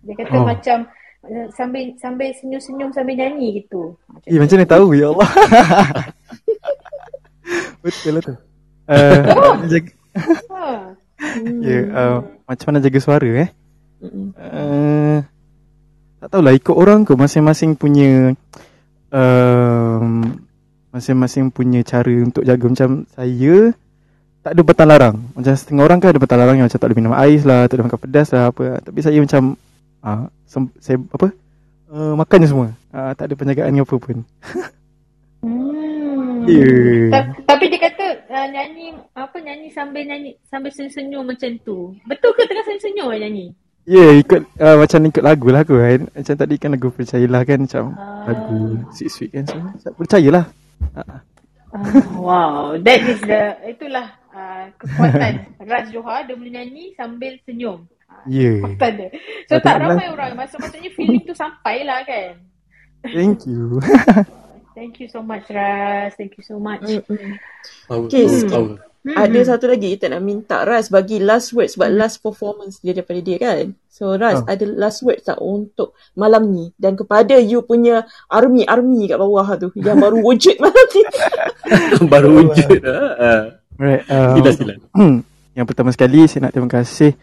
[0.00, 0.46] Dia kata Oh.
[0.46, 0.86] macam
[1.54, 3.96] sambil sambil senyum-senyum sambil nyanyi gitu.
[4.26, 5.30] Eh, macam mana tahu ya Allah.
[7.82, 8.34] Betul lah tu.
[8.86, 9.90] Uh, jaga,
[11.58, 13.50] ya, uh, macam mana jaga suara eh?
[13.98, 15.26] Uh,
[16.22, 18.30] tak tahulah ikut orang ke masing-masing punya
[19.10, 20.38] um,
[20.94, 23.74] masing-masing punya cara untuk jaga macam saya
[24.46, 25.16] tak ada batang larang.
[25.34, 27.82] Macam setengah orang kan ada batang larang yang macam tak boleh minum ais lah, tak
[27.82, 28.78] boleh makan pedas lah apa.
[28.78, 29.58] Tapi saya macam
[30.06, 31.34] ah sem- saya apa?
[31.90, 32.68] Uh, makan je semua.
[32.94, 34.22] Uh, tak ada penjagaan apa pun.
[35.42, 36.46] Hmm.
[36.46, 36.70] Ya.
[37.10, 41.98] Ta- Tapi dia kata uh, nyanyi apa nyanyi sambil nyanyi sambil senyum-senyum macam tu.
[42.06, 43.46] Betul ke tengah senyum-senyum nyanyi?
[43.86, 46.00] Ya, yeah, ikut uh, macam ikut lagu lah aku kan.
[46.10, 47.84] Macam tadi kan lagu Percayalah kan macam
[48.26, 48.58] lagu
[48.94, 49.44] sweet-sweet kan.
[49.78, 50.50] So, percayalah.
[50.94, 51.22] Ah,
[52.18, 57.86] wow, that is the itulah uh, kekuatan Raz Johar dia boleh nyanyi sambil senyum.
[58.24, 58.52] Ya.
[58.64, 59.08] Kekuatan dia.
[59.44, 59.86] So Betul tak lah.
[59.92, 62.40] ramai orang maksud maksudnya feeling tu sampai lah kan.
[63.04, 63.78] Thank you.
[64.76, 66.12] Thank you so much Raz.
[66.14, 66.84] Thank you so much.
[66.84, 67.00] Okay,
[67.88, 68.52] power, sikit.
[68.52, 68.76] power.
[69.06, 69.14] Hmm.
[69.14, 73.22] Ada satu lagi kita nak minta Raz bagi last words sebab last performance dia daripada
[73.22, 73.64] dia kan.
[73.86, 74.50] So Raz Oh.
[74.50, 79.70] ada last words tak untuk malam ni dan kepada you punya army-army kat bawah tu
[79.78, 81.02] yang baru wujud malam ni.
[82.12, 82.82] Baru wujud.
[82.84, 83.62] ah.
[83.76, 84.02] Right.
[84.08, 84.74] Um, Sila, sila.
[85.56, 87.14] yang pertama sekali saya nak terima kasih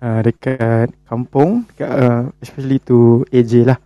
[0.00, 3.78] uh, dekat kampung, dekat, uh, especially to AJ lah.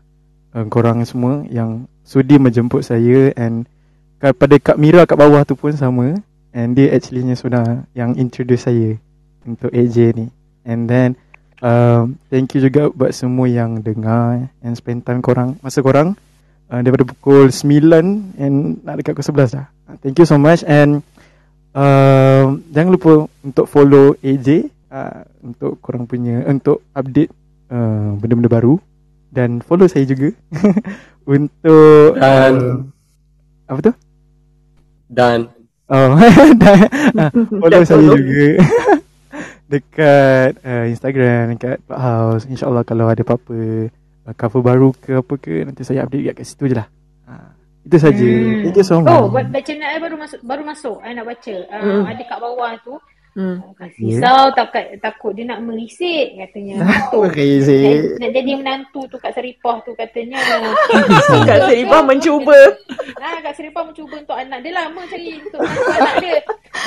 [0.50, 3.70] Uh, korang semua yang sudi menjemput saya and
[4.18, 6.18] kepada Kak Mira kat bawah tu pun sama.
[6.50, 8.98] And dia actually sudah yang introduce saya
[9.46, 10.26] untuk AJ ni.
[10.66, 11.14] And then
[11.62, 16.18] um, thank you juga buat semua yang dengar and spend time korang, masa korang
[16.68, 19.66] uh, daripada pukul 9 and nak dekat pukul 11 dah.
[20.02, 21.06] Thank you so much and
[21.70, 27.30] uh, jangan lupa untuk follow AJ uh, untuk korang punya untuk update
[27.70, 28.76] uh, benda-benda baru
[29.30, 30.34] dan follow saya juga
[31.26, 33.92] untuk Dan uh, apa tu?
[35.10, 35.50] dan
[35.90, 36.14] Oh,
[36.62, 36.78] dan,
[37.18, 38.14] uh, follow Dan saya follow.
[38.14, 38.62] juga
[39.72, 42.46] dekat uh, Instagram, dekat Clubhouse.
[42.46, 43.58] InsyaAllah kalau ada apa-apa
[44.26, 46.86] uh, cover baru ke apa ke nanti saya update kat situ je lah.
[47.26, 47.50] Uh,
[47.86, 48.22] itu saja.
[48.26, 48.62] Hmm.
[48.66, 49.10] Thank you so much.
[49.10, 49.26] Oh,
[49.62, 50.96] channel I baru masuk baru masuk.
[51.02, 51.56] I nak baca.
[51.70, 52.02] Uh, Hmm.
[52.06, 52.94] Ada kat bawah tu.
[53.30, 53.62] Hmm.
[53.78, 56.82] Risau takut takut dia nak merisik katanya.
[57.06, 58.18] Apa Nak, risik?
[58.18, 60.38] nak jadi menantu tu kat Seripah tu katanya.
[61.48, 62.58] Kak Seripah mencuba.
[63.22, 66.38] Nah, Kak Seripah mencuba untuk anak dia lama cari untuk anak dia.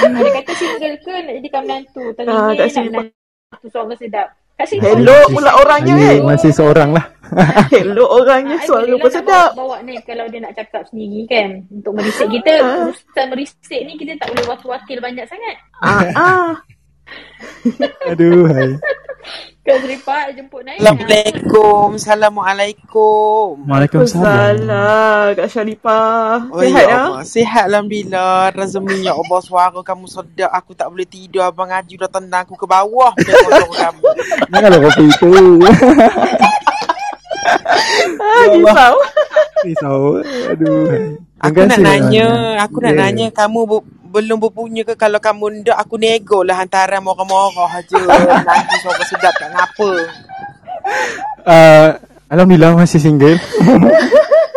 [0.03, 2.03] Ah, dia kata single ke nak jadikan menantu.
[2.03, 4.27] Ah, Teringin Kak nak menantu suara sedap.
[4.63, 4.95] Kak Seripah.
[4.95, 6.19] Hello pula orangnya kan.
[6.23, 7.05] masih seorang lah.
[7.75, 9.51] Hello orangnya Ah, suara pun sedap.
[9.59, 11.67] Bawa, bawa ni kalau dia nak cakap sendiri kan.
[11.67, 12.63] Untuk merisik kita.
[12.63, 12.87] Ah.
[12.87, 15.55] Urusan merisik ni kita tak boleh wakil-wakil banyak sangat.
[15.83, 16.49] Ah, ah.
[18.15, 18.71] Aduh, hai.
[19.63, 20.83] Kak Seripah jemput naik.
[20.83, 21.95] Assalamualaikum.
[21.95, 23.63] Assalamualaikum.
[23.63, 25.39] Waalaikumsalam.
[25.39, 26.51] Kak Syarifah.
[26.51, 26.97] Oh, Sihat ya ya?
[27.07, 27.23] Allah.
[27.23, 28.51] Sihat Alhamdulillah.
[28.51, 30.51] Razmi ya Allah suara kamu sedap.
[30.51, 31.47] Aku tak boleh tidur.
[31.47, 33.15] Abang Haji dah tendang aku ke bawah.
[33.15, 34.03] Kamu.
[34.51, 35.31] Janganlah kopi itu.
[38.19, 38.95] Ah, risau.
[39.63, 39.99] Risau.
[40.51, 40.91] Aduh.
[41.39, 42.27] Aku nak nanya.
[42.67, 42.99] Aku nak Ya.
[42.99, 43.27] nanya.
[43.31, 47.97] Kamu bu- belum berpunya ke kalau kamu ndak aku nego lah hantaran morah-morah aja.
[48.47, 49.89] Nanti suara sedap tak ngapa.
[51.41, 51.89] Uh,
[52.29, 53.41] Alhamdulillah masih single.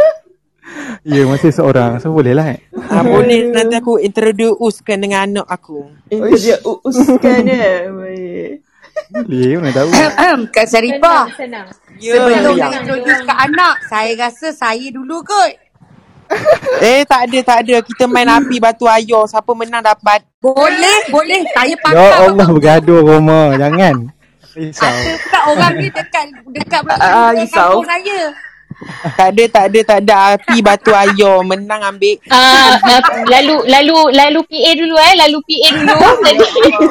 [1.09, 1.97] ya, masih seorang.
[2.05, 2.61] So boleh lah eh.
[2.93, 5.89] Ah, boleh nanti aku introducekan dengan anak aku.
[6.13, 7.89] Itu dia uskan ya.
[7.89, 8.61] Baik.
[9.13, 9.89] Boleh, mana tahu.
[10.53, 11.87] Kak Saripah, Senang, senang.
[11.97, 15.53] Ya, sebelum nak introduce ke anak, saya rasa saya dulu kot.
[16.77, 17.77] Eh, tak ada, tak ada.
[17.81, 19.25] Kita main api batu ayo.
[19.25, 20.21] Siapa menang dapat.
[20.45, 21.41] Boleh, boleh.
[21.57, 22.29] Saya Ya pakar.
[22.29, 23.57] Allah, bergaduh Roma.
[23.57, 24.13] Jangan.
[24.57, 24.89] Risau.
[24.89, 28.21] Pula orang ni dekat dekat belakang kampung saya.
[29.17, 30.15] Tak ada, tak ada, tak ada.
[30.37, 31.37] Api batu air.
[31.43, 32.21] Menang ambil.
[32.29, 33.01] Ah, uh,
[33.33, 35.97] lalu lalu lalu PA dulu eh, lalu PA dulu.
[36.27, 36.45] Jadi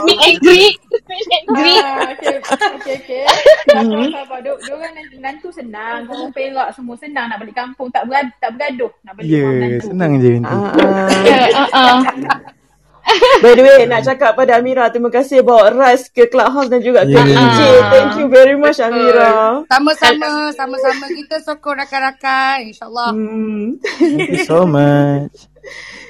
[0.06, 0.76] meet and greet,
[1.06, 1.86] meet and greet.
[1.86, 3.24] Ah, okay, okay, okay.
[3.70, 4.10] Hmm.
[4.10, 4.38] Sabar, sabar.
[4.41, 6.10] Dia orang nanti nantu senang.
[6.10, 7.90] Orang perak semua senang nak balik kampung.
[7.94, 9.86] Tak bergaduh, tak bergaduh nak balik Ya, yeah, menantu.
[9.94, 10.82] senang je nanti.
[11.30, 12.02] Ya, ah, ah.
[13.44, 17.06] By the way, nak cakap pada Amira, terima kasih bawa Raz ke Clubhouse dan juga
[17.06, 17.38] ke Yeah.
[17.38, 17.60] EJ.
[17.94, 19.61] Thank you very much Amira.
[19.69, 23.10] Sama-sama, sama-sama kita sokong rakan-rakan insyaAllah.
[23.14, 23.77] Hmm.
[24.02, 25.48] Thank you so much.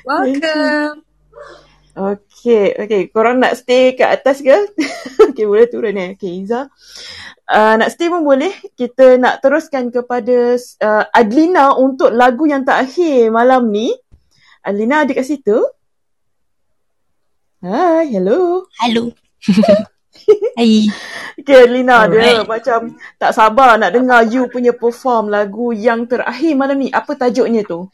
[0.07, 1.03] Welcome.
[1.95, 3.01] Okay, okay.
[3.07, 4.55] Korang nak stay kat atas ke?
[5.31, 6.09] okay, boleh turun eh.
[6.15, 6.67] Okay, Iza.
[7.47, 8.51] Uh, nak stay pun boleh.
[8.75, 13.95] Kita nak teruskan kepada uh, Adlina untuk lagu yang terakhir malam ni.
[14.65, 15.55] Adlina ada kat situ?
[17.63, 18.67] Hai, hello.
[18.83, 19.03] Hello.
[20.57, 20.87] Hai.
[21.35, 22.47] Okay, dia Alright.
[22.47, 22.79] macam
[23.19, 26.89] tak sabar nak dengar you punya perform lagu yang terakhir malam ni.
[26.89, 27.85] Apa tajuknya tu?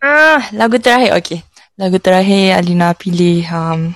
[0.00, 1.18] Ah, lagu terakhir.
[1.18, 1.40] Okay.
[1.76, 3.92] Lagu terakhir Alina pilih um,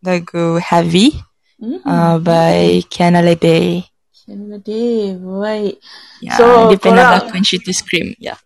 [0.00, 1.12] lagu Heavy
[1.58, 1.82] Hmm.
[1.82, 3.82] uh, by Kiana Lede.
[4.14, 5.82] Canada Day, baik.
[6.22, 8.14] Ya, So, dia pernah korang- lakon cerita Scream.
[8.14, 8.38] Ya.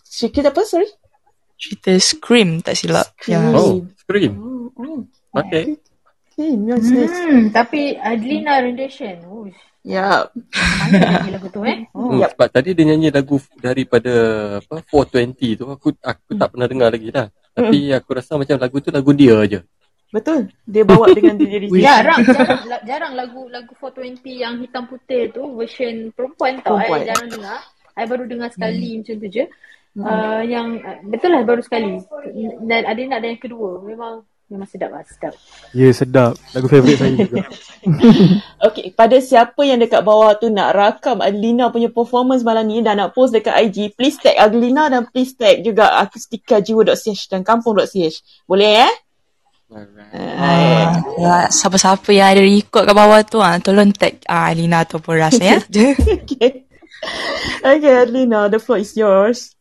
[0.00, 0.88] Cerita apa, sorry?
[1.60, 3.04] Cerita Scream tak silap.
[3.28, 3.52] Ya.
[3.52, 4.32] Oh, Scream.
[4.40, 5.00] Oh, oh.
[5.32, 5.76] Okay.
[6.38, 7.18] Okay, nice, nice.
[7.18, 9.18] Hmm, tapi Adlina rendition.
[9.26, 10.22] Uish, Ya.
[10.86, 11.82] mana lagu tu eh?
[11.96, 12.30] Hmm, Yep.
[12.38, 14.14] Sebab tadi dia nyanyi lagu daripada
[14.62, 17.26] apa 420 tu aku aku tak pernah dengar lagi dah.
[17.58, 19.66] Tapi aku rasa macam lagu tu lagu dia aje.
[20.14, 20.46] Betul.
[20.62, 22.00] Dia bawa dengan diri dia.
[22.06, 26.78] Jarang, jarang, jarang lagu lagu 420 yang hitam putih tu version perempuan tau.
[26.78, 27.02] Perempuan.
[27.02, 27.58] I jarang dengar.
[27.98, 29.44] I baru dengar sekali macam tu je.
[29.98, 31.98] Uh, yang uh, betul lah baru sekali.
[32.62, 33.82] Dan ada nak ada yang kedua.
[33.82, 35.34] Memang memang sedap lah, sedap.
[35.76, 36.32] Ya, sedap.
[36.56, 37.44] Lagu favourite saya juga.
[38.68, 42.98] Okay, pada siapa yang dekat bawah tu nak rakam Adlina punya performance malam ni dan
[42.98, 48.16] nak post dekat IG, please tag Adlina dan please tag juga akustikajiwa.ch dan kampung.ch.
[48.50, 48.94] Boleh eh?
[49.70, 55.12] Ah, ya, siapa-siapa yang ada record kat bawah tu ah, tolong tag ah, Alina ataupun
[55.20, 55.60] Ras ya.
[56.24, 56.64] okay.
[57.62, 59.54] Okay, Adlina, the floor is yours.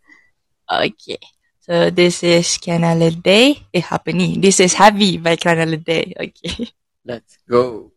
[0.65, 1.19] okay.
[1.67, 3.67] So this is Kiana Lede.
[3.75, 4.39] Eh apa ni?
[4.39, 6.15] This is Heavy by Kiana Lede.
[6.15, 6.71] Okay.
[7.03, 7.91] Let's go.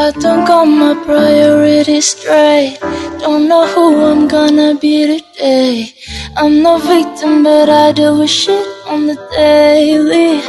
[0.00, 2.78] I don't got my priorities straight.
[3.20, 5.92] Don't know who I'm gonna be today.
[6.38, 10.40] I'm no victim, but I deal with shit on the daily.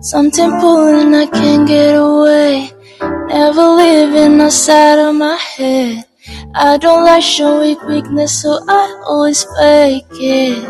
[0.00, 2.70] Something pulling, I can't get away.
[3.26, 6.04] Never living outside of my head.
[6.54, 10.62] I don't like showing weakness, so I always fake it.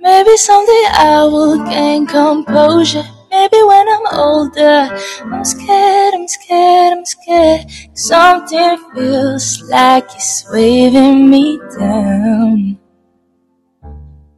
[0.00, 3.04] Maybe someday I will gain composure.
[3.36, 4.78] Maybe when I'm older,
[5.24, 7.66] I'm scared, I'm scared, I'm scared.
[7.92, 12.78] Something feels like it's waving me down.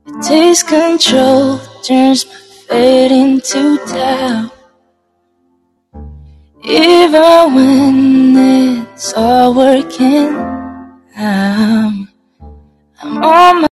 [0.09, 2.33] It takes control, turns my
[2.66, 4.51] fate into doubt.
[6.65, 8.37] Even when
[8.83, 10.35] it's all working
[11.16, 12.09] out,
[13.01, 13.68] I'm on my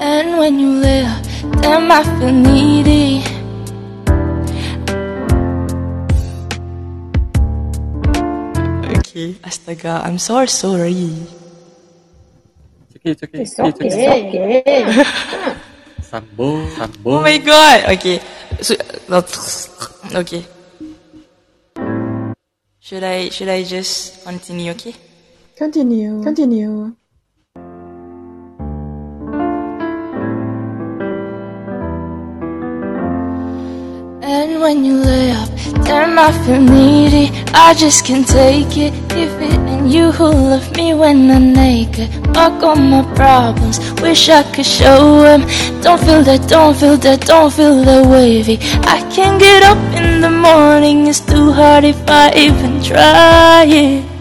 [0.00, 1.12] and when you live,
[1.62, 3.24] damn, I feel needy.
[8.98, 9.34] Okay.
[9.44, 11.12] Astaga, I'm so sorry.
[13.04, 13.86] It's okay, It's it's okay.
[13.86, 14.44] okay, It's okay.
[14.48, 14.82] okay.
[16.00, 17.18] Sambung, sambung.
[17.18, 17.90] Oh my god.
[17.98, 18.20] Okay.
[18.62, 18.74] So,
[20.14, 20.44] okay.
[22.84, 24.72] Should I should I just continue?
[24.72, 24.94] Okay.
[25.56, 26.22] Continue.
[26.22, 26.92] Continue.
[34.20, 35.48] And when you lay up,
[35.88, 37.32] damn, I feel needy.
[37.54, 38.92] I just can't take it.
[39.16, 43.78] If it you who love me when I'm naked, fuck all my problems.
[44.00, 45.42] Wish I could show them.
[45.82, 48.58] Don't feel that, don't feel that, don't feel that wavy.
[48.82, 51.06] I can't get up in the morning.
[51.06, 54.13] It's too hard if I even try it.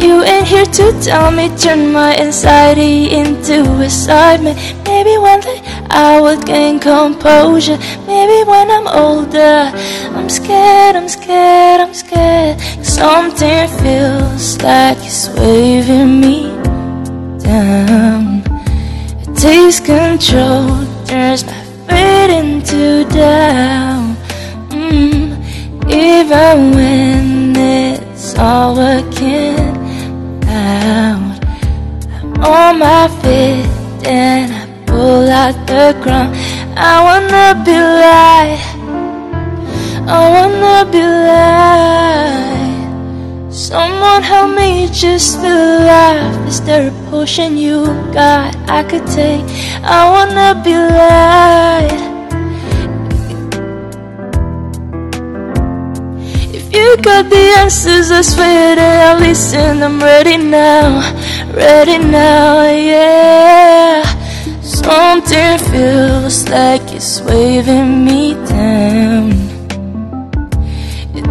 [0.00, 4.56] You ain't here to tell me turn my anxiety into excitement.
[4.86, 5.60] Maybe one day
[5.90, 7.76] I will gain composure.
[8.06, 9.70] Maybe when I'm older,
[10.16, 12.58] I'm scared, I'm scared, I'm scared.
[12.82, 16.48] Something feels like it's waving me
[17.44, 18.42] down.
[19.20, 24.16] It takes control, turns my fate into down.
[24.70, 25.36] Mm,
[25.92, 29.59] even when it's all working
[30.90, 31.22] I'm
[32.42, 33.64] on my feet
[34.04, 36.34] and I pull out the ground.
[36.76, 38.58] I wanna be light.
[40.08, 42.50] I wanna be light.
[43.52, 46.48] Someone help me just feel alive.
[46.48, 49.46] Is there a potion you got I could take?
[49.84, 52.09] I wanna be light.
[56.90, 59.82] You got the answers, I swear that I'll listen.
[59.82, 60.86] I'm ready now,
[61.54, 64.02] ready now, yeah.
[64.62, 69.30] Something feels like it's waving me down.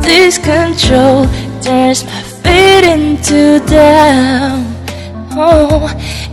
[0.02, 1.28] Takes control,
[1.62, 4.64] turns my fate into down.
[5.32, 5.92] Oh,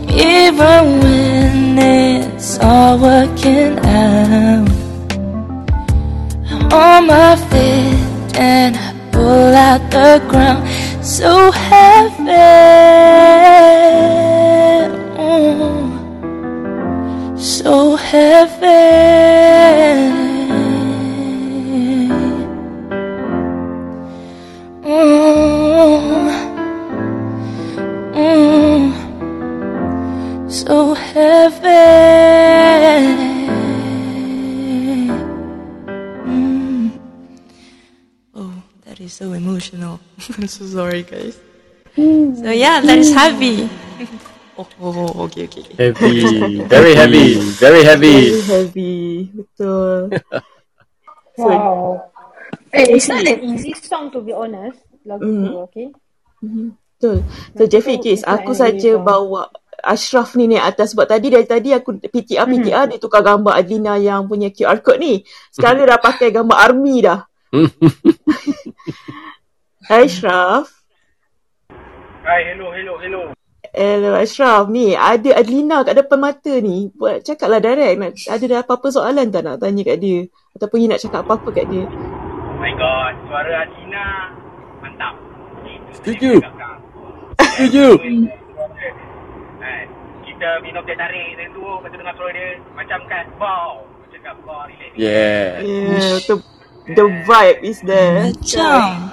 [0.09, 4.69] even when it's all working out.
[6.49, 10.61] I'm on my feet and I pull out the ground
[11.03, 12.77] so heavy.
[17.37, 18.77] So heavy.
[24.85, 25.99] Oh,
[28.13, 28.91] mm,
[30.49, 31.67] so heavy.
[39.07, 40.03] Is so emotional.
[40.37, 41.39] I'm so sorry, guys.
[41.95, 43.71] So yeah, that is heavy.
[44.59, 45.63] oh, oh, okay, okay.
[45.63, 45.75] okay.
[45.79, 48.17] Heavy, very heavy, very heavy.
[48.35, 48.97] Very heavy.
[49.31, 50.11] Betul.
[51.39, 52.11] So, Wow.
[52.73, 54.77] Eh, it's not an easy song to be honest.
[55.07, 55.43] Lagu Mhm.
[55.47, 55.87] tu, okay?
[56.43, 57.17] Mhm, Betul.
[57.55, 59.47] So Jeffrey Case, aku saja bawa
[59.77, 63.95] Ashraf ni naik atas sebab tadi dari tadi aku PTR PTR dia tukar gambar Adlina
[64.01, 65.21] yang punya QR code ni.
[65.53, 67.21] Sekarang dia dah pakai gambar army dah.
[69.87, 70.67] Hai Ashraf.
[72.27, 73.21] Hai, hello, hello, hello.
[73.71, 76.91] Hello Ashraf ni ada Adlina kat depan mata ni.
[76.91, 80.27] Buat cakaplah direct nak ada dah apa-apa soalan tak nak tanya kat dia
[80.59, 81.87] ataupun you nak cakap apa-apa kat dia.
[81.87, 84.35] Oh my god, suara Adina
[84.83, 85.15] mantap.
[86.03, 86.43] Setuju.
[87.39, 87.87] Setuju.
[89.63, 89.87] Hai,
[90.27, 93.87] kita minum teh tarik dan tu, kita dengar suara dia macam kan, wow.
[94.11, 94.91] Cakap, wow, relax.
[94.99, 95.63] Yeah.
[95.63, 96.35] Yeah, the,
[96.95, 98.31] the vibe is there.
[98.31, 99.11] Macam.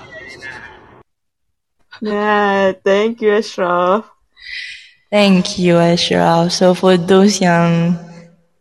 [2.02, 4.10] Yeah, thank you Ashraf.
[5.08, 6.50] Thank you, Ashraf.
[6.50, 7.94] So for those yang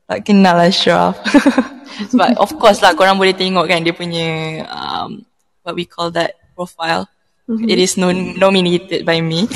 [0.06, 1.18] tak kenal Ashraf,
[2.20, 5.26] but of course lah, korang boleh tengok kan dia punya um,
[5.66, 7.10] what we call that profile.
[7.50, 7.68] Mhm.
[7.68, 9.50] It is non- nominated by me.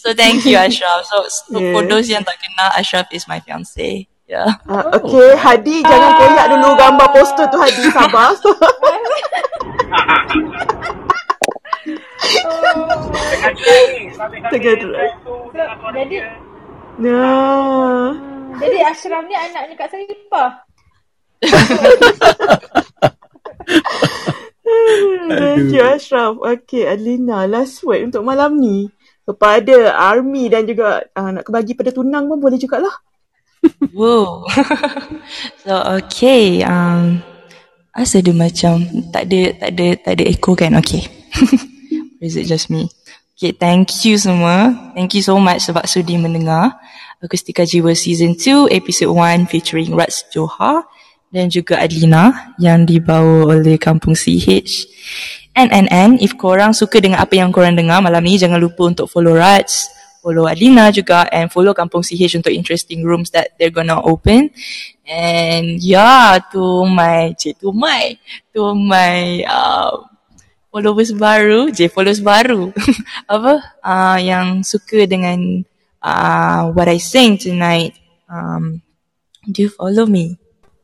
[0.00, 1.04] so thank you, Ashraf.
[1.04, 1.90] So, so for Yeah.
[1.90, 4.06] those yang tak kenal, Ashraf is my fiance.
[4.28, 4.60] Yeah.
[4.68, 8.36] Ah, okay, Hadi jangan koyak dulu gambar poster tu Hadi sabar.
[14.52, 14.76] Tengah.
[15.24, 15.48] So,
[15.96, 16.28] jadi
[16.98, 18.12] Nah.
[18.60, 20.50] jadi Ashraf ni anaknya Kak Saripah.
[25.40, 26.36] Thank you Ashraf.
[26.36, 28.92] Okay, Adlina, last word untuk malam ni.
[29.24, 32.92] Kepada Army dan juga uh, nak bagi pada tunang pun boleh jugalah.
[33.92, 34.46] Whoa.
[35.64, 37.22] so okay, um,
[37.90, 40.78] rasa dia macam tak ada tak ada tak ada echo kan?
[40.78, 41.06] Okay.
[42.18, 42.90] Or is it just me?
[43.38, 44.74] Okay, thank you semua.
[44.98, 46.74] Thank you so much sebab sudi mendengar
[47.22, 50.86] Akustika Jiwa Season 2 Episode 1 featuring Rats Johar
[51.30, 54.90] dan juga Adlina yang dibawa oleh Kampung CH.
[55.58, 58.86] And and and if korang suka dengan apa yang korang dengar malam ni jangan lupa
[58.86, 59.90] untuk follow Rats,
[60.28, 64.52] follow Adlina juga and follow Kampung CH untuk interesting rooms that they're gonna open.
[65.08, 68.12] And yeah, to my, cik, to my,
[68.52, 70.04] to my uh,
[70.68, 72.76] followers baru, je followers baru.
[73.32, 73.80] apa?
[73.80, 75.64] Uh, yang suka dengan
[76.04, 77.96] uh, what I sing tonight.
[78.28, 78.84] Um,
[79.48, 80.36] do follow me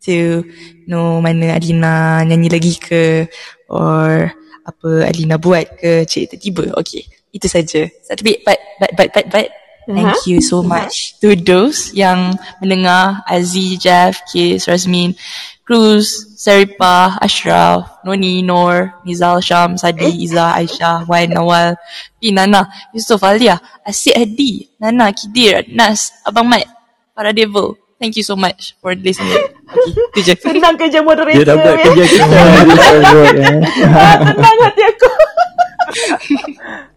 [0.09, 0.41] to
[0.89, 3.29] know mana Adina nyanyi lagi ke
[3.69, 4.33] or
[4.65, 6.73] apa Alina buat ke cik tiba-tiba.
[6.81, 7.05] Okay,
[7.35, 7.91] itu saja.
[8.07, 9.47] Tapi but but but but but
[9.85, 10.17] thank Uh-huh.
[10.25, 15.13] you so much to those yang mendengar Aziz, Jeff, Kis, Razmin,
[15.61, 21.77] Cruz, Saripah, Ashraf, Noni, Nor, Nizal, Syam, Sadi, Iza, Aisyah, Wan, Nawal,
[22.17, 22.65] P, Nana,
[22.97, 26.65] Yusof, Alia, Asyik Hadi, Nana, Kidir, Nas, Abang Mat,
[27.13, 27.77] Para Devil.
[27.97, 29.37] Thank you so much for listening.
[29.75, 30.35] Okay, itu je.
[30.39, 31.41] Senang kerja moderator.
[31.41, 31.85] Dia dah buat ya.
[31.89, 32.25] kerja kita.
[32.31, 33.59] Eh.
[33.91, 35.09] Ah, Senang hati aku.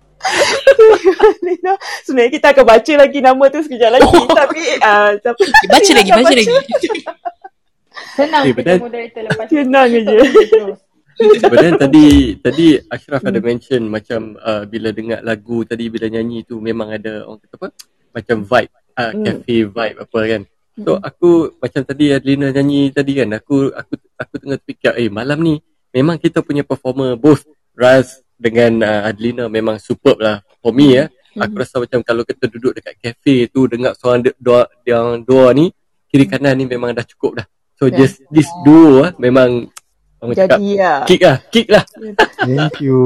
[1.45, 1.73] Lina,
[2.03, 4.17] sebenarnya kita akan baca lagi nama tu sekejap lagi.
[4.27, 6.55] Tapi, uh, tapi Baca Lina lagi, akan baca lagi.
[8.17, 10.19] Senang Eh, kita moderator lepas Senang je.
[11.49, 12.05] But then tadi
[12.37, 17.25] tadi Ashraf ada mention macam uh, bila dengar lagu tadi bila nyanyi tu memang ada
[17.25, 17.67] orang kata apa
[18.13, 19.23] macam vibe uh, Hmm.
[19.25, 20.41] cafe vibe apa kan.
[20.77, 25.41] So aku macam tadi Adlina nyanyi tadi kan aku aku aku tengah terfikir eh malam
[25.41, 25.57] ni
[25.89, 31.05] memang kita punya performer both Raz dengan uh, Adlina memang superb lah for me ya.
[31.37, 35.53] Aku rasa macam kalau kita duduk dekat cafe tu dengar suara de- dua yang dua
[35.53, 35.69] ni
[36.09, 37.47] kiri kanan ni memang dah cukup dah.
[37.77, 37.97] So Dah.
[37.97, 39.69] just this duo ah memang
[40.17, 41.05] orang cakap Jadi ya.
[41.05, 41.83] kick lah, kick lah.
[42.41, 43.01] Thank you.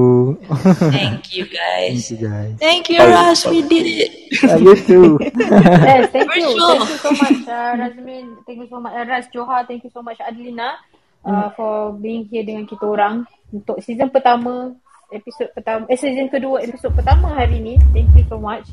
[0.95, 1.91] Thank you guys.
[1.91, 2.51] Thank you guys.
[2.55, 3.43] Thank you, Ras.
[3.51, 4.11] We did it.
[4.47, 5.19] Uh, you too.
[5.91, 6.55] Yes, thank For you.
[6.55, 6.79] sure.
[6.79, 8.25] Thank you so much, uh, Razmin.
[8.47, 9.67] Thank you so much, uh, Raz Johar.
[9.67, 10.79] Thank you so much, Adlina,
[11.27, 14.71] uh, for being here dengan kita orang untuk season pertama,
[15.11, 17.75] episod pertama, eh season kedua, episod pertama hari ni.
[17.91, 18.71] Thank you so much.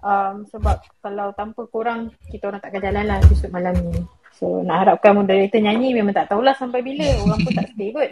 [0.00, 4.00] Um, sebab kalau tanpa korang, kita orang takkan jalan lah episod malam ni.
[4.40, 7.04] So nak harapkan moderator nyanyi memang tak tahulah sampai bila.
[7.20, 8.08] Orang pun tak stay kot.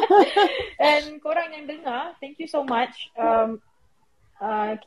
[0.88, 3.12] And korang yang dengar, thank you so much.
[3.20, 3.60] Um,
[4.40, 4.80] uh,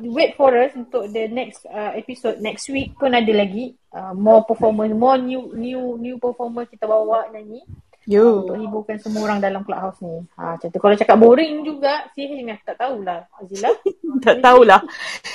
[0.00, 4.48] wait for us untuk the next uh, episode next week pun ada lagi uh, more
[4.48, 7.60] performance, more new new new performer kita bawa nyanyi.
[8.06, 8.46] Yo.
[8.46, 10.22] Untuk hiburkan semua orang dalam clubhouse ni.
[10.38, 10.78] Ha, macam tu.
[10.78, 13.26] Kalau cakap boring juga, ni aku tak tahulah.
[13.34, 13.70] Azila.
[14.24, 14.80] Tak tahulah.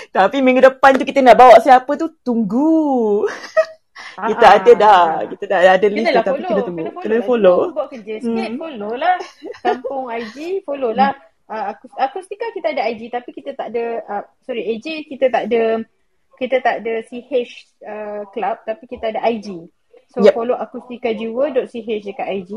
[0.09, 3.27] Tapi minggu depan tu kita nak bawa siapa tu, tunggu.
[4.11, 5.01] kita Ah, ada dah.
[5.13, 5.23] ah.
[5.27, 6.49] Kita dah ada list Kena lah tapi follow.
[6.49, 6.79] kita tunggu.
[6.81, 7.03] Kena follow.
[7.03, 7.59] Kena follow.
[7.61, 8.57] Kita buat kerja sikit, Hmm.
[8.57, 9.15] follow lah.
[9.61, 11.11] Kampung IG, follow lah.
[11.51, 15.51] Uh, aku, akustika kita ada IG tapi kita tak ada, uh, sorry AJ kita tak
[15.51, 15.83] ada,
[16.39, 17.51] kita tak ada CH
[17.83, 19.67] uh, club tapi kita ada IG.
[20.11, 20.35] So Yep.
[20.35, 22.51] follow akustikajua.ch dekat IG.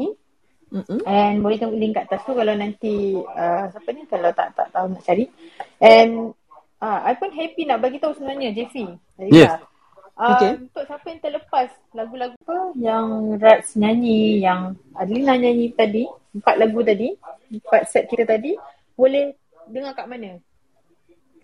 [0.75, 1.01] Mm-mm.
[1.07, 4.75] And boleh tengok link kat atas tu kalau nanti uh, siapa ni kalau tak tak
[4.75, 5.31] tahu nak cari.
[5.79, 6.35] And
[6.83, 8.91] uh, I pun happy nak bagi tahu sebenarnya Jeffy.
[9.31, 9.63] Yes.
[9.63, 9.71] Uh,
[10.15, 10.63] Okay.
[10.63, 16.07] Untuk siapa yang terlepas lagu-lagu apa yang Rats nyanyi, yang Adlina nyanyi tadi,
[16.39, 17.11] empat lagu tadi,
[17.51, 18.55] empat set kita tadi,
[18.95, 19.35] boleh
[19.67, 20.39] dengar kat mana?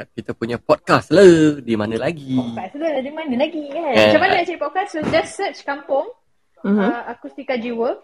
[0.01, 1.61] Kat kita punya podcast lah.
[1.61, 2.33] Di mana lagi?
[2.33, 3.85] Podcast tu ada mana lagi kan?
[3.93, 4.89] Eh, Macam mana nak cari podcast?
[4.97, 6.09] So just search Kampung
[6.65, 6.89] Mhm.
[6.89, 8.01] uh, Akustika Jiwa.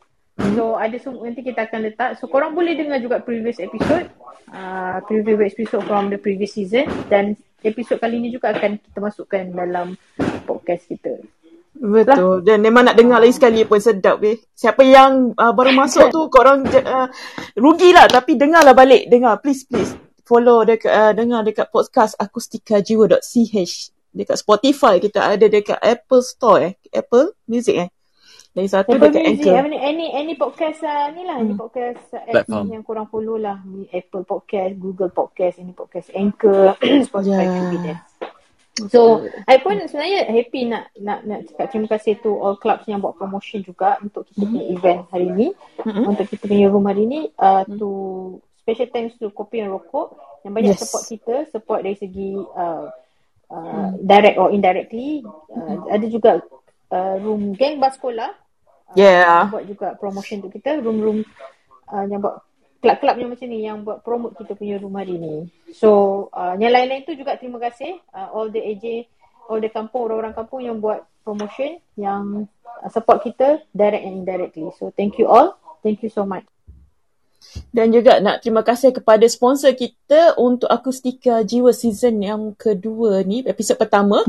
[0.53, 2.21] So ada semua nanti kita akan letak.
[2.21, 4.13] So korang boleh dengar juga previous episode.
[4.53, 7.33] Uh, previous episode from the previous season dan
[7.65, 9.97] episod kali ni juga akan kita masukkan dalam
[10.45, 11.17] podcast kita.
[11.81, 12.45] Betul.
[12.45, 14.37] Dan memang nak dengar lagi sekali pun sedap weh.
[14.53, 17.09] Siapa yang uh, baru masuk tu korang uh,
[17.57, 19.09] rugilah tapi dengarlah balik.
[19.09, 19.97] Dengar please please.
[20.27, 23.75] Follow dekat uh, dengar dekat podcast akustikajiwa.ch.
[24.11, 26.73] Dekat Spotify kita ada dekat Apple Store eh.
[26.91, 27.89] Apple Music eh.
[28.59, 29.63] Lagi satu Apple dekat Music, Anchor.
[29.71, 33.63] any, any, any podcast uh, ni lah, any podcast uh, yang korang follow lah.
[33.69, 36.75] Ni Apple Podcast, Google Podcast, any podcast, Anchor,
[37.07, 37.55] Spotify Ya.
[37.55, 37.81] yeah.
[37.87, 38.01] there.
[38.93, 43.01] So, I pun sebenarnya happy nak nak nak cakap terima kasih to all clubs yang
[43.01, 45.49] buat promotion juga untuk kita punya event hari ni.
[45.81, 46.05] Mm-mm.
[46.13, 47.89] Untuk kita punya room hari ni uh, to
[48.67, 50.83] special thanks to Kopi and Rokok yang banyak Yes.
[50.83, 52.91] support kita, support dari segi uh,
[53.55, 55.23] uh, direct or indirectly.
[55.55, 56.43] Uh, ada juga
[56.91, 58.35] uh, room geng Baskola
[58.95, 59.51] Yeah.
[59.51, 61.27] buat juga promotion untuk kita room-room
[61.91, 62.39] uh, yang buat
[62.79, 65.51] kelab-kelab yang macam ni yang buat promote kita punya room hari ni.
[65.75, 65.91] So
[66.31, 69.11] uh, yang lain-lain tu juga terima kasih uh, all the AJ
[69.51, 74.71] all the kampung orang-orang kampung yang buat promotion yang uh, support kita direct and indirectly.
[74.79, 75.59] So thank you all.
[75.83, 76.47] Thank you so much.
[77.69, 83.41] Dan juga nak terima kasih kepada sponsor kita untuk Akustika Jiwa season yang kedua ni,
[83.43, 84.21] episod pertama.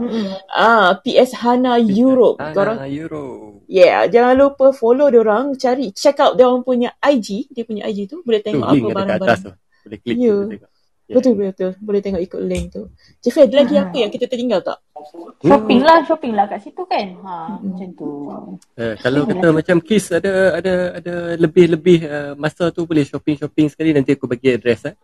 [0.48, 2.40] Ah, PS Hana Europe.
[2.40, 3.60] Korang Ah, Euro.
[3.66, 7.84] Yeah, jangan lupa follow dia orang, cari check out dia orang punya IG, dia punya
[7.84, 9.40] IG tu boleh Tu tengok link apa kat atas barang-barang.
[9.44, 9.52] tu.
[9.84, 10.32] Boleh klik Ya.
[10.32, 10.77] tu
[11.08, 12.92] Betul betul, boleh tengok ikut link tu.
[13.24, 14.76] Jeffrey, ada lagi apa yang kita tertinggal tak?
[15.40, 17.16] Shopping lah, shopping lah kat situ kan.
[17.24, 18.10] Ha, macam tu.
[18.76, 23.96] Eh, kalau kata macam Kiss ada ada ada lebih-lebih uh, masa tu boleh shopping-shopping sekali
[23.96, 24.96] nanti aku bagi address eh.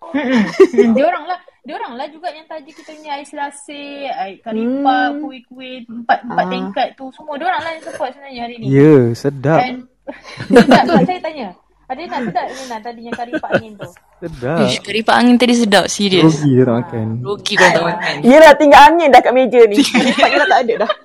[0.95, 5.15] Dia orang lah dia orang lah juga yang taji kita punya air selasih, air karipap,
[5.15, 5.23] Hmm.
[5.23, 6.51] kuih-kuih, empat empat Ah.
[6.51, 8.65] tingkat tu semua dia orang lah yang support sebenarnya hari ni.
[8.67, 9.59] Ya, sedap.
[9.63, 9.87] And
[10.51, 11.47] sedap tak saya tanya.
[11.83, 13.91] Ada nak sedap ni nak tadi yang karipap angin tu.
[14.23, 14.57] Sedap.
[14.63, 15.85] Ish, keripak angin tadi sedap.
[15.91, 16.39] Serius.
[16.39, 17.07] Rugi dia tak makan.
[17.19, 18.13] Rugi kau tak makan.
[18.23, 19.83] Yelah, tinggal angin dah kat meja ni.
[20.15, 20.91] Cepat dah tak ada dah.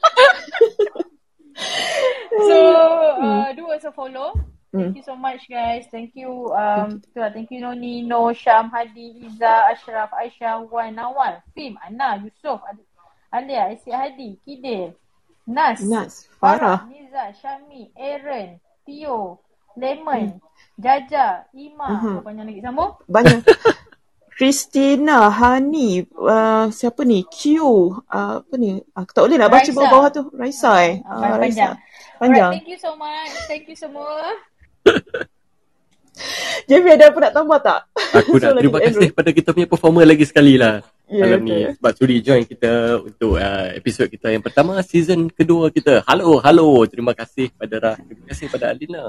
[2.39, 2.55] So,
[3.19, 4.31] uh, do us a follow.
[4.71, 4.95] Hmm.
[4.95, 5.91] Thank you so much guys.
[5.91, 7.35] Thank you um tu lah.
[7.35, 12.63] thank you Noni, No, Syam, Hadi, Iza, Ashraf, Aisyah, Wan, Nawal, Fim, Ana, Yusof,
[13.33, 14.93] Alia, Asyik Hadi, Kidil,
[15.49, 16.93] Nas, Nas, Farah, Farah.
[16.93, 19.41] Niza, Syami, Aaron, Tio,
[19.79, 20.43] Lemon,
[20.75, 22.15] Jaja, Ima, Mhm.
[22.21, 22.93] banyak lagi sambung.
[23.07, 23.41] Banyak.
[24.31, 27.27] Christina, Hani, uh, siapa ni?
[27.27, 27.99] Q, uh,
[28.39, 28.79] apa ni?
[28.93, 29.75] Aku tak boleh nak baca Raisa.
[29.75, 30.23] bawah-bawah tu.
[30.31, 31.03] Raisa eh?
[31.03, 31.39] Ah, Ah, panjang.
[31.43, 31.69] Raisa.
[32.17, 32.51] Panjang.
[32.51, 33.33] Alright, thank you so much.
[33.47, 34.07] Thank you semua.
[36.67, 37.81] Javi ada apa nak tambah tak?
[38.13, 41.41] Aku nak So, terima lagi kasih kepada kita punya performer lagi sekali lah Ya, malam
[41.41, 41.73] ni betul.
[41.81, 46.05] sebab sudi join kita untuk uh, episod kita yang pertama season kedua kita.
[46.05, 46.85] Halo, halo.
[46.85, 47.97] Terima kasih kepada Rah.
[47.97, 49.09] Terima kasih kepada Alina.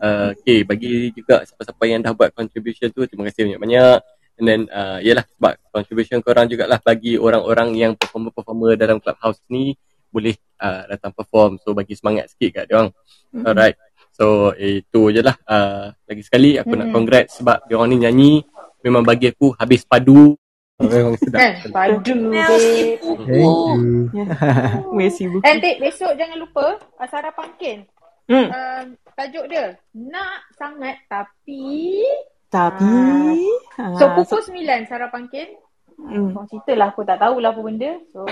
[0.00, 4.00] Uh, okay, bagi juga siapa-siapa yang dah buat contribution tu, terima kasih banyak-banyak.
[4.40, 9.76] And then, uh, yelah sebab contribution korang jugalah bagi orang-orang yang performer-performer dalam clubhouse ni
[10.08, 11.60] boleh uh, datang perform.
[11.60, 12.88] So, bagi semangat sikit kat diorang.
[13.36, 13.44] Mhm.
[13.44, 13.76] Alright.
[14.16, 15.36] So, itu je lah.
[15.44, 16.94] Uh, lagi sekali aku nak Mhm.
[16.96, 18.32] congrats sebab diorang ni nyanyi
[18.80, 20.32] memang bagi aku habis padu.
[20.80, 21.36] Memang sedap.
[21.36, 21.52] Kan?
[21.76, 23.04] Padu, Merci babe.
[23.04, 23.28] beaucoup.
[23.28, 24.24] Thank you.
[24.96, 25.44] Merci beaucoup.
[25.44, 27.84] And Dik, besok jangan lupa uh, Sarah Pumpkin.
[28.24, 28.48] Hmm.
[28.48, 28.84] Um,
[29.20, 32.00] tajuk dia, nak sangat tapi...
[32.48, 32.96] Tapi...
[33.94, 35.54] So, ah, pukul 9 Sarah Pumpkin.
[35.94, 36.32] Hmm.
[36.32, 38.00] Kau cerita lah, aku tak tahulah apa benda.
[38.08, 38.24] So,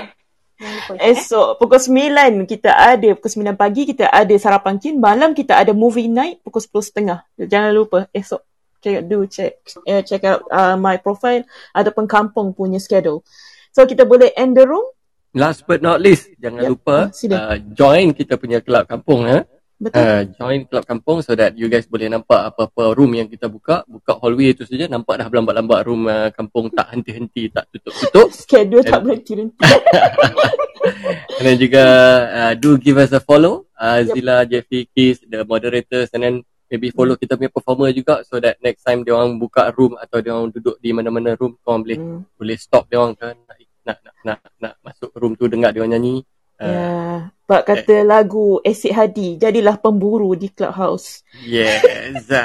[0.59, 0.93] jangan lupa.
[0.97, 1.12] eh.
[1.12, 5.70] Esok pukul 9 kita ada pukul 9 pagi kita ada sarapan kin malam kita ada
[5.70, 8.43] movie night pukul 10.30 jangan lupa esok
[8.78, 9.55] check do check
[9.86, 13.23] uh, check out uh, my profile ataupun kampung punya schedule
[13.70, 14.82] so kita boleh end the room
[15.31, 16.70] Last but not least, jangan Yep.
[16.73, 17.35] lupa Ah, sila.
[17.52, 19.44] uh, join kita punya club kampung eh.
[19.79, 23.47] Betul Uh, join club kampung so that you guys boleh nampak apa-apa room yang kita
[23.47, 23.87] buka.
[23.87, 28.29] Buka hallway tu saja nampak dah berlambat-lambat room uh, kampung tak henti-henti, tak tutup-tutup.
[28.43, 29.57] schedule tak And- berhenti berhenti
[31.39, 31.85] And then juga
[32.27, 33.71] uh, do give us a follow.
[33.79, 36.35] Uh, Zila, Jeffy, Keith, the moderators and then
[36.67, 40.19] maybe follow kita punya performer juga so that next time dia orang buka room atau
[40.19, 42.21] dia orang duduk di mana-mana room kau orang boleh Hmm.
[42.37, 43.57] boleh stop dia orang kan nak
[43.87, 46.21] nak nak nak, nak masuk room tu dengar dia orang nyanyi.
[46.59, 46.83] Uh, ya
[47.49, 52.29] bak kata lagu Asyik Hadi jadilah pemburu di clubhouse Yes.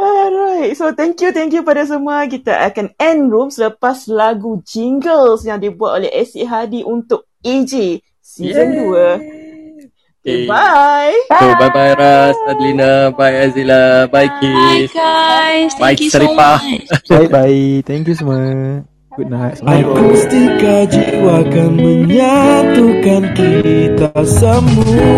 [0.00, 2.24] Alright, so thank you, thank you pada semua.
[2.24, 8.76] Kita akan end room selepas lagu jingles yang dibuat oleh Asyik Hadi untuk AJ season
[8.76, 9.88] Yay.
[10.20, 10.20] 2.
[10.20, 10.44] Okay.
[10.44, 11.16] Bye.
[11.32, 15.72] So bye bye Ras, Adlina, bye Azila, bye Bye Keith, guys.
[15.80, 16.56] bye Thank you so Saripah.
[16.60, 16.88] much.
[17.08, 17.80] Bye-bye.
[17.88, 18.99] Thank you semua.
[19.20, 19.60] Good night.
[19.68, 25.12] Akustika jiwa kan menyatukan kita semua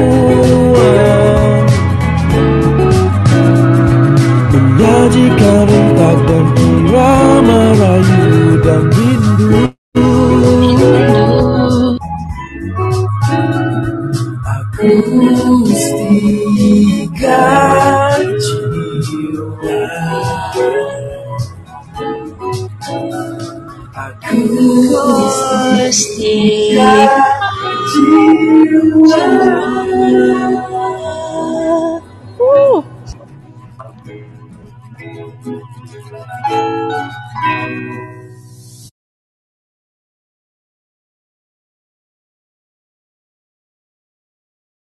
[4.50, 9.70] Menyajikan rentak dan irama rayu dan rindu
[15.62, 16.10] Akustika
[25.73, 26.90] Akustika
[29.02, 30.72] Woo.